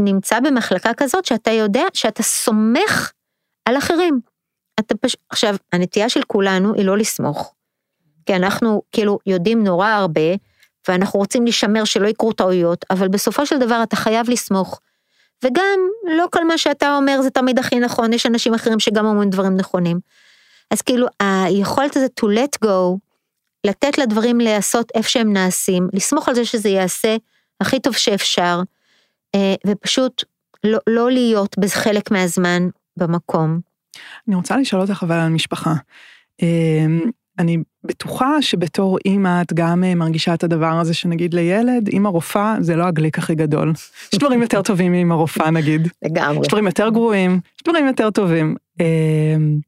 נמצא 0.01 0.41
במחלקה 0.41 0.95
כזאת 0.97 1.25
שאתה 1.25 1.51
יודע 1.51 1.83
שאתה 1.95 2.23
סומך 2.23 3.13
על 3.65 3.79
אחרים. 3.79 4.21
אתה 4.81 4.95
פש... 4.95 5.17
עכשיו, 5.29 5.57
הנטייה 5.73 6.09
של 6.09 6.23
כולנו 6.27 6.75
היא 6.75 6.85
לא 6.85 6.99
לסמוך. 6.99 7.55
כי 8.27 8.37
אנחנו 8.37 8.83
כאילו 8.93 9.19
יודעים 9.27 9.65
נורא 9.65 9.89
הרבה, 9.89 10.31
ואנחנו 10.89 11.19
רוצים 11.19 11.47
לשמר 11.47 11.85
שלא 11.85 12.09
יקרו 12.09 12.33
טעויות, 12.33 12.85
אבל 12.91 13.09
בסופו 13.09 13.47
של 13.47 13.59
דבר 13.59 13.83
אתה 13.83 13.97
חייב 13.97 14.31
לסמוך. 14.31 14.81
וגם 15.45 15.81
לא 16.17 16.27
כל 16.33 16.45
מה 16.45 16.59
שאתה 16.59 16.97
אומר 16.97 17.23
זה 17.23 17.31
תמיד 17.31 17.59
הכי 17.59 17.81
נכון, 17.81 18.13
יש 18.13 18.27
אנשים 18.27 18.55
אחרים 18.55 18.81
שגם 18.81 19.07
אומרים 19.07 19.31
דברים 19.31 19.57
נכונים. 19.57 20.01
אז 20.71 20.83
כאילו 20.83 21.07
היכולת 21.21 21.97
הזאת 21.97 22.21
to 22.21 22.25
let 22.25 22.67
go, 22.67 22.99
לתת 23.67 23.99
לדברים 23.99 24.41
להיעשות 24.41 24.93
איפה 24.95 25.09
שהם 25.09 25.33
נעשים, 25.33 25.89
לסמוך 25.93 26.29
על 26.29 26.35
זה 26.35 26.45
שזה 26.45 26.69
ייעשה 26.69 27.17
הכי 27.61 27.81
טוב 27.81 27.97
שאפשר, 27.97 28.61
אה, 29.35 29.55
ופשוט 29.67 30.25
לא, 30.65 30.79
לא 30.87 31.11
להיות 31.11 31.59
בחלק 31.59 32.11
מהזמן 32.11 32.69
במקום. 32.97 33.61
אני 34.29 34.37
רוצה 34.37 34.57
לשאול 34.57 34.83
אותך 34.83 35.03
אבל 35.03 35.17
על 35.17 35.29
משפחה. 35.29 35.75
אני 37.41 37.57
בטוחה 37.85 38.43
שבתור 38.43 38.99
אימא 39.05 39.43
את 39.43 39.53
גם 39.53 39.85
אה, 39.85 39.95
מרגישה 39.95 40.35
את 40.35 40.45
הדבר 40.45 40.79
הזה 40.81 40.95
שנגיד 40.95 41.35
לילד, 41.35 41.89
אימא 41.89 42.09
רופאה 42.09 42.57
זה 42.61 42.77
לא 42.77 42.85
הגליק 42.85 43.19
הכי 43.19 43.35
גדול. 43.35 43.73
יש 44.13 44.19
דברים 44.19 44.43
יותר 44.43 44.63
טובים 44.63 44.93
מאימא 44.93 45.15
רופאה 45.15 45.51
נגיד. 45.51 45.89
לגמרי. 46.03 46.41
יש 46.41 46.49
דברים 46.49 46.67
יותר 46.67 46.89
גרועים, 46.89 47.41
יש 47.57 47.63
דברים 47.65 47.87
יותר 47.87 48.11
טובים. 48.11 48.57
אמ, 48.81 49.59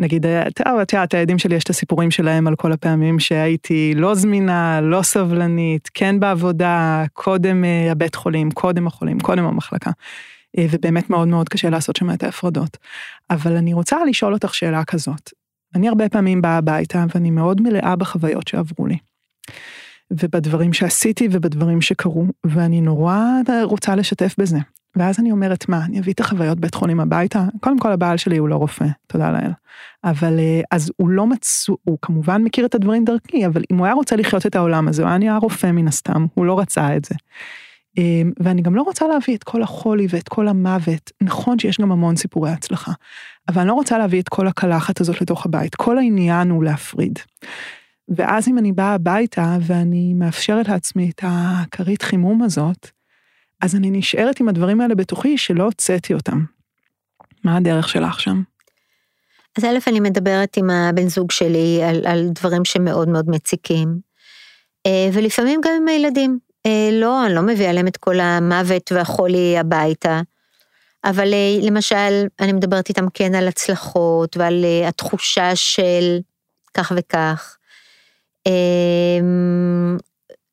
נגיד, 0.00 0.26
את 0.26 0.92
יודעת, 0.92 1.14
הילדים 1.14 1.38
שלי 1.38 1.54
יש 1.54 1.64
את 1.64 1.70
הסיפורים 1.70 2.10
שלהם 2.10 2.46
על 2.46 2.56
כל 2.56 2.72
הפעמים 2.72 3.18
שהייתי 3.18 3.94
לא 3.96 4.14
זמינה, 4.14 4.80
לא 4.80 5.02
סבלנית, 5.02 5.90
כן 5.94 6.20
בעבודה, 6.20 7.04
קודם 7.12 7.64
אה, 7.64 7.92
הבית 7.92 8.14
חולים, 8.14 8.50
קודם 8.50 8.86
החולים, 8.86 9.20
קודם 9.20 9.44
המחלקה. 9.44 9.90
אה, 10.58 10.66
ובאמת 10.70 11.10
מאוד 11.10 11.28
מאוד 11.28 11.48
קשה 11.48 11.70
לעשות 11.70 11.96
שם 11.96 12.10
את 12.10 12.22
ההפרדות. 12.22 12.76
אבל 13.30 13.56
אני 13.56 13.74
רוצה 13.74 13.96
לשאול 14.04 14.32
אותך 14.32 14.54
שאלה 14.54 14.84
כזאת. 14.84 15.41
אני 15.74 15.88
הרבה 15.88 16.08
פעמים 16.08 16.42
באה 16.42 16.56
הביתה 16.58 17.04
ואני 17.14 17.30
מאוד 17.30 17.60
מלאה 17.60 17.96
בחוויות 17.96 18.48
שעברו 18.48 18.86
לי. 18.86 18.98
ובדברים 20.10 20.72
שעשיתי 20.72 21.28
ובדברים 21.32 21.80
שקרו, 21.80 22.26
ואני 22.46 22.80
נורא 22.80 23.18
רוצה 23.64 23.96
לשתף 23.96 24.34
בזה. 24.38 24.58
ואז 24.96 25.20
אני 25.20 25.32
אומרת, 25.32 25.68
מה, 25.68 25.84
אני 25.84 26.00
אביא 26.00 26.12
את 26.12 26.20
החוויות 26.20 26.60
בית 26.60 26.74
חולים 26.74 27.00
הביתה? 27.00 27.44
קודם 27.60 27.78
כל 27.78 27.92
הבעל 27.92 28.16
שלי 28.16 28.36
הוא 28.36 28.48
לא 28.48 28.56
רופא, 28.56 28.86
תודה 29.06 29.30
לאל. 29.30 29.50
אבל 30.04 30.38
אה, 30.38 30.60
אז 30.70 30.92
הוא 30.96 31.08
לא 31.08 31.26
מצאו, 31.26 31.76
הוא 31.84 31.98
כמובן 32.02 32.42
מכיר 32.42 32.66
את 32.66 32.74
הדברים 32.74 33.04
דרכי, 33.04 33.46
אבל 33.46 33.62
אם 33.72 33.78
הוא 33.78 33.86
היה 33.86 33.94
רוצה 33.94 34.16
לחיות 34.16 34.46
את 34.46 34.56
העולם 34.56 34.88
הזה, 34.88 35.02
הוא 35.02 35.08
היה 35.08 35.18
נהיה 35.18 35.36
רופא 35.36 35.66
מן 35.66 35.88
הסתם, 35.88 36.26
הוא 36.34 36.46
לא 36.46 36.58
רצה 36.60 36.96
את 36.96 37.04
זה. 37.04 37.14
אמ, 37.98 38.32
ואני 38.40 38.62
גם 38.62 38.74
לא 38.74 38.82
רוצה 38.82 39.06
להביא 39.08 39.36
את 39.36 39.44
כל 39.44 39.62
החולי 39.62 40.06
ואת 40.10 40.28
כל 40.28 40.48
המוות. 40.48 41.10
נכון 41.22 41.58
שיש 41.58 41.80
גם 41.80 41.92
המון 41.92 42.16
סיפורי 42.16 42.50
הצלחה, 42.50 42.92
אבל 43.48 43.60
אני 43.60 43.68
לא 43.68 43.74
רוצה 43.74 43.98
להביא 43.98 44.20
את 44.20 44.28
כל 44.28 44.46
הקלחת 44.46 45.00
הזאת 45.00 45.20
לתוך 45.20 45.46
הבית. 45.46 45.74
כל 45.74 45.98
העניין 45.98 46.50
הוא 46.50 46.64
להפריד. 46.64 47.18
ואז 48.08 48.48
אם 48.48 48.58
אני 48.58 48.72
באה 48.72 48.94
הביתה 48.94 49.56
ואני 49.66 50.14
מאפשרת 50.14 50.68
לעצמי 50.68 51.10
את 51.10 51.24
הכרית 51.26 52.02
חימום 52.02 52.42
הזאת, 52.42 52.90
אז 53.60 53.76
אני 53.76 53.90
נשארת 53.90 54.40
עם 54.40 54.48
הדברים 54.48 54.80
האלה 54.80 54.94
בתוכי 54.94 55.38
שלא 55.38 55.64
הוצאתי 55.64 56.14
אותם. 56.14 56.44
מה 57.44 57.56
הדרך 57.56 57.88
שלך 57.88 58.20
שם? 58.20 58.42
אז 59.58 59.64
א', 59.64 59.78
אני 59.86 60.00
מדברת 60.00 60.56
עם 60.56 60.70
הבן 60.70 61.08
זוג 61.08 61.30
שלי 61.30 61.82
על, 61.82 62.06
על 62.06 62.28
דברים 62.34 62.64
שמאוד 62.64 63.08
מאוד 63.08 63.30
מציקים, 63.30 63.98
אה, 64.86 65.08
ולפעמים 65.12 65.60
גם 65.64 65.72
עם 65.76 65.88
הילדים. 65.88 66.38
אה, 66.66 66.88
לא, 66.92 67.26
אני 67.26 67.34
לא 67.34 67.42
מביאה 67.42 67.72
להם 67.72 67.86
את 67.86 67.96
כל 67.96 68.20
המוות 68.20 68.92
והחולי 68.92 69.58
הביתה. 69.58 70.20
אבל 71.04 71.34
אה, 71.34 71.58
למשל, 71.62 72.26
אני 72.40 72.52
מדברת 72.52 72.88
איתם 72.88 73.06
כן 73.14 73.34
על 73.34 73.48
הצלחות 73.48 74.36
ועל 74.36 74.64
אה, 74.64 74.88
התחושה 74.88 75.56
של 75.56 76.18
כך 76.74 76.92
וכך. 76.96 77.56
אמ, 78.46 79.96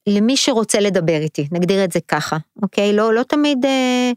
למי 0.07 0.37
שרוצה 0.37 0.79
לדבר 0.79 1.17
איתי, 1.21 1.47
נגדיר 1.51 1.83
את 1.83 1.91
זה 1.91 1.99
ככה, 2.07 2.37
אוקיי? 2.61 2.93
לא, 2.93 3.13
לא 3.13 3.23
תמיד 3.23 3.65
אה, 3.65 4.11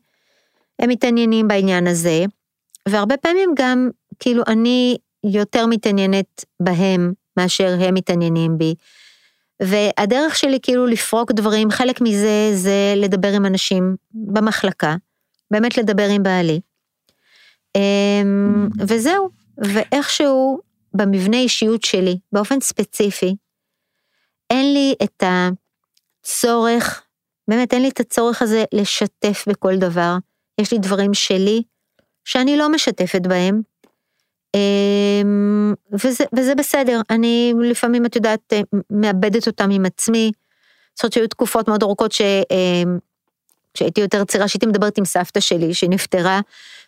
הם 0.78 0.88
מתעניינים 0.88 1.48
בעניין 1.48 1.86
הזה, 1.86 2.24
והרבה 2.88 3.16
פעמים 3.16 3.50
גם, 3.56 3.90
כאילו, 4.18 4.42
אני 4.46 4.96
יותר 5.24 5.66
מתעניינת 5.66 6.44
בהם 6.60 7.12
מאשר 7.36 7.76
הם 7.80 7.94
מתעניינים 7.94 8.58
בי. 8.58 8.74
והדרך 9.62 10.36
שלי 10.36 10.58
כאילו 10.62 10.86
לפרוק 10.86 11.32
דברים, 11.32 11.70
חלק 11.70 12.00
מזה 12.00 12.50
זה 12.54 12.94
לדבר 12.96 13.32
עם 13.32 13.46
אנשים 13.46 13.96
במחלקה, 14.14 14.96
באמת 15.50 15.78
לדבר 15.78 16.08
עם 16.08 16.22
בעלי. 16.22 16.60
אמ, 17.76 18.68
וזהו, 18.78 19.28
ואיכשהו 19.58 20.58
במבנה 20.94 21.36
אישיות 21.36 21.84
שלי, 21.84 22.18
באופן 22.32 22.60
ספציפי, 22.60 23.36
אין 24.50 24.72
לי 24.72 24.94
את 25.02 25.22
הצורך, 26.22 27.02
באמת 27.48 27.72
אין 27.72 27.82
לי 27.82 27.88
את 27.88 28.00
הצורך 28.00 28.42
הזה 28.42 28.64
לשתף 28.74 29.44
בכל 29.48 29.76
דבר. 29.76 30.16
יש 30.60 30.72
לי 30.72 30.78
דברים 30.78 31.14
שלי 31.14 31.62
שאני 32.24 32.56
לא 32.56 32.68
משתפת 32.68 33.26
בהם, 33.26 33.62
וזה, 35.92 36.24
וזה 36.36 36.54
בסדר, 36.54 37.00
אני 37.10 37.52
לפעמים, 37.62 38.06
את 38.06 38.16
יודעת, 38.16 38.52
מאבדת 38.90 39.46
אותם 39.46 39.70
עם 39.70 39.86
עצמי. 39.86 40.32
זאת 40.94 41.04
אומרת 41.04 41.12
שהיו 41.12 41.28
תקופות 41.28 41.68
מאוד 41.68 41.82
ארוכות 41.82 42.12
כשהייתי 43.74 44.00
אמ, 44.00 44.04
יותר 44.04 44.24
צעירה, 44.24 44.48
שהייתי 44.48 44.66
מדברת 44.66 44.98
עם 44.98 45.04
סבתא 45.04 45.40
שלי 45.40 45.74
שנפטרה, 45.74 46.40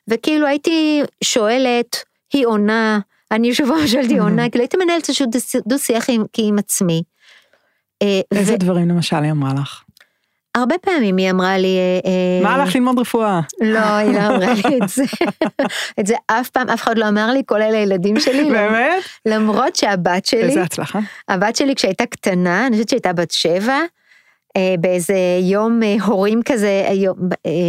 וכאילו 0.08 0.46
הייתי 0.46 1.02
שואלת, 1.24 1.96
היא 2.32 2.46
עונה, 2.46 2.98
אני 3.30 3.54
שוב 3.54 3.86
שאלתי 3.86 4.18
עונה, 4.18 4.50
כאילו 4.50 4.62
הייתי 4.62 4.76
מנהלת 4.76 5.08
איזשהו 5.08 5.26
דו-שיח 5.66 6.10
עם, 6.10 6.24
עם 6.38 6.58
עצמי. 6.58 7.02
אה, 8.02 8.20
איזה 8.32 8.54
ו... 8.54 8.56
דברים 8.56 8.88
למשל 8.88 9.16
היא 9.16 9.30
אמרה 9.30 9.54
לך? 9.54 9.83
הרבה 10.54 10.78
פעמים 10.78 11.16
היא 11.16 11.30
אמרה 11.30 11.58
לי... 11.58 11.76
אה, 12.06 12.42
מה 12.42 12.54
הלך 12.54 12.74
ללמוד 12.74 12.98
רפואה? 12.98 13.40
לא, 13.60 13.78
היא 13.78 14.12
לא 14.12 14.18
אמרה 14.18 14.54
לי 14.54 14.78
את 14.82 14.88
זה. 14.88 15.04
את 16.00 16.06
זה 16.06 16.14
אף 16.26 16.50
פעם, 16.50 16.68
אף 16.68 16.82
אחד 16.82 16.98
לא 16.98 17.08
אמר 17.08 17.30
לי, 17.32 17.42
כולל 17.46 17.74
הילדים 17.74 18.20
שלי. 18.20 18.50
באמת? 18.50 19.02
למרות 19.26 19.76
שהבת 19.76 20.26
שלי... 20.26 20.42
איזה 20.42 20.62
הצלחה. 20.62 20.98
הבת 21.28 21.56
שלי 21.56 21.74
כשהייתה 21.74 22.06
קטנה, 22.06 22.66
אני 22.66 22.76
חושבת 22.76 22.88
שהייתה 22.88 23.12
בת 23.12 23.30
שבע, 23.30 23.78
אה, 24.56 24.74
באיזה 24.80 25.16
יום 25.42 25.82
אה, 25.82 25.96
הורים 26.04 26.42
כזה, 26.44 26.82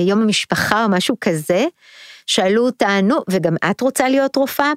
יום 0.07 0.21
המשפחה 0.21 0.83
או 0.83 0.89
משהו 0.89 1.15
כזה, 1.21 1.65
שאלו 2.27 2.65
אותה, 2.65 3.01
נו, 3.03 3.15
וגם 3.29 3.55
את 3.71 3.81
רוצה 3.81 4.09
להיות 4.09 4.35
רופאה? 4.35 4.71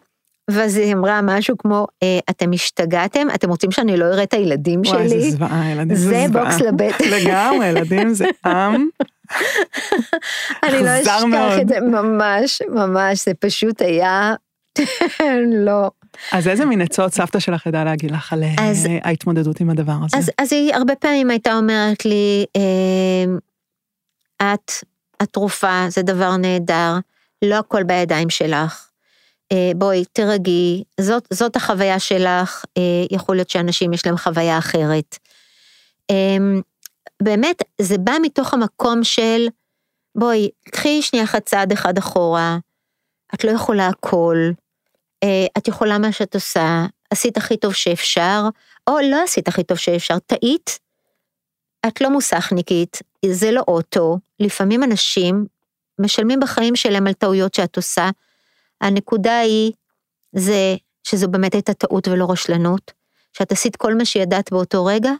ואז 0.49 0.76
היא 0.76 0.94
אמרה 0.94 1.20
משהו 1.22 1.59
כמו, 1.59 1.86
אה, 2.03 2.18
אתם 2.30 2.53
השתגעתם? 2.53 3.26
אתם 3.34 3.49
רוצים 3.51 3.70
שאני 3.70 3.96
לא 3.96 4.05
אראה 4.05 4.22
את 4.22 4.34
הילדים 4.34 4.84
שלי? 4.84 4.96
וואי, 4.96 5.09
זה 5.09 5.30
זוועה, 5.30 5.70
ילדים 5.70 5.96
זה 5.96 6.03
זוועה. 6.03 6.26
זה 6.26 6.32
בוקס 6.32 6.61
לבטן. 6.61 7.05
לגמרי, 7.16 7.66
ילדים 7.66 8.14
זה 8.14 8.26
עם. 8.46 8.88
אני 10.64 10.82
לא 10.82 11.01
אשכח 11.01 11.61
את 11.61 11.68
זה, 11.68 11.80
ממש, 11.80 12.62
ממש, 12.68 13.24
זה 13.24 13.34
פשוט 13.34 13.82
היה, 13.82 14.34
לא. 15.66 15.90
אז 16.32 16.49
איזה 16.49 16.64
מין 16.64 16.80
עצות 16.80 17.12
סבתא 17.12 17.38
שלך 17.38 17.66
ידעה 17.66 17.84
להגיד 17.84 18.11
לך 18.11 18.32
על 18.32 18.44
אז, 18.61 18.86
אה, 18.86 18.99
ההתמודדות 19.03 19.61
עם 19.61 19.70
הדבר 19.70 19.96
הזה? 20.05 20.16
אז, 20.16 20.30
אז 20.38 20.53
היא 20.53 20.74
הרבה 20.74 20.94
פעמים 20.94 21.30
הייתה 21.30 21.57
אומרת 21.57 22.05
לי, 22.05 22.44
אה, 22.57 23.34
את, 24.55 24.72
את 25.22 25.28
תרופה, 25.32 25.84
זה 25.88 26.03
דבר 26.03 26.36
נהדר, 26.36 26.94
לא 27.44 27.55
הכל 27.55 27.82
בידיים 27.82 28.30
שלך. 28.30 28.88
אה, 29.53 29.70
בואי, 29.76 30.05
תרגי, 30.12 30.84
זאת, 31.01 31.28
זאת 31.32 31.57
החוויה 31.57 31.99
שלך, 31.99 32.64
אה, 32.76 32.82
יכול 33.11 33.36
להיות 33.36 33.51
שאנשים 33.51 33.92
יש 33.92 34.07
להם 34.07 34.16
חוויה 34.16 34.59
אחרת. 34.59 35.18
אמ, 36.11 36.61
באמת, 37.22 37.62
זה 37.80 37.99
בא 37.99 38.12
מתוך 38.22 38.55
המקום 38.55 39.05
של, 39.05 39.46
בואי, 40.14 40.51
קחי 40.70 41.03
שנייה 41.03 41.24
אחת 41.24 41.44
צעד 41.44 41.72
אחד 41.72 41.99
אחורה, 41.99 42.59
את 43.34 43.44
לא 43.44 43.51
יכולה 43.51 43.86
הכל, 43.86 44.36
אה, 45.22 45.46
את 45.59 45.68
יכולה 45.68 45.99
מה 45.99 46.12
שאת 46.12 46.34
עושה, 46.34 46.86
עשית 47.11 47.36
הכי 47.36 47.57
טוב 47.57 47.74
שאפשר, 47.74 48.42
או 48.86 48.96
לא 49.11 49.22
עשית 49.24 49.49
הכי 49.49 49.64
טוב 49.64 49.76
שאפשר, 49.78 50.18
טעית, 50.18 50.78
את 51.86 52.01
לא 52.01 52.11
מוסכניקית, 52.11 53.03
זה 53.26 53.51
לא 53.51 53.62
אוטו, 53.68 54.18
לפעמים 54.40 54.84
אנשים 54.84 55.46
משלמים 55.99 56.40
בחיים 56.40 56.76
שלהם 56.76 57.07
על 57.07 57.12
טעויות 57.12 57.55
שאת 57.55 57.76
עושה, 57.76 58.11
הנקודה 58.81 59.39
היא, 59.39 59.72
זה 60.33 60.76
שזו 61.05 61.29
באמת 61.29 61.55
הייתה 61.55 61.74
טעות 61.74 62.09
ולא 62.09 62.31
רשלנות, 62.31 62.93
שאת 63.33 63.53
עשית 63.53 63.76
כל 63.76 63.95
מה 63.95 64.05
שידעת 64.05 64.53
באותו 64.53 64.85
רגע, 64.85 65.11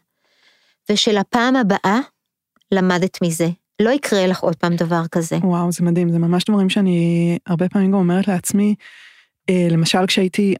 ושלפעם 0.91 1.57
הבאה 1.57 1.99
למדת 2.73 3.23
מזה. 3.23 3.49
לא 3.83 3.91
יקרה 3.91 4.27
לך 4.27 4.41
עוד 4.41 4.57
פעם 4.57 4.77
דבר 4.77 5.03
כזה. 5.13 5.37
וואו, 5.37 5.73
זה 5.73 5.85
מדהים, 5.85 6.09
זה 6.09 6.19
ממש 6.19 6.45
דברים 6.45 6.69
שאני 6.69 7.39
הרבה 7.47 7.69
פעמים 7.69 7.91
גם 7.91 7.99
אומרת 7.99 8.29
לעצמי, 8.29 8.75
אה, 9.51 9.69
למשל 9.71 10.07
כשהייתי, 10.07 10.55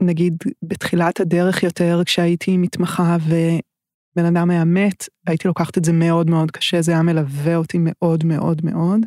נגיד, 0.00 0.36
בתחילת 0.62 1.20
הדרך 1.20 1.62
יותר, 1.62 2.02
כשהייתי 2.06 2.56
מתמחה 2.56 3.16
ובן 3.26 4.24
אדם 4.24 4.50
היה 4.50 4.64
מת, 4.64 5.08
הייתי 5.26 5.48
לוקחת 5.48 5.78
את 5.78 5.84
זה 5.84 5.92
מאוד 5.92 6.30
מאוד 6.30 6.50
קשה, 6.50 6.82
זה 6.82 6.92
היה 6.92 7.02
מלווה 7.02 7.56
אותי 7.56 7.78
מאוד 7.80 8.24
מאוד 8.24 8.60
מאוד, 8.64 9.00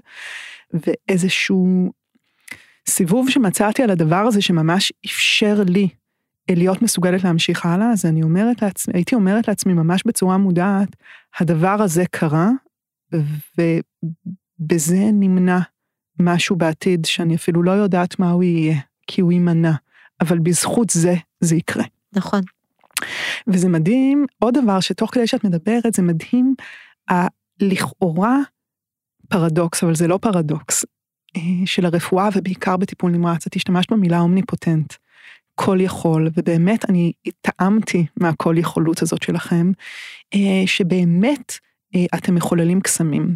ואיזשהו 0.73 1.91
סיבוב 2.89 3.29
שמצאתי 3.29 3.83
על 3.83 3.89
הדבר 3.89 4.15
הזה 4.15 4.41
שממש 4.41 4.93
אפשר 5.05 5.55
לי 5.67 5.87
להיות 6.51 6.81
מסוגלת 6.81 7.23
להמשיך 7.23 7.65
הלאה, 7.65 7.91
אז 7.91 8.05
אני 8.05 8.23
אומרת 8.23 8.61
לעצמי, 8.61 8.93
הייתי 8.97 9.15
אומרת 9.15 9.47
לעצמי 9.47 9.73
ממש 9.73 10.03
בצורה 10.05 10.37
מודעת, 10.37 10.95
הדבר 11.39 11.81
הזה 11.81 12.03
קרה, 12.11 12.49
בזה 14.59 15.09
נמנע 15.13 15.59
משהו 16.19 16.55
בעתיד 16.55 17.05
שאני 17.05 17.35
אפילו 17.35 17.63
לא 17.63 17.71
יודעת 17.71 18.19
מה 18.19 18.31
הוא 18.31 18.43
יהיה, 18.43 18.77
כי 19.07 19.21
הוא 19.21 19.31
יימנע, 19.31 19.71
אבל 20.21 20.39
בזכות 20.39 20.89
זה, 20.89 21.15
זה 21.39 21.55
יקרה. 21.55 21.83
נכון. 22.13 22.41
וזה 23.47 23.69
מדהים, 23.69 24.25
עוד 24.39 24.57
דבר 24.63 24.79
שתוך 24.79 25.13
כדי 25.13 25.27
שאת 25.27 25.43
מדברת, 25.43 25.93
זה 25.93 26.01
מדהים, 26.01 26.55
הלכאורה 27.07 28.37
פרדוקס, 29.29 29.83
אבל 29.83 29.95
זה 29.95 30.07
לא 30.07 30.19
פרדוקס, 30.21 30.85
של 31.65 31.85
הרפואה 31.85 32.29
ובעיקר 32.35 32.77
בטיפול 32.77 33.11
נמרץ, 33.11 33.47
את 33.47 33.55
השתמשת 33.55 33.91
במילה 33.91 34.19
אומניפוטנט, 34.19 34.93
כל 35.55 35.77
יכול, 35.81 36.29
ובאמת 36.35 36.89
אני 36.89 37.11
טעמתי 37.41 38.05
מהכל 38.17 38.55
יכולות 38.57 39.01
הזאת 39.01 39.23
שלכם, 39.23 39.71
אה, 40.33 40.63
שבאמת 40.65 41.53
אה, 41.95 42.05
אתם 42.15 42.35
מחוללים 42.35 42.81
קסמים. 42.81 43.35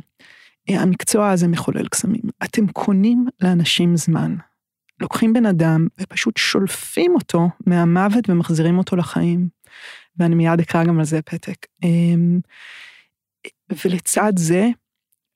המקצוע 0.69 1.29
הזה 1.29 1.47
מחולל 1.47 1.87
קסמים. 1.87 2.21
אתם 2.43 2.67
קונים 2.67 3.27
לאנשים 3.41 3.97
זמן. 3.97 4.35
לוקחים 4.99 5.33
בן 5.33 5.45
אדם 5.45 5.87
ופשוט 5.99 6.37
שולפים 6.37 7.15
אותו 7.15 7.49
מהמוות 7.67 8.29
ומחזירים 8.29 8.77
אותו 8.77 8.95
לחיים. 8.95 9.49
ואני 10.17 10.35
מיד 10.35 10.59
אקרא 10.59 10.83
גם 10.83 10.99
על 10.99 11.05
זה 11.05 11.21
פתק. 11.21 11.65
ולצד 13.85 14.33
זה, 14.35 14.67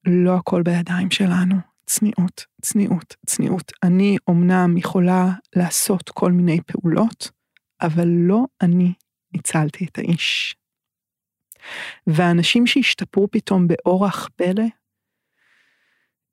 לא 0.05 0.35
הכל 0.35 0.61
בידיים 0.61 1.11
שלנו. 1.11 1.72
צניעות, 1.85 2.45
צניעות, 2.61 3.15
צניעות. 3.25 3.71
אני 3.83 4.17
אומנם 4.27 4.77
יכולה 4.77 5.31
לעשות 5.55 6.09
כל 6.09 6.31
מיני 6.31 6.59
פעולות, 6.61 7.31
אבל 7.81 8.07
לא 8.07 8.45
אני 8.61 8.93
הצלתי 9.33 9.85
את 9.85 9.97
האיש. 9.97 10.55
ואנשים 12.07 12.67
שהשתפרו 12.67 13.27
פתאום 13.31 13.67
באורח 13.67 14.29
פלא, 14.35 14.63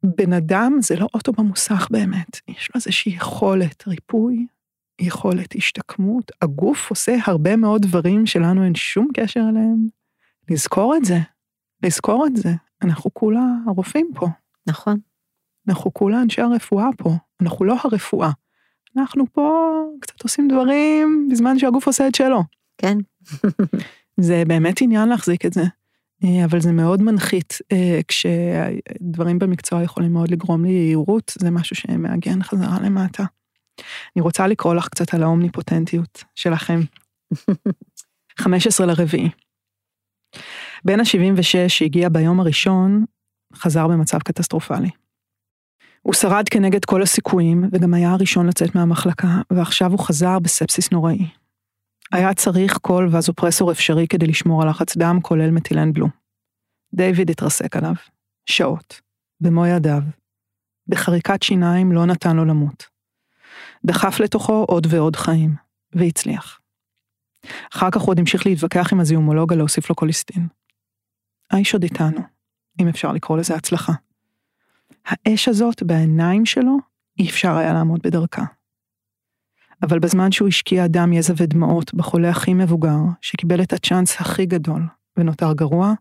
בן 0.02 0.32
אדם 0.32 0.72
זה 0.80 0.96
לא 0.96 1.06
אוטו 1.14 1.32
במוסך 1.32 1.88
באמת, 1.90 2.40
יש 2.48 2.68
לו 2.68 2.72
איזושהי 2.74 3.12
יכולת 3.12 3.88
ריפוי, 3.88 4.46
יכולת 5.00 5.54
השתקמות, 5.56 6.32
הגוף 6.42 6.90
עושה 6.90 7.16
הרבה 7.24 7.56
מאוד 7.56 7.82
דברים 7.82 8.26
שלנו 8.26 8.64
אין 8.64 8.74
שום 8.74 9.08
קשר 9.14 9.40
אליהם. 9.40 9.86
לזכור 10.50 10.96
את 10.96 11.04
זה, 11.04 11.18
לזכור 11.82 12.26
את 12.26 12.36
זה, 12.36 12.48
אנחנו 12.82 13.14
כולה 13.14 13.46
הרופאים 13.66 14.10
פה. 14.14 14.26
נכון. 14.66 14.98
אנחנו 15.70 15.94
כולה 15.94 16.22
אנשי 16.22 16.40
הרפואה 16.40 16.86
פה, 16.98 17.16
אנחנו 17.42 17.64
לא 17.64 17.76
הרפואה. 17.84 18.30
אנחנו 18.96 19.24
פה 19.32 19.70
קצת 20.00 20.22
עושים 20.22 20.48
דברים 20.48 21.28
בזמן 21.30 21.58
שהגוף 21.58 21.86
עושה 21.86 22.08
את 22.08 22.14
שלו. 22.14 22.42
כן. 22.78 22.98
זה 24.20 24.42
באמת 24.46 24.82
עניין 24.82 25.08
להחזיק 25.08 25.46
את 25.46 25.52
זה. 25.52 25.64
אה, 26.24 26.44
אבל 26.44 26.60
זה 26.60 26.72
מאוד 26.72 27.02
מנחית 27.02 27.58
אה, 27.72 28.00
כשדברים 28.08 29.38
במקצוע 29.38 29.82
יכולים 29.82 30.12
מאוד 30.12 30.30
לגרום 30.30 30.64
ליהירות, 30.64 31.32
זה 31.38 31.50
משהו 31.50 31.76
שמעגן 31.76 32.42
חזרה 32.42 32.78
למטה. 32.82 33.24
אני 34.16 34.22
רוצה 34.22 34.46
לקרוא 34.46 34.74
לך 34.74 34.88
קצת 34.88 35.14
על 35.14 35.22
האומניפוטנטיות 35.22 36.24
שלכם. 36.34 36.80
15 38.40 38.86
לרביעי. 38.86 39.30
בן 40.84 41.00
ה-76 41.00 41.68
שהגיע 41.68 42.08
ביום 42.08 42.40
הראשון, 42.40 43.04
חזר 43.54 43.88
במצב 43.88 44.18
קטסטרופלי. 44.18 44.90
הוא 46.02 46.14
שרד 46.14 46.48
כנגד 46.48 46.84
כל 46.84 47.02
הסיכויים, 47.02 47.64
וגם 47.72 47.94
היה 47.94 48.10
הראשון 48.10 48.46
לצאת 48.46 48.74
מהמחלקה, 48.74 49.40
ועכשיו 49.50 49.90
הוא 49.90 49.98
חזר 49.98 50.38
בספסיס 50.38 50.90
נוראי. 50.90 51.26
היה 52.12 52.34
צריך 52.34 52.78
כל 52.82 53.08
וזופרסור 53.12 53.72
אפשרי 53.72 54.06
כדי 54.08 54.26
לשמור 54.26 54.62
על 54.62 54.68
לחץ 54.68 54.96
דם, 54.96 55.18
כולל 55.22 55.50
מתילן 55.50 55.92
בלו. 55.92 56.06
דיוויד 56.94 57.30
התרסק 57.30 57.76
עליו, 57.76 57.94
שעות, 58.46 59.00
במו 59.40 59.66
ידיו. 59.66 60.02
בחריקת 60.88 61.42
שיניים 61.42 61.92
לא 61.92 62.06
נתן 62.06 62.36
לו 62.36 62.44
למות. 62.44 62.86
דחף 63.84 64.20
לתוכו 64.20 64.64
עוד 64.68 64.86
ועוד 64.90 65.16
חיים, 65.16 65.54
והצליח. 65.92 66.60
אחר 67.72 67.90
כך 67.90 68.00
הוא 68.00 68.10
עוד 68.10 68.18
המשיך 68.18 68.46
להתווכח 68.46 68.92
עם 68.92 69.00
הזיהומולוג 69.00 69.52
על 69.52 69.58
להוסיף 69.58 69.90
לו 69.90 69.94
קוליסטין. 69.94 70.48
האיש 71.50 71.74
עוד 71.74 71.82
איתנו, 71.82 72.20
אם 72.80 72.88
אפשר 72.88 73.12
לקרוא 73.12 73.38
לזה 73.38 73.54
הצלחה. 73.54 73.92
האש 75.10 75.48
הזאת 75.48 75.82
בעיניים 75.82 76.46
שלו, 76.46 76.78
אי 77.18 77.28
אפשר 77.28 77.56
היה 77.56 77.72
לעמוד 77.72 78.00
בדרכה. 78.02 78.44
אבל 79.82 79.98
בזמן 79.98 80.32
שהוא 80.32 80.48
השקיע 80.48 80.86
דם, 80.86 81.12
יזע 81.12 81.34
ודמעות 81.36 81.94
בחולה 81.94 82.30
הכי 82.30 82.54
מבוגר, 82.54 82.98
שקיבל 83.20 83.62
את 83.62 83.72
הצ'אנס 83.72 84.20
הכי 84.20 84.46
גדול 84.46 84.82
ונותר 85.16 85.52
גרוע, 85.52 85.92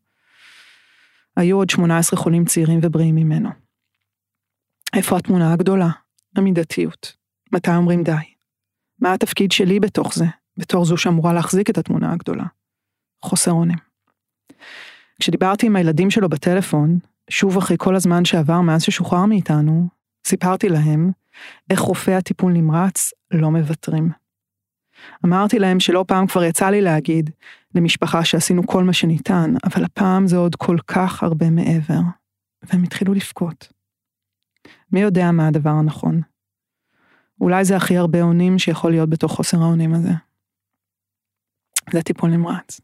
היו 1.37 1.57
עוד 1.57 1.69
18 1.69 2.19
חולים 2.19 2.45
צעירים 2.45 2.79
ובריאים 2.83 3.15
ממנו. 3.15 3.49
איפה 4.95 5.17
התמונה 5.17 5.53
הגדולה? 5.53 5.89
המידתיות. 6.35 7.15
מתי 7.51 7.75
אומרים 7.75 8.03
די? 8.03 8.11
מה 8.99 9.13
התפקיד 9.13 9.51
שלי 9.51 9.79
בתוך 9.79 10.15
זה, 10.15 10.25
בתור 10.57 10.85
זו 10.85 10.97
שאמורה 10.97 11.33
להחזיק 11.33 11.69
את 11.69 11.77
התמונה 11.77 12.13
הגדולה? 12.13 12.45
חוסר 13.21 13.51
אונים. 13.51 13.77
כשדיברתי 15.19 15.65
עם 15.65 15.75
הילדים 15.75 16.11
שלו 16.11 16.29
בטלפון, 16.29 16.99
שוב 17.29 17.57
אחרי 17.57 17.77
כל 17.79 17.95
הזמן 17.95 18.25
שעבר 18.25 18.61
מאז 18.61 18.83
ששוחרר 18.83 19.25
מאיתנו, 19.25 19.87
סיפרתי 20.27 20.69
להם 20.69 21.11
איך 21.69 21.79
רופאי 21.79 22.15
הטיפול 22.15 22.53
נמרץ 22.53 23.11
לא 23.31 23.51
מוותרים. 23.51 24.09
אמרתי 25.25 25.59
להם 25.59 25.79
שלא 25.79 26.05
פעם 26.07 26.27
כבר 26.27 26.43
יצא 26.43 26.69
לי 26.69 26.81
להגיד 26.81 27.29
למשפחה 27.75 28.25
שעשינו 28.25 28.67
כל 28.67 28.83
מה 28.83 28.93
שניתן, 28.93 29.53
אבל 29.63 29.83
הפעם 29.83 30.27
זה 30.27 30.37
עוד 30.37 30.55
כל 30.55 30.77
כך 30.87 31.23
הרבה 31.23 31.49
מעבר, 31.49 31.99
והם 32.63 32.83
התחילו 32.83 33.13
לבכות. 33.13 33.71
מי 34.91 34.99
יודע 34.99 35.31
מה 35.31 35.47
הדבר 35.47 35.69
הנכון? 35.69 36.21
אולי 37.41 37.65
זה 37.65 37.75
הכי 37.75 37.97
הרבה 37.97 38.21
אונים 38.21 38.59
שיכול 38.59 38.91
להיות 38.91 39.09
בתוך 39.09 39.31
חוסר 39.31 39.57
האונים 39.57 39.93
הזה. 39.93 40.11
זה 41.93 42.01
טיפול 42.01 42.29
נמרץ. 42.29 42.81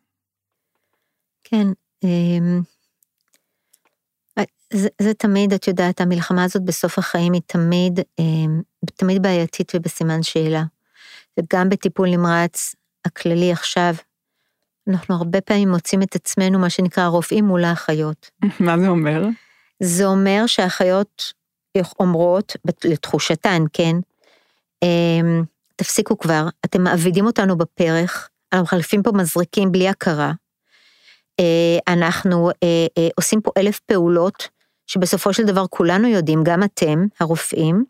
כן, 1.44 1.68
אמ, 2.04 2.62
זה, 4.74 4.90
זה 5.02 5.14
תמיד, 5.14 5.54
את 5.54 5.68
יודעת, 5.68 6.02
המלחמה 6.02 6.44
הזאת 6.44 6.64
בסוף 6.64 6.98
החיים 6.98 7.34
היא 7.34 7.42
תמיד, 7.46 8.00
אמ, 8.20 8.62
תמיד 8.96 9.22
בעייתית 9.22 9.72
ובסימן 9.76 10.24
שאלה. 10.24 10.64
וגם 11.40 11.70
בטיפול 11.70 12.10
נמרץ 12.10 12.76
הכללי 13.06 13.52
עכשיו, 13.52 13.94
אנחנו 14.88 15.16
הרבה 15.16 15.42
פעמים 15.42 15.70
מוצאים 15.70 16.02
את 16.02 16.16
עצמנו, 16.16 16.60
מה 16.60 16.70
שנקרא, 16.70 17.08
רופאים 17.08 17.46
מול 17.46 17.64
האחיות. 17.64 18.30
מה 18.60 18.80
זה 18.80 18.88
אומר? 18.88 19.26
זה 19.80 20.06
אומר 20.06 20.44
שהאחיות 20.48 21.34
אומרות, 22.00 22.56
לתחושתן, 22.86 23.64
כן, 23.74 23.96
אמ, 24.84 25.44
תפסיקו 25.76 26.18
כבר, 26.18 26.48
אתם 26.66 26.84
מעבידים 26.84 27.26
אותנו 27.26 27.58
בפרח, 27.58 28.30
אנחנו 28.54 28.64
מחלפים 28.64 29.04
פה 29.04 29.12
מזריקים 29.12 29.72
בלי 29.72 29.90
הכרה, 29.90 30.32
אה, 31.40 31.94
אנחנו 31.94 32.50
אה, 32.50 32.88
אה, 32.98 33.08
עושים 33.16 33.42
פה 33.42 33.52
אלף 33.58 33.80
פעולות, 33.80 34.48
שבסופו 34.88 35.34
של 35.34 35.44
דבר 35.44 35.66
כולנו 35.70 36.08
יודעים, 36.08 36.44
גם 36.44 36.64
אתם, 36.64 37.06
הרופאים, 37.20 37.86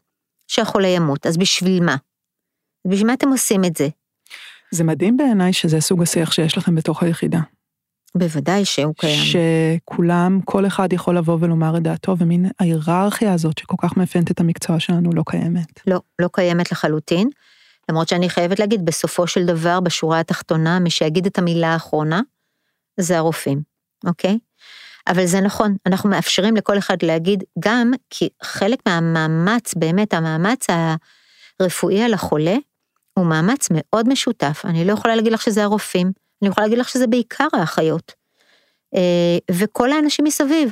שהחולה 0.48 0.88
ימות, 0.88 1.26
אז 1.26 1.38
בשביל 1.38 1.84
מה? 1.84 1.96
בשביל 2.88 3.08
מה 3.08 3.14
אתם 3.14 3.30
עושים 3.30 3.66
את 3.66 3.76
זה? 3.76 3.88
זה 4.72 4.84
מדהים 4.84 5.18
בעיניי 5.18 5.54
שזה 5.54 5.82
סוג 5.82 6.02
השיח 6.02 6.32
שיש 6.32 6.58
לכם 6.58 6.76
בתוך 6.76 7.04
היחידה. 7.04 7.39
בוודאי 8.16 8.66
שהוא 8.66 8.93
קיים. 8.98 9.24
שכולם, 9.26 10.39
כל 10.46 10.68
אחד 10.68 10.93
יכול 10.93 11.18
לבוא 11.18 11.38
ולומר 11.41 11.78
את 11.78 11.84
דעתו, 11.84 12.16
ומין 12.20 12.46
ההיררכיה 12.60 13.34
הזאת 13.34 13.58
שכל 13.58 13.76
כך 13.82 13.98
מאפיינת 13.98 14.32
את 14.32 14.39
המקצוע 14.39 14.80
שלנו 14.80 15.10
לא 15.14 15.24
קיימת. 15.26 15.82
לא, 15.88 16.02
לא 16.20 16.30
קיימת 16.34 16.72
לחלוטין. 16.72 17.30
למרות 17.89 18.08
שאני 18.08 18.30
חייבת 18.30 18.60
להגיד, 18.60 18.86
בסופו 18.86 19.28
של 19.28 19.46
דבר, 19.46 19.80
בשורה 19.80 20.20
התחתונה, 20.20 20.80
מי 20.80 20.89
שיגיד 20.89 21.26
את 21.26 21.38
המילה 21.38 21.74
האחרונה, 21.74 22.22
זה 23.00 23.18
הרופאים, 23.18 23.62
אוקיי? 24.06 24.38
אבל 25.08 25.26
זה 25.26 25.41
נכון, 25.41 25.76
אנחנו 25.86 26.10
מאפשרים 26.10 26.56
לכל 26.56 26.78
אחד 26.78 27.03
להגיד 27.03 27.43
גם, 27.60 27.91
כי 28.10 28.30
חלק 28.43 28.80
מהמאמץ, 28.86 29.74
באמת 29.74 30.14
המאמץ 30.14 30.68
הרפואי 31.60 32.03
על 32.03 32.14
החולה, 32.14 32.56
הוא 33.14 33.26
מאמץ 33.26 33.68
מאוד 33.72 34.10
משותף. 34.10 34.62
אני 34.66 34.86
לא 34.86 34.93
יכולה 34.93 35.16
להגיד 35.16 35.34
לך 35.34 35.41
שזה 35.41 35.64
הרופאים, 35.64 36.12
אני 36.41 36.49
יכולה 36.49 36.68
להגיד 36.68 36.80
לך 36.80 36.89
שזה 36.89 37.08
בעיקר 37.08 37.47
האחיות. 37.53 38.14
אה, 38.95 39.38
וכל 39.51 39.91
האנשים 39.91 40.26
מסביב, 40.26 40.72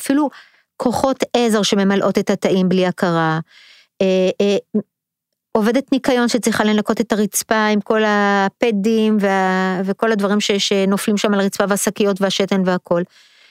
אפילו 0.00 0.30
כוחות 0.76 1.24
עזר 1.36 1.62
שממלאות 1.62 2.18
את 2.18 2.30
התאים 2.30 2.68
בלי 2.68 2.86
הכרה, 2.86 3.40
אה, 4.02 4.30
אה, 4.40 4.56
עובדת 5.52 5.92
ניקיון 5.92 6.28
שצריכה 6.28 6.64
לנקות 6.64 7.00
את 7.00 7.12
הרצפה 7.12 7.66
עם 7.66 7.80
כל 7.80 8.02
הפדים 8.06 9.16
וה, 9.20 9.80
וכל 9.84 10.12
הדברים 10.12 10.40
ש, 10.40 10.50
שנופלים 10.50 11.16
שם 11.16 11.34
על 11.34 11.40
הרצפה 11.40 11.64
והשקיות 11.68 12.20
והשתן 12.20 12.62
והכל. 12.64 13.02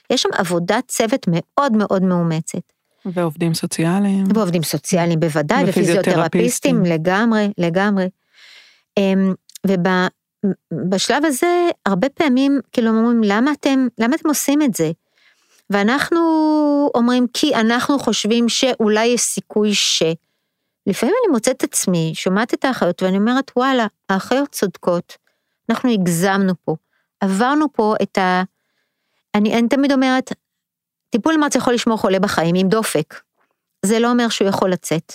יש 0.10 0.22
שם 0.22 0.30
עבודת 0.34 0.88
צוות 0.88 1.26
מאוד 1.28 1.72
מאוד 1.72 2.04
מאומצת. 2.04 2.74
ועובדים 3.06 3.54
סוציאליים. 3.54 4.24
ועובדים 4.34 4.64
סוציאליים 4.64 5.20
בוודאי, 5.20 5.64
ופיזיותרפיסטים 5.68 6.86
לגמרי, 6.86 7.52
לגמרי. 7.58 8.10
אמ, 8.98 9.34
ובשלב 9.68 11.26
הזה, 11.26 11.70
הרבה 11.86 12.10
פעמים, 12.10 12.60
כאילו 12.72 12.90
אומרים, 12.90 13.22
למה 13.24 13.52
אתם, 13.52 13.88
למה 13.98 14.16
אתם 14.16 14.30
עושים 14.30 14.62
את 14.62 14.74
זה? 14.74 14.92
ואנחנו 15.70 16.20
אומרים 16.96 17.28
כי 17.34 17.56
אנחנו 17.56 18.00
חושבים 18.00 18.50
שאולי 18.50 19.06
יש 19.06 19.22
סיכוי 19.22 19.74
ש... 19.74 20.04
לפעמים 20.88 21.16
אני 21.24 21.32
מוצאת 21.32 21.56
את 21.56 21.64
עצמי, 21.64 22.12
שומעת 22.16 22.54
את 22.54 22.66
האחיות 22.66 23.04
ואני 23.04 23.18
אומרת, 23.18 23.52
וואלה, 23.56 23.88
האחיות 24.10 24.50
צודקות, 24.50 25.18
אנחנו 25.70 25.92
הגזמנו 25.92 26.54
פה, 26.66 26.76
עברנו 27.20 27.66
פה 27.74 27.96
את 28.02 28.18
ה... 28.18 28.44
אני, 29.36 29.60
אני 29.60 29.68
תמיד 29.68 29.92
אומרת, 29.92 30.32
טיפול 31.10 31.36
נמרץ 31.36 31.56
יכול 31.56 31.74
לשמור 31.74 31.98
חולה 31.98 32.20
בחיים 32.20 32.56
עם 32.56 32.68
דופק. 32.68 33.22
זה 33.86 34.00
לא 34.00 34.12
אומר 34.12 34.30
שהוא 34.30 34.48
יכול 34.48 34.72
לצאת. 34.72 35.14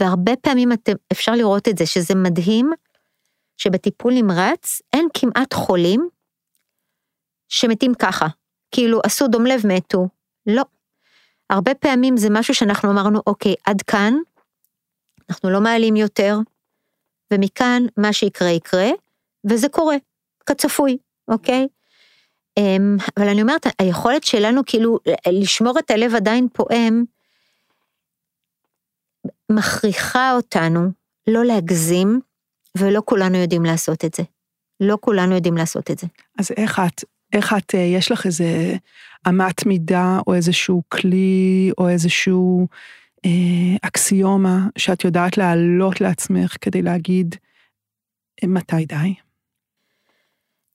והרבה 0.00 0.36
פעמים 0.36 0.72
אתם, 0.72 0.92
אפשר 1.12 1.32
לראות 1.32 1.68
את 1.68 1.78
זה, 1.78 1.86
שזה 1.86 2.14
מדהים 2.14 2.70
שבטיפול 3.56 4.12
נמרץ 4.14 4.82
אין 4.92 5.08
כמעט 5.14 5.54
חולים 5.54 6.08
שמתים 7.48 7.94
ככה. 7.94 8.26
כאילו 8.70 9.00
עשו 9.04 9.28
דום 9.28 9.46
לב 9.46 9.60
מתו. 9.66 10.08
לא. 10.46 10.62
הרבה 11.50 11.74
פעמים 11.74 12.16
זה 12.16 12.28
משהו 12.30 12.54
שאנחנו 12.54 12.90
אמרנו, 12.90 13.20
אוקיי, 13.26 13.54
עד 13.66 13.82
כאן, 13.82 14.14
אנחנו 15.30 15.50
לא 15.50 15.60
מעלים 15.60 15.96
יותר, 15.96 16.36
ומכאן 17.32 17.82
מה 17.96 18.12
שיקרה 18.12 18.48
יקרה, 18.48 18.88
וזה 19.50 19.68
קורה, 19.68 19.96
כצפוי, 20.46 20.98
אוקיי? 21.28 21.66
אמ, 22.56 22.96
אבל 23.16 23.28
אני 23.28 23.42
אומרת, 23.42 23.66
היכולת 23.78 24.24
שלנו 24.24 24.60
כאילו 24.66 24.98
לשמור 25.28 25.78
את 25.78 25.90
הלב 25.90 26.14
עדיין 26.14 26.48
פועם, 26.52 27.04
מכריחה 29.52 30.32
אותנו 30.32 30.90
לא 31.26 31.44
להגזים, 31.44 32.20
ולא 32.78 33.02
כולנו 33.04 33.36
יודעים 33.36 33.64
לעשות 33.64 34.04
את 34.04 34.14
זה. 34.14 34.22
לא 34.80 34.98
כולנו 35.00 35.34
יודעים 35.34 35.56
לעשות 35.56 35.90
את 35.90 35.98
זה. 35.98 36.06
אז 36.38 36.50
איך 36.56 36.80
את, 36.86 37.04
איך 37.32 37.54
את, 37.58 37.74
אה, 37.74 37.80
יש 37.80 38.12
לך 38.12 38.26
איזה 38.26 38.76
אמת 39.28 39.66
מידה, 39.66 40.18
או 40.26 40.34
איזשהו 40.34 40.82
כלי, 40.88 41.70
או 41.78 41.88
איזשהו 41.88 42.66
אה, 43.24 43.76
אקסיומה, 43.82 44.66
שאת 44.78 45.04
יודעת 45.04 45.38
להעלות 45.38 46.00
לעצמך 46.00 46.56
כדי 46.60 46.82
להגיד, 46.82 47.34
מתי 48.44 48.86
די? 48.86 49.14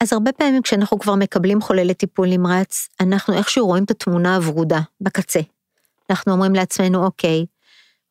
אז 0.03 0.13
הרבה 0.13 0.31
פעמים 0.31 0.61
כשאנחנו 0.61 0.99
כבר 0.99 1.15
מקבלים 1.15 1.61
חולה 1.61 1.83
לטיפול 1.83 2.27
נמרץ, 2.29 2.89
אנחנו 2.99 3.33
איכשהו 3.33 3.65
רואים 3.65 3.83
את 3.83 3.91
התמונה 3.91 4.35
הוורודה, 4.35 4.79
בקצה. 5.01 5.39
אנחנו 6.09 6.33
אומרים 6.33 6.55
לעצמנו, 6.55 7.05
אוקיי, 7.05 7.45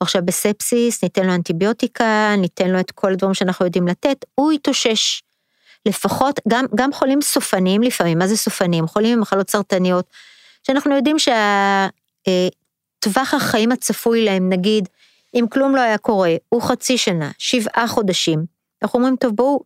עכשיו 0.01 0.23
בספסיס, 0.25 1.03
ניתן 1.03 1.27
לו 1.27 1.35
אנטיביוטיקה, 1.35 2.35
ניתן 2.39 2.71
לו 2.71 2.81
את 2.81 2.91
כל 2.91 3.13
הדברים 3.13 3.35
שאנחנו 3.35 3.65
יודעים 3.65 3.89
לתת, 3.89 4.25
הוא 4.35 4.53
יתאושש. 4.53 5.23
לפחות, 5.87 6.41
גם, 6.49 6.65
גם 6.75 6.93
חולים 6.93 7.23
סופניים 7.23 7.83
לפעמים, 7.83 8.19
מה 8.19 8.27
זה 8.27 8.37
סופניים? 8.37 8.87
חולים 8.87 9.13
עם 9.13 9.21
מחלות 9.21 9.51
סרטניות, 9.51 10.07
שאנחנו 10.63 10.97
יודעים 10.97 11.17
שהטווח 11.19 12.35
אה, 13.35 13.39
החיים 13.39 13.73
הצפוי 13.73 14.25
להם, 14.25 14.49
נגיד, 14.49 14.89
אם 15.35 15.45
כלום 15.51 15.77
לא 15.77 15.81
היה 15.81 15.99
קורה, 15.99 16.37
הוא 16.49 16.63
חצי 16.63 16.99
שנה, 16.99 17.31
שבעה 17.39 17.89
חודשים. 17.89 18.45
אנחנו 18.83 18.99
אומרים, 18.99 19.17
טוב, 19.17 19.37
בואו 19.37 19.61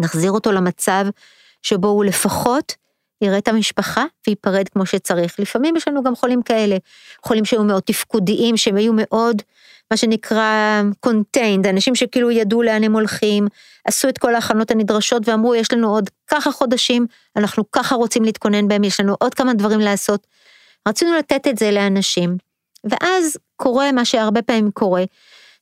נחזיר 0.00 0.32
אותו 0.32 0.52
למצב 0.52 1.06
שבו 1.62 1.88
הוא 1.88 2.04
לפחות 2.04 2.74
יראה 3.20 3.38
את 3.38 3.48
המשפחה 3.48 4.04
וייפרד 4.26 4.68
כמו 4.68 4.86
שצריך. 4.86 5.40
לפעמים 5.40 5.76
יש 5.76 5.88
לנו 5.88 6.02
גם 6.02 6.16
חולים 6.16 6.42
כאלה, 6.42 6.76
חולים 7.24 7.44
שהיו 7.44 7.64
מאוד 7.64 7.82
תפקודיים, 7.82 8.56
שהם 8.56 8.76
היו 8.76 8.92
מאוד, 8.96 9.42
מה 9.90 9.96
שנקרא 9.96 10.82
contained, 11.06 11.68
אנשים 11.70 11.94
שכאילו 11.94 12.30
ידעו 12.30 12.62
לאן 12.62 12.84
הם 12.84 12.92
הולכים, 12.92 13.46
עשו 13.84 14.08
את 14.08 14.18
כל 14.18 14.34
ההכנות 14.34 14.70
הנדרשות 14.70 15.28
ואמרו, 15.28 15.54
יש 15.54 15.72
לנו 15.72 15.94
עוד 15.94 16.10
ככה 16.26 16.52
חודשים, 16.52 17.06
אנחנו 17.36 17.70
ככה 17.72 17.94
רוצים 17.94 18.24
להתכונן 18.24 18.68
בהם, 18.68 18.84
יש 18.84 19.00
לנו 19.00 19.16
עוד 19.20 19.34
כמה 19.34 19.54
דברים 19.54 19.80
לעשות. 19.80 20.26
רצינו 20.88 21.14
לתת 21.18 21.46
את 21.48 21.58
זה 21.58 21.70
לאנשים. 21.70 22.36
ואז 22.84 23.38
קורה 23.56 23.92
מה 23.92 24.04
שהרבה 24.04 24.42
פעמים 24.42 24.70
קורה, 24.70 25.04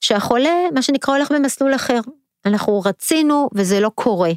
שהחולה, 0.00 0.54
מה 0.74 0.82
שנקרא, 0.82 1.14
הולך 1.14 1.32
במסלול 1.32 1.74
אחר. 1.74 2.00
אנחנו 2.46 2.80
רצינו 2.80 3.48
וזה 3.54 3.80
לא 3.80 3.90
קורה. 3.94 4.30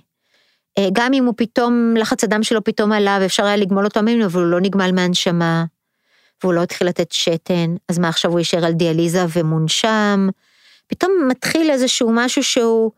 אה, 0.78 0.88
גם 0.93 1.14
אם 1.14 1.26
הוא 1.26 1.34
פתאום, 1.38 1.93
לחץ 1.97 2.24
הדם 2.24 2.43
שלו 2.43 2.64
פתאום 2.64 2.91
עלה 2.91 3.18
ואפשר 3.22 3.45
היה 3.45 3.56
לגמול 3.56 3.86
אותו 3.86 4.01
ממנו, 4.01 4.26
אבל 4.26 4.41
הוא 4.41 4.51
לא 4.51 4.62
נגמל 4.62 4.91
מהנשמה, 4.91 5.66
והוא 6.43 6.53
לא 6.53 6.64
התחיל 6.64 6.88
לתת 6.88 7.12
שתן, 7.12 7.76
אז 7.89 7.99
מה 7.99 8.10
עכשיו 8.10 8.32
הוא 8.32 8.39
יישאר 8.39 8.66
על 8.66 8.74
דיאליזה 8.74 9.26
ומונשם? 9.34 10.30
פתאום 10.88 11.12
מתחיל 11.28 11.72
איזשהו 11.72 12.12
משהו 12.14 12.43
שהוא, 12.43 12.91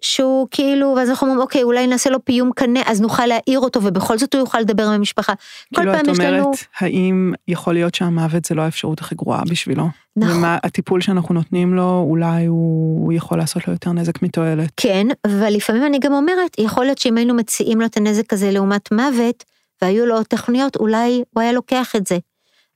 שהוא 0.00 0.48
כאילו, 0.50 0.94
ואז 0.96 1.10
אנחנו 1.10 1.26
אומרים, 1.26 1.42
אוקיי, 1.42 1.62
אולי 1.62 1.86
נעשה 1.86 2.10
לו 2.10 2.24
פיום 2.24 2.50
קנה, 2.56 2.80
אז 2.86 3.00
נוכל 3.00 3.26
להעיר 3.26 3.60
אותו, 3.60 3.82
ובכל 3.82 4.18
זאת 4.18 4.34
הוא 4.34 4.40
יוכל 4.40 4.60
לדבר 4.60 4.86
עם 4.86 4.92
המשפחה. 4.92 5.32
כאילו 5.74 5.94
את 5.94 6.08
אומרת, 6.08 6.32
לנו... 6.32 6.52
האם 6.78 7.32
יכול 7.48 7.74
להיות 7.74 7.94
שהמוות 7.94 8.44
זה 8.44 8.54
לא 8.54 8.62
האפשרות 8.62 9.00
הכי 9.00 9.14
גרועה 9.14 9.42
בשבילו? 9.50 9.88
נכון. 10.16 10.36
ומה 10.36 10.58
הטיפול 10.62 11.00
שאנחנו 11.00 11.34
נותנים 11.34 11.74
לו, 11.74 12.06
אולי 12.08 12.46
הוא 12.46 13.12
יכול 13.12 13.38
לעשות 13.38 13.66
לו 13.68 13.72
יותר 13.72 13.92
נזק 13.92 14.22
מתועלת. 14.22 14.70
כן, 14.76 15.06
אבל 15.26 15.50
לפעמים 15.50 15.86
אני 15.86 15.98
גם 15.98 16.12
אומרת, 16.12 16.58
יכול 16.58 16.84
להיות 16.84 16.98
שאם 16.98 17.16
היינו 17.16 17.34
מציעים 17.34 17.80
לו 17.80 17.86
את 17.86 17.96
הנזק 17.96 18.32
הזה 18.32 18.50
לעומת 18.50 18.92
מוות, 18.92 19.44
והיו 19.82 20.06
לו 20.06 20.22
תכניות, 20.22 20.76
אולי 20.76 21.22
הוא 21.30 21.42
היה 21.42 21.52
לוקח 21.52 21.96
את 21.96 22.06
זה. 22.06 22.18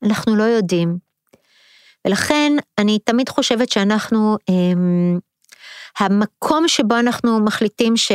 אנחנו 0.02 0.36
לא 0.36 0.42
יודעים. 0.42 0.98
ולכן 2.06 2.52
אני 2.78 2.98
תמיד 3.04 3.28
חושבת 3.28 3.68
שאנחנו, 3.68 4.36
אמ, 4.48 5.18
המקום 5.98 6.68
שבו 6.68 6.98
אנחנו 6.98 7.40
מחליטים 7.40 7.96
ש, 7.96 8.12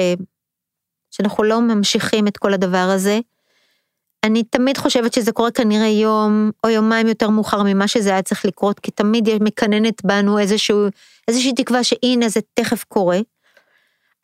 שאנחנו 1.12 1.44
לא 1.44 1.62
ממשיכים 1.62 2.28
את 2.28 2.38
כל 2.38 2.54
הדבר 2.54 2.90
הזה, 2.96 3.20
אני 4.24 4.44
תמיד 4.44 4.78
חושבת 4.78 5.14
שזה 5.14 5.32
קורה 5.32 5.52
כנראה 5.52 5.88
יום 5.88 6.52
או 6.64 6.70
יומיים 6.70 7.08
יותר 7.08 7.30
מאוחר 7.30 7.64
ממה 7.64 7.88
שזה 7.88 8.10
היה 8.10 8.22
צריך 8.22 8.46
לקרות, 8.46 8.80
כי 8.80 8.92
תמיד 8.92 9.30
מקננת 9.42 10.06
בנו 10.06 10.40
איזשהו, 10.40 10.88
איזושהי 11.28 11.54
תקווה 11.54 11.84
שהנה 11.84 12.30
זה 12.30 12.40
תכף 12.54 12.84
קורה. 12.84 13.20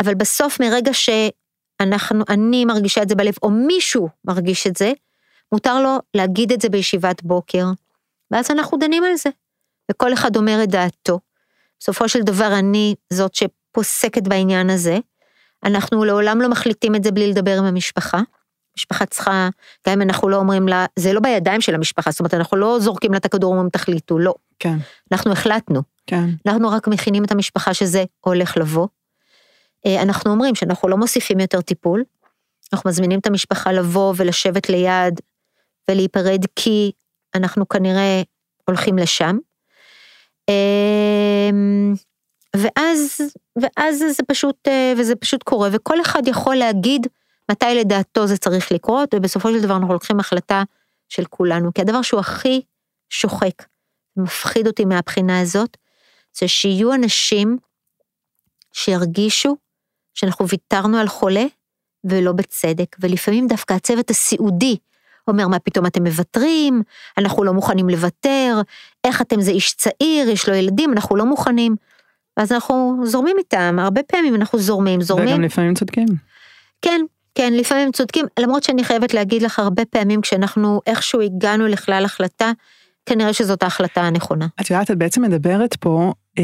אבל 0.04 0.16
בסוף 0.16 0.60
מרגע 0.60 0.92
שאנחנו, 0.94 2.24
אני 2.30 2.66
מרגישה 2.66 3.02
את 3.02 3.10
זה 3.10 3.16
בלב, 3.16 3.34
או 3.44 3.50
מישהו 3.50 4.10
מרגיש 4.26 4.68
את 4.68 4.76
זה, 4.76 4.92
מותר 5.52 5.82
לו 5.82 5.98
להגיד 6.14 6.52
את 6.52 6.62
זה 6.62 6.70
בישיבת 6.70 7.24
בוקר, 7.24 7.66
ואז 8.32 8.52
אנחנו 8.52 8.78
דנים 8.78 9.04
על 9.04 9.16
זה, 9.16 9.30
וכל 9.92 10.14
אחד 10.14 10.36
אומר 10.36 10.60
את 10.64 10.70
דעתו. 10.70 11.20
בסופו 11.80 12.10
של 12.10 12.22
דבר 12.22 12.60
אני 12.60 12.96
זאת 13.14 13.36
שפוסקת 13.36 14.28
בעניין 14.28 14.70
הזה, 14.70 14.98
אנחנו 15.64 16.04
לעולם 16.04 16.42
לא 16.42 16.50
מחליטים 16.50 16.96
את 16.96 17.04
זה 17.04 17.12
בלי 17.12 17.28
לדבר 17.28 17.58
עם 17.58 17.66
המשפחה. 17.66 18.22
משפחה 18.78 19.06
צריכה, 19.06 19.50
גם 19.88 19.94
אם 19.94 20.02
אנחנו 20.02 20.30
לא 20.30 20.38
אומרים 20.38 20.68
לה, 20.68 20.86
זה 21.00 21.14
לא 21.14 21.20
בידיים 21.20 21.62
של 21.62 21.76
המשפחה, 21.76 22.12
זאת 22.12 22.20
אומרת, 22.20 22.34
אנחנו 22.34 22.58
לא 22.58 22.80
זורקים 22.80 23.12
לה 23.12 23.18
את 23.18 23.26
הכדור 23.26 23.52
ואומרים 23.52 23.70
תחליטו, 23.70 24.20
לא. 24.20 24.34
כן. 24.60 24.78
אנחנו 25.12 25.32
החלטנו. 25.32 25.82
כן. 26.08 26.30
אנחנו 26.46 26.70
רק 26.70 26.88
מכינים 26.88 27.24
את 27.24 27.32
המשפחה 27.32 27.74
שזה 27.74 28.04
הולך 28.22 28.58
לבוא. 28.58 28.88
אה, 29.86 30.02
אנחנו 30.02 30.32
אומרים 30.32 30.56
שאנחנו 30.56 30.90
לא 30.90 30.98
מוסיפים 30.98 31.40
יותר 31.40 31.62
טיפול, 31.62 32.04
אנחנו 32.74 32.90
מזמינים 32.90 33.20
את 33.20 33.28
המשפחה 33.28 33.72
לבוא 33.72 34.14
ולשבת 34.18 34.70
ליד 34.70 35.22
ולהיפרד 35.90 36.46
כי 36.56 36.92
אנחנו 37.36 37.68
כנראה 37.68 38.22
הולכים 38.68 38.98
לשם. 38.98 39.38
אמ, 40.50 41.94
ואז, 42.56 43.22
ואז 43.62 43.98
זה 43.98 44.24
פשוט, 44.28 44.68
אה, 44.68 44.94
וזה 44.98 45.16
פשוט 45.16 45.44
קורה, 45.44 45.70
וכל 45.72 46.02
אחד 46.02 46.28
יכול 46.28 46.56
להגיד 46.56 47.08
מתי 47.52 47.76
לדעתו 47.80 48.28
זה 48.28 48.38
צריך 48.38 48.72
לקרות, 48.72 49.14
ובסופו 49.14 49.50
של 49.50 49.62
דבר 49.62 49.76
אנחנו 49.76 49.94
לוקחים 49.94 50.20
החלטה 50.20 50.64
של 51.10 51.26
כולנו, 51.26 51.74
כי 51.74 51.82
הדבר 51.82 52.02
שהוא 52.02 52.20
הכי 52.20 52.62
שוחק, 53.10 53.64
מפחיד 54.18 54.68
אותי 54.68 54.86
מהבחינה 54.86 55.42
הזאת, 55.42 55.78
זה 56.40 56.48
שיהיו 56.48 56.94
אנשים 56.94 57.58
שירגישו 58.74 59.56
שאנחנו 60.14 60.48
ויתרנו 60.48 60.98
על 60.98 61.08
חולה, 61.08 61.46
ולא 62.04 62.32
בצדק, 62.32 62.96
ולפעמים 63.00 63.48
דווקא 63.48 63.74
הצוות 63.74 64.10
הסיעודי 64.10 64.78
אומר, 65.28 65.48
מה 65.48 65.60
פתאום 65.60 65.86
אתם 65.86 66.04
מוותרים, 66.04 66.82
אנחנו 67.18 67.44
לא 67.44 67.54
מוכנים 67.54 67.90
לוותר, 67.90 68.62
איך 69.04 69.22
אתם 69.22 69.42
זה 69.42 69.52
איש 69.52 69.74
צעיר, 69.74 70.30
יש 70.30 70.50
לו 70.50 70.56
ילדים, 70.56 70.94
אנחנו 70.94 71.16
לא 71.16 71.26
מוכנים. 71.26 71.76
ואז 72.38 72.52
אנחנו 72.52 72.98
זורמים 73.04 73.36
איתם, 73.38 73.78
הרבה 73.80 74.04
פעמים 74.04 74.36
אנחנו 74.36 74.60
זורמים, 74.60 75.02
זורמים. 75.02 75.30
וגם 75.30 75.42
לפעמים 75.42 75.74
צודקים. 75.74 76.06
כן, 76.82 77.02
כן, 77.36 77.54
לפעמים 77.54 77.92
צודקים, 77.92 78.26
למרות 78.40 78.64
שאני 78.64 78.84
חייבת 78.84 79.14
להגיד 79.14 79.42
לך 79.42 79.60
הרבה 79.60 79.86
פעמים 79.86 80.22
כשאנחנו 80.22 80.82
איכשהו 80.88 81.22
הגענו 81.22 81.68
לכלל 81.68 82.06
החלטה, 82.06 82.52
כנראה 83.06 83.34
שזאת 83.34 83.64
ההחלטה 83.64 84.02
הנכונה. 84.02 84.48
את 84.62 84.70
יודעת, 84.70 84.92
את 84.92 84.98
בעצם 84.98 85.22
מדברת 85.22 85.76
פה 85.76 86.14
אה, 86.40 86.44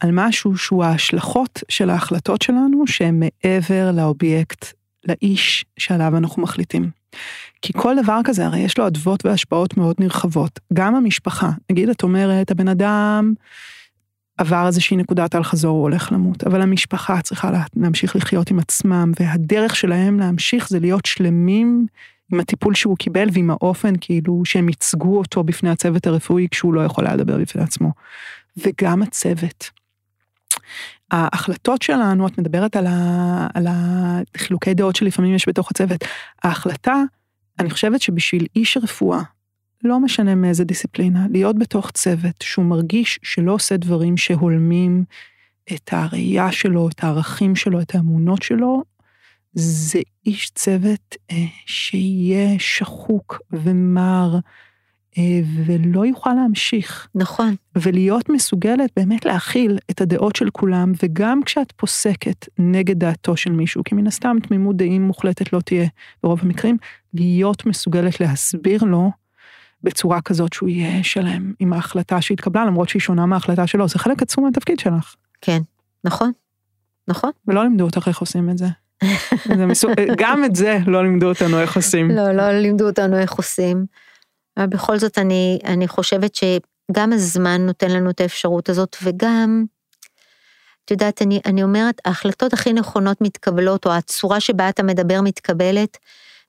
על 0.00 0.10
משהו 0.12 0.56
שהוא 0.56 0.84
ההשלכות 0.84 1.62
של 1.68 1.90
ההחלטות 1.90 2.42
שלנו, 2.42 2.86
שהן 2.86 3.20
מעבר 3.20 3.90
לאובייקט, 3.92 4.64
לאיש 5.08 5.64
שעליו 5.78 6.16
אנחנו 6.16 6.42
מחליטים. 6.42 6.90
כי 7.62 7.72
כל 7.76 7.96
דבר 8.02 8.20
כזה, 8.24 8.46
הרי 8.46 8.58
יש 8.58 8.78
לו 8.78 8.86
אדוות 8.86 9.26
והשפעות 9.26 9.76
מאוד 9.76 9.96
נרחבות. 9.98 10.60
גם 10.72 10.94
המשפחה, 10.94 11.50
נגיד 11.70 11.88
את 11.88 12.02
אומרת, 12.02 12.50
הבן 12.50 12.68
אדם 12.68 13.34
עבר 14.38 14.66
איזושהי 14.66 14.96
נקודת 14.96 15.34
אל 15.34 15.42
חזור, 15.42 15.70
הוא 15.70 15.82
הולך 15.82 16.12
למות, 16.12 16.44
אבל 16.44 16.62
המשפחה 16.62 17.22
צריכה 17.22 17.50
להמשיך 17.76 18.16
לחיות 18.16 18.50
עם 18.50 18.58
עצמם, 18.58 19.12
והדרך 19.20 19.76
שלהם 19.76 20.20
להמשיך 20.20 20.68
זה 20.68 20.80
להיות 20.80 21.06
שלמים 21.06 21.86
עם 22.32 22.40
הטיפול 22.40 22.74
שהוא 22.74 22.96
קיבל 22.96 23.28
ועם 23.32 23.50
האופן 23.50 23.92
כאילו 24.00 24.42
שהם 24.44 24.68
ייצגו 24.68 25.18
אותו 25.18 25.44
בפני 25.44 25.70
הצוות 25.70 26.06
הרפואי 26.06 26.48
כשהוא 26.50 26.74
לא 26.74 26.80
יכול 26.84 27.06
היה 27.06 27.16
לדבר 27.16 27.38
בפני 27.38 27.62
עצמו. 27.62 27.92
וגם 28.56 29.02
הצוות. 29.02 29.79
ההחלטות 31.10 31.82
שלנו, 31.82 32.26
את 32.26 32.38
מדברת 32.38 32.76
על, 32.76 32.86
ה, 32.86 33.46
על 33.54 33.66
החילוקי 33.68 34.74
דעות 34.74 34.96
שלפעמים 34.96 35.34
יש 35.34 35.48
בתוך 35.48 35.70
הצוות. 35.70 36.04
ההחלטה, 36.42 37.02
אני 37.58 37.70
חושבת 37.70 38.02
שבשביל 38.02 38.46
איש 38.56 38.76
רפואה, 38.76 39.22
לא 39.84 40.00
משנה 40.00 40.34
מאיזה 40.34 40.64
דיסציפלינה, 40.64 41.26
להיות 41.30 41.58
בתוך 41.58 41.90
צוות 41.90 42.34
שהוא 42.42 42.64
מרגיש 42.64 43.18
שלא 43.22 43.52
עושה 43.52 43.76
דברים 43.76 44.16
שהולמים 44.16 45.04
את 45.74 45.90
הראייה 45.92 46.52
שלו, 46.52 46.88
את 46.88 47.04
הערכים 47.04 47.56
שלו, 47.56 47.80
את 47.80 47.94
האמונות 47.94 48.42
שלו, 48.42 48.82
זה 49.52 50.00
איש 50.26 50.50
צוות 50.50 51.16
אה, 51.30 51.36
שיהיה 51.66 52.58
שחוק 52.58 53.38
ומר, 53.52 54.38
ולא 55.66 56.06
יוכל 56.06 56.32
להמשיך. 56.34 57.08
נכון. 57.14 57.54
ולהיות 57.76 58.28
מסוגלת 58.28 58.90
באמת 58.96 59.24
להכיל 59.24 59.78
את 59.90 60.00
הדעות 60.00 60.36
של 60.36 60.50
כולם, 60.50 60.92
וגם 61.02 61.42
כשאת 61.42 61.72
פוסקת 61.72 62.48
נגד 62.58 62.98
דעתו 62.98 63.36
של 63.36 63.52
מישהו, 63.52 63.84
כי 63.84 63.94
מן 63.94 64.06
הסתם 64.06 64.36
תמימות 64.42 64.76
דעים 64.76 65.02
מוחלטת 65.02 65.52
לא 65.52 65.60
תהיה 65.60 65.86
ברוב 66.22 66.40
המקרים, 66.42 66.76
להיות 67.14 67.66
מסוגלת 67.66 68.20
להסביר 68.20 68.84
לו 68.84 69.10
בצורה 69.82 70.20
כזאת 70.20 70.52
שהוא 70.52 70.68
יהיה 70.68 71.04
שלם 71.04 71.52
עם 71.58 71.72
ההחלטה 71.72 72.20
שהתקבלה, 72.20 72.64
למרות 72.64 72.88
שהיא 72.88 73.00
שונה 73.00 73.26
מההחלטה 73.26 73.66
שלו, 73.66 73.88
זה 73.88 73.98
חלק 73.98 74.22
עצום 74.22 74.44
מהתפקיד 74.44 74.78
שלך. 74.78 75.14
כן, 75.40 75.60
נכון, 76.04 76.32
נכון. 77.08 77.30
ולא 77.46 77.62
לימדו 77.62 77.84
אותך 77.84 78.08
איך 78.08 78.18
עושים 78.18 78.50
את 78.50 78.58
זה. 78.58 78.66
זה 79.56 79.66
מסוג, 79.66 79.90
גם 80.16 80.44
את 80.44 80.56
זה 80.56 80.78
לא 80.86 81.02
לימדו 81.02 81.28
אותנו 81.28 81.60
איך 81.60 81.76
עושים. 81.76 82.10
לא, 82.10 82.32
לא 82.32 82.50
לימדו 82.52 82.86
אותנו 82.86 83.18
איך 83.18 83.32
עושים. 83.32 83.86
אבל 84.60 84.68
בכל 84.68 84.98
זאת 84.98 85.18
אני, 85.18 85.58
אני 85.64 85.88
חושבת 85.88 86.34
שגם 86.34 87.12
הזמן 87.12 87.60
נותן 87.66 87.90
לנו 87.90 88.10
את 88.10 88.20
האפשרות 88.20 88.68
הזאת, 88.68 88.96
וגם, 89.02 89.64
את 90.84 90.90
יודעת, 90.90 91.22
אני, 91.22 91.40
אני 91.46 91.62
אומרת, 91.62 92.00
ההחלטות 92.04 92.52
הכי 92.52 92.72
נכונות 92.72 93.20
מתקבלות, 93.20 93.86
או 93.86 93.92
הצורה 93.92 94.40
שבה 94.40 94.68
אתה 94.68 94.82
מדבר 94.82 95.20
מתקבלת, 95.20 95.98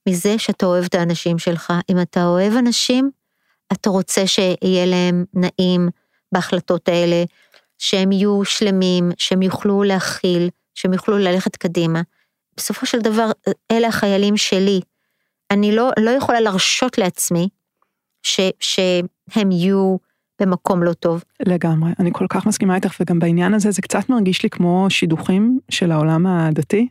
מזה 0.09 0.39
שאתה 0.39 0.65
אוהב 0.65 0.85
את 0.85 0.95
האנשים 0.95 1.39
שלך. 1.39 1.73
אם 1.89 2.01
אתה 2.01 2.25
אוהב 2.25 2.53
אנשים, 2.53 3.11
אתה 3.73 3.89
רוצה 3.89 4.27
שיהיה 4.27 4.85
להם 4.85 5.25
נעים 5.33 5.89
בהחלטות 6.31 6.89
האלה, 6.89 7.23
שהם 7.77 8.11
יהיו 8.11 8.45
שלמים, 8.45 9.11
שהם 9.17 9.41
יוכלו 9.41 9.83
להכיל, 9.83 10.49
שהם 10.75 10.93
יוכלו 10.93 11.17
ללכת 11.17 11.55
קדימה. 11.55 12.01
בסופו 12.57 12.85
של 12.85 12.99
דבר, 12.99 13.31
אלה 13.71 13.87
החיילים 13.87 14.37
שלי. 14.37 14.81
אני 15.51 15.75
לא, 15.75 15.89
לא 15.99 16.09
יכולה 16.09 16.39
להרשות 16.39 16.97
לעצמי 16.97 17.49
ש, 18.23 18.39
שהם 18.59 19.51
יהיו 19.51 19.97
במקום 20.41 20.83
לא 20.83 20.93
טוב. 20.93 21.23
לגמרי, 21.45 21.91
אני 21.99 22.09
כל 22.13 22.25
כך 22.29 22.45
מסכימה 22.45 22.75
איתך, 22.75 22.95
וגם 22.99 23.19
בעניין 23.19 23.53
הזה 23.53 23.71
זה 23.71 23.81
קצת 23.81 24.09
מרגיש 24.09 24.43
לי 24.43 24.49
כמו 24.49 24.85
שידוכים 24.89 25.59
של 25.69 25.91
העולם 25.91 26.27
הדתי. 26.27 26.87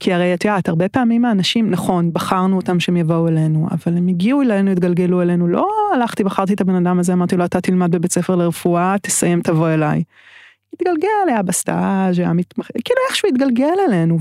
כי 0.00 0.12
הרי 0.12 0.34
את 0.34 0.44
יודעת, 0.44 0.68
הרבה 0.68 0.88
פעמים 0.88 1.24
האנשים, 1.24 1.70
נכון, 1.70 2.12
בחרנו 2.12 2.56
אותם 2.56 2.80
שהם 2.80 2.96
יבואו 2.96 3.28
אלינו, 3.28 3.68
אבל 3.70 3.96
הם 3.96 4.08
הגיעו 4.08 4.42
אלינו, 4.42 4.70
התגלגלו 4.70 5.22
אלינו, 5.22 5.48
לא 5.48 5.68
הלכתי, 5.94 6.24
בחרתי 6.24 6.54
את 6.54 6.60
הבן 6.60 6.86
אדם 6.86 6.98
הזה, 6.98 7.12
אמרתי 7.12 7.36
לו, 7.36 7.44
אתה 7.44 7.60
תלמד 7.60 7.90
בבית 7.90 8.12
ספר 8.12 8.36
לרפואה, 8.36 8.96
תסיים, 9.02 9.42
תבוא 9.42 9.68
אליי. 9.68 10.02
התגלגל 10.74 11.08
אליה 11.24 11.42
בסטאז', 11.42 12.18
המתמחה, 12.18 12.72
כאילו 12.72 13.00
איכשהו 13.08 13.28
התגלגל 13.28 13.74
אלינו, 13.88 14.18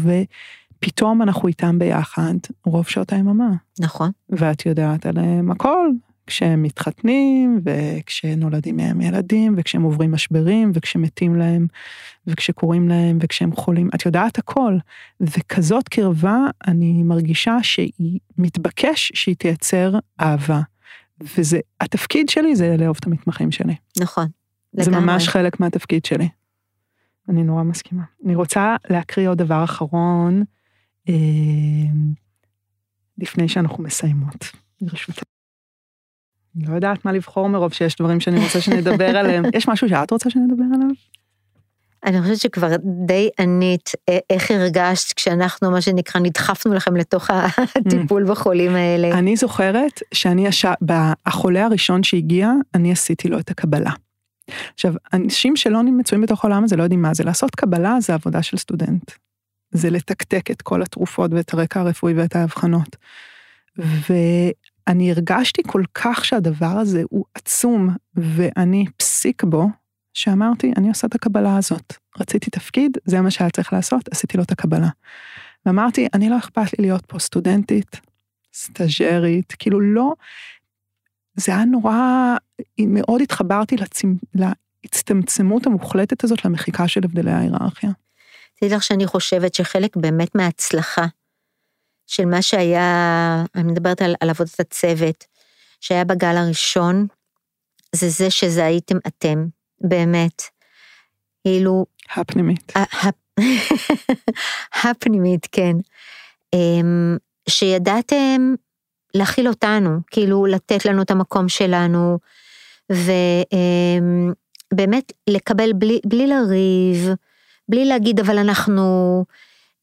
ופתאום 0.80 1.22
אנחנו 1.22 1.48
איתם 1.48 1.80
ביחד, 1.80 2.34
רוב 2.66 2.88
שעות 2.88 3.14
היממה. 3.14 3.50
נכון. 3.80 4.12
ואת 4.30 4.66
יודעת 4.66 5.06
עליהם 5.06 5.52
הכל, 5.52 5.90
כשהם 6.30 6.64
מתחתנים, 6.64 7.62
וכשנולדים 7.66 8.78
מהם 8.78 9.02
ילדים, 9.02 9.56
וכשהם 9.58 9.82
עוברים 9.82 10.12
משברים, 10.12 10.72
וכשמתים 10.74 11.36
להם, 11.36 11.68
וכשקוראים 12.28 12.90
להם, 12.90 13.18
וכשהם 13.22 13.56
חולים, 13.56 13.90
את 13.96 14.06
יודעת 14.06 14.38
הכל. 14.38 14.78
וכזאת 15.22 15.90
קרבה, 15.90 16.38
אני 16.68 17.04
מרגישה 17.04 17.58
שהיא 17.64 18.20
מתבקש 18.38 19.12
שהיא 19.16 19.36
תייצר 19.36 19.94
אהבה. 20.22 20.62
וזה, 21.38 21.60
התפקיד 21.82 22.30
שלי 22.30 22.56
זה 22.56 22.76
לאהוב 22.78 22.98
את 23.00 23.08
המתמחים 23.08 23.52
שלי. 23.52 23.76
נכון. 24.00 24.28
זה 24.72 24.92
לגמרי. 24.92 25.06
ממש 25.06 25.28
חלק 25.28 25.60
מהתפקיד 25.60 26.06
שלי. 26.06 26.30
אני 27.30 27.44
נורא 27.44 27.64
מסכימה. 27.64 28.04
אני 28.26 28.36
רוצה 28.36 28.76
להקריא 28.90 29.30
עוד 29.30 29.38
דבר 29.38 29.64
אחרון, 29.64 30.44
אה, 31.10 31.14
לפני 33.18 33.50
שאנחנו 33.50 33.84
מסיימות, 33.84 34.52
ברשותך. 34.82 35.24
לא 36.68 36.76
יודעת 36.76 37.06
מה 37.06 37.12
לבחור 37.12 37.50
מרוב 37.50 37.74
שיש 37.74 37.96
דברים 37.96 38.20
שאני 38.20 38.44
רוצה 38.44 38.62
שנדבר 38.62 39.18
עליהם. 39.18 39.44
יש 39.58 39.68
משהו 39.68 39.90
שאת 39.90 40.12
רוצה 40.12 40.30
שנדבר 40.30 40.64
עליו? 40.74 40.90
אני 42.06 42.22
חושבת 42.22 42.38
שכבר 42.38 42.76
די 43.06 43.30
ענית 43.40 43.90
אה, 44.10 44.18
איך 44.30 44.52
הרגשת 44.52 45.14
כשאנחנו, 45.14 45.72
מה 45.72 45.82
שנקרא, 45.82 46.22
נדחפנו 46.22 46.74
לכם 46.74 46.96
לתוך 46.96 47.30
הטיפול 47.76 48.26
mm. 48.26 48.32
בחולים 48.32 48.76
האלה. 48.76 49.20
אני 49.20 49.36
זוכרת 49.36 50.02
שאני, 50.14 50.48
הש... 50.48 50.66
החולה 51.26 51.66
הראשון 51.66 52.04
שהגיע, 52.04 52.52
אני 52.76 52.92
עשיתי 52.92 53.28
לו 53.28 53.40
את 53.40 53.50
הקבלה. 53.50 53.92
עכשיו, 54.74 54.94
אנשים 55.14 55.56
שלא 55.56 55.84
מצויים 55.84 56.22
בתוך 56.22 56.46
העולם 56.46 56.64
הזה 56.64 56.76
לא 56.76 56.84
יודעים 56.84 57.02
מה 57.02 57.14
זה. 57.14 57.24
לעשות 57.24 57.56
קבלה 57.56 57.98
זה 58.02 58.14
עבודה 58.14 58.44
של 58.44 58.58
סטודנט. 58.58 59.12
זה 59.72 59.90
לתקתק 59.90 60.52
את 60.52 60.62
כל 60.62 60.82
התרופות 60.82 61.34
ואת 61.34 61.54
הרקע 61.54 61.80
הרפואי 61.80 62.14
ואת 62.14 62.36
האבחנות. 62.36 62.96
ואני 64.88 65.12
הרגשתי 65.12 65.62
כל 65.68 65.84
כך 65.94 66.26
שהדבר 66.26 66.66
הזה 66.66 67.04
הוא 67.10 67.26
עצום, 67.34 67.90
ואני 68.16 68.86
פסיק 68.98 69.44
בו, 69.44 69.68
שאמרתי, 70.14 70.74
אני 70.78 70.90
עושה 70.90 71.08
את 71.08 71.16
הקבלה 71.16 71.58
הזאת. 71.58 71.94
רציתי 72.20 72.50
תפקיד, 72.50 72.98
זה 73.06 73.22
מה 73.22 73.32
שהיה 73.32 73.50
צריך 73.50 73.74
לעשות, 73.74 74.10
עשיתי 74.12 74.38
לו 74.38 74.44
את 74.44 74.52
הקבלה. 74.52 74.90
ואמרתי, 75.66 76.08
אני 76.14 76.30
לא 76.30 76.38
אכפת 76.38 76.80
לי 76.80 76.86
להיות 76.86 77.06
פה 77.06 77.20
סטודנטית, 77.20 78.00
סטאג'רית, 78.54 79.54
כאילו 79.60 79.82
לא, 79.82 80.14
זה 81.36 81.56
היה 81.56 81.66
נורא, 81.66 82.36
מאוד 82.80 83.22
התחברתי 83.22 83.78
לצמ... 83.78 84.14
להצטמצמות 84.36 85.68
המוחלטת 85.68 86.24
הזאת 86.24 86.46
למחיקה 86.46 86.88
של 86.88 87.02
הבדלי 87.04 87.32
ההיררכיה. 87.32 87.92
תדעי 88.56 88.76
לך 88.76 88.84
שאני 88.84 89.08
חושבת 89.08 89.54
שחלק 89.54 89.98
באמת 89.98 90.36
מההצלחה 90.36 91.06
של 92.10 92.26
מה 92.26 92.42
שהיה, 92.42 93.44
אני 93.56 93.72
מדברת 93.72 94.02
על, 94.02 94.16
על 94.20 94.30
עבודת 94.30 94.60
הצוות, 94.60 95.26
שהיה 95.82 96.04
בגל 96.06 96.38
הראשון, 96.38 97.08
זה 97.96 98.10
זה 98.10 98.30
שזה 98.30 98.66
הייתם 98.66 98.98
אתם, 99.08 99.46
באמת. 99.82 100.42
כאילו... 101.44 101.86
הפנימית. 102.16 102.74
הפנימית, 104.84 105.48
כן. 105.52 105.76
אמ, 106.54 107.18
שידעתם 107.50 108.54
להכיל 109.14 109.48
אותנו, 109.48 109.90
כאילו 110.12 110.46
לתת 110.46 110.86
לנו 110.86 111.02
את 111.02 111.12
המקום 111.12 111.50
שלנו, 111.50 112.20
ובאמת 114.72 115.14
לקבל 115.30 115.74
בלי, 115.74 116.00
בלי 116.06 116.28
לריב, 116.28 117.10
בלי 117.70 117.86
להגיד 117.86 118.20
אבל 118.20 118.38
אנחנו, 118.38 119.26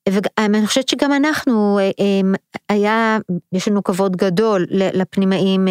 ואני 0.09 0.67
חושבת 0.67 0.89
שגם 0.89 1.13
אנחנו, 1.13 1.79
היה, 2.69 3.19
יש 3.53 3.69
לנו 3.69 3.85
כבוד 3.85 4.17
גדול 4.17 4.67
לפנימאים, 4.71 5.69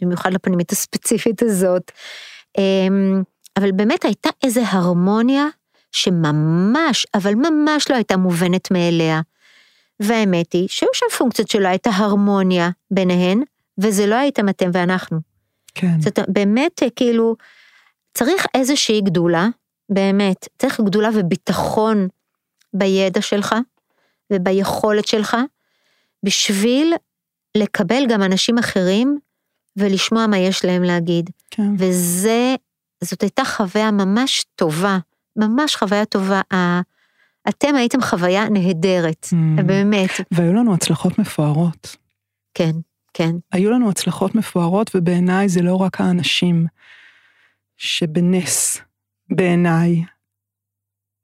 במיוחד 0.00 0.32
לפנימית 0.32 0.72
הספציפית 0.72 1.42
הזאת, 1.42 1.92
אבל 3.56 3.72
באמת 3.72 4.04
הייתה 4.04 4.28
איזו 4.42 4.60
הרמוניה 4.66 5.44
שממש, 5.92 7.06
אבל 7.14 7.34
ממש 7.34 7.90
לא 7.90 7.94
הייתה 7.94 8.16
מובנת 8.16 8.70
מאליה. 8.70 9.20
והאמת 10.00 10.52
היא 10.52 10.68
שהיו 10.68 10.90
שם 10.94 11.06
פונקציות 11.18 11.48
שלא 11.48 11.68
הייתה 11.68 11.90
הרמוניה 11.90 12.70
ביניהן, 12.90 13.42
וזה 13.78 14.06
לא 14.06 14.14
הייתם 14.14 14.48
אתם 14.48 14.70
ואנחנו. 14.72 15.18
כן. 15.74 16.00
זאת 16.00 16.18
באמת, 16.28 16.82
כאילו, 16.96 17.36
צריך 18.14 18.46
איזושהי 18.54 19.00
גדולה, 19.00 19.48
באמת, 19.88 20.48
צריך 20.58 20.80
גדולה 20.80 21.10
וביטחון 21.14 22.08
בידע 22.74 23.20
שלך 23.20 23.54
וביכולת 24.34 25.06
שלך, 25.06 25.36
בשביל 26.22 26.94
לקבל 27.56 28.06
גם 28.08 28.22
אנשים 28.22 28.58
אחרים 28.58 29.18
ולשמוע 29.76 30.26
מה 30.26 30.38
יש 30.38 30.64
להם 30.64 30.82
להגיד. 30.82 31.30
כן. 31.50 31.74
וזה, 31.78 32.54
זאת 33.00 33.22
הייתה 33.22 33.44
חוויה 33.44 33.90
ממש 33.90 34.44
טובה, 34.56 34.98
ממש 35.36 35.76
חוויה 35.76 36.04
טובה. 36.04 36.40
אתם 37.48 37.74
הייתם 37.74 38.00
חוויה 38.00 38.48
נהדרת, 38.48 39.26
mm. 39.32 39.62
באמת. 39.62 40.10
והיו 40.30 40.52
לנו 40.52 40.74
הצלחות 40.74 41.18
מפוארות. 41.18 41.96
כן, 42.54 42.72
כן. 43.14 43.30
היו 43.52 43.70
לנו 43.70 43.90
הצלחות 43.90 44.34
מפוארות, 44.34 44.90
ובעיניי 44.94 45.48
זה 45.48 45.62
לא 45.62 45.76
רק 45.76 46.00
האנשים 46.00 46.66
שבנס, 47.76 48.80
בעיניי, 49.30 50.02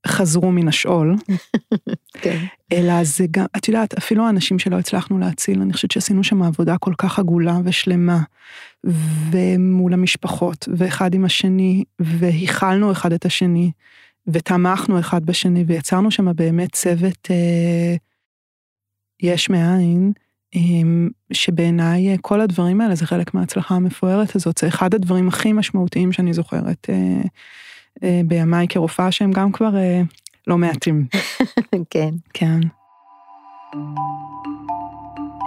חזרו 0.07 0.53
מן 0.53 0.68
השאול, 0.68 1.16
כן. 2.22 2.38
אלא 2.72 3.05
זה 3.05 3.26
גם, 3.30 3.44
את 3.57 3.68
יודעת, 3.68 3.94
אפילו 3.94 4.26
האנשים 4.26 4.59
שלא 4.59 4.78
הצלחנו 4.78 5.18
להציל, 5.18 5.62
אני 5.62 5.72
חושבת 5.72 5.90
שעשינו 5.90 6.24
שם 6.24 6.42
עבודה 6.42 6.78
כל 6.78 6.94
כך 6.98 7.18
עגולה 7.18 7.59
ושלמה, 7.64 8.20
ומול 9.30 9.92
המשפחות, 9.92 10.68
ואחד 10.76 11.14
עם 11.14 11.24
השני, 11.24 11.84
והכלנו 11.98 12.92
אחד 12.92 13.12
את 13.12 13.24
השני, 13.26 13.70
ותמכנו 14.26 15.01
אחד 15.01 15.24
בשני, 15.24 15.64
ויצרנו 15.66 16.11
שם 16.11 16.36
באמת 16.36 16.72
צוות 16.72 17.28
אה, 17.30 17.96
יש 19.22 19.51
מאין, 19.51 20.12
אה, 20.57 20.61
שבעיניי 21.32 22.16
כל 22.20 22.40
הדברים 22.40 22.80
האלה 22.80 22.94
זה 22.94 23.07
חלק 23.07 23.34
מההצלחה 23.34 23.74
המפוארת 23.74 24.36
הזאת, 24.36 24.59
זה 24.59 24.68
אחד 24.68 24.94
הדברים 24.94 25.28
הכי 25.28 25.53
משמעותיים 25.53 26.12
שאני 26.12 26.32
זוכרת 26.32 26.86
אה, 26.90 27.22
בימיי 28.24 28.68
כרופאה, 28.68 29.12
שהם 29.12 29.32
גם 29.32 29.53
כבר 29.53 29.76
אה, 29.76 30.03
לא 30.47 30.59
מעטים. 30.59 31.07
כן. 31.91 32.11
כן. 32.32 32.61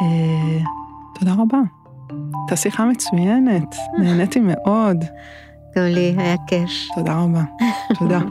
אה, 0.02 0.60
תודה 1.20 1.34
רבה. 1.34 1.60
הייתה 2.10 2.56
שיחה 2.56 2.86
מצוינת, 2.86 3.76
נהניתי 4.00 4.40
מאוד. 4.40 4.98
גם 5.76 5.84
לי 5.84 6.16
היה 6.18 6.36
כיף. 6.48 6.70
תודה 6.96 7.14
רבה. 7.24 7.44
תודה. 8.00 8.20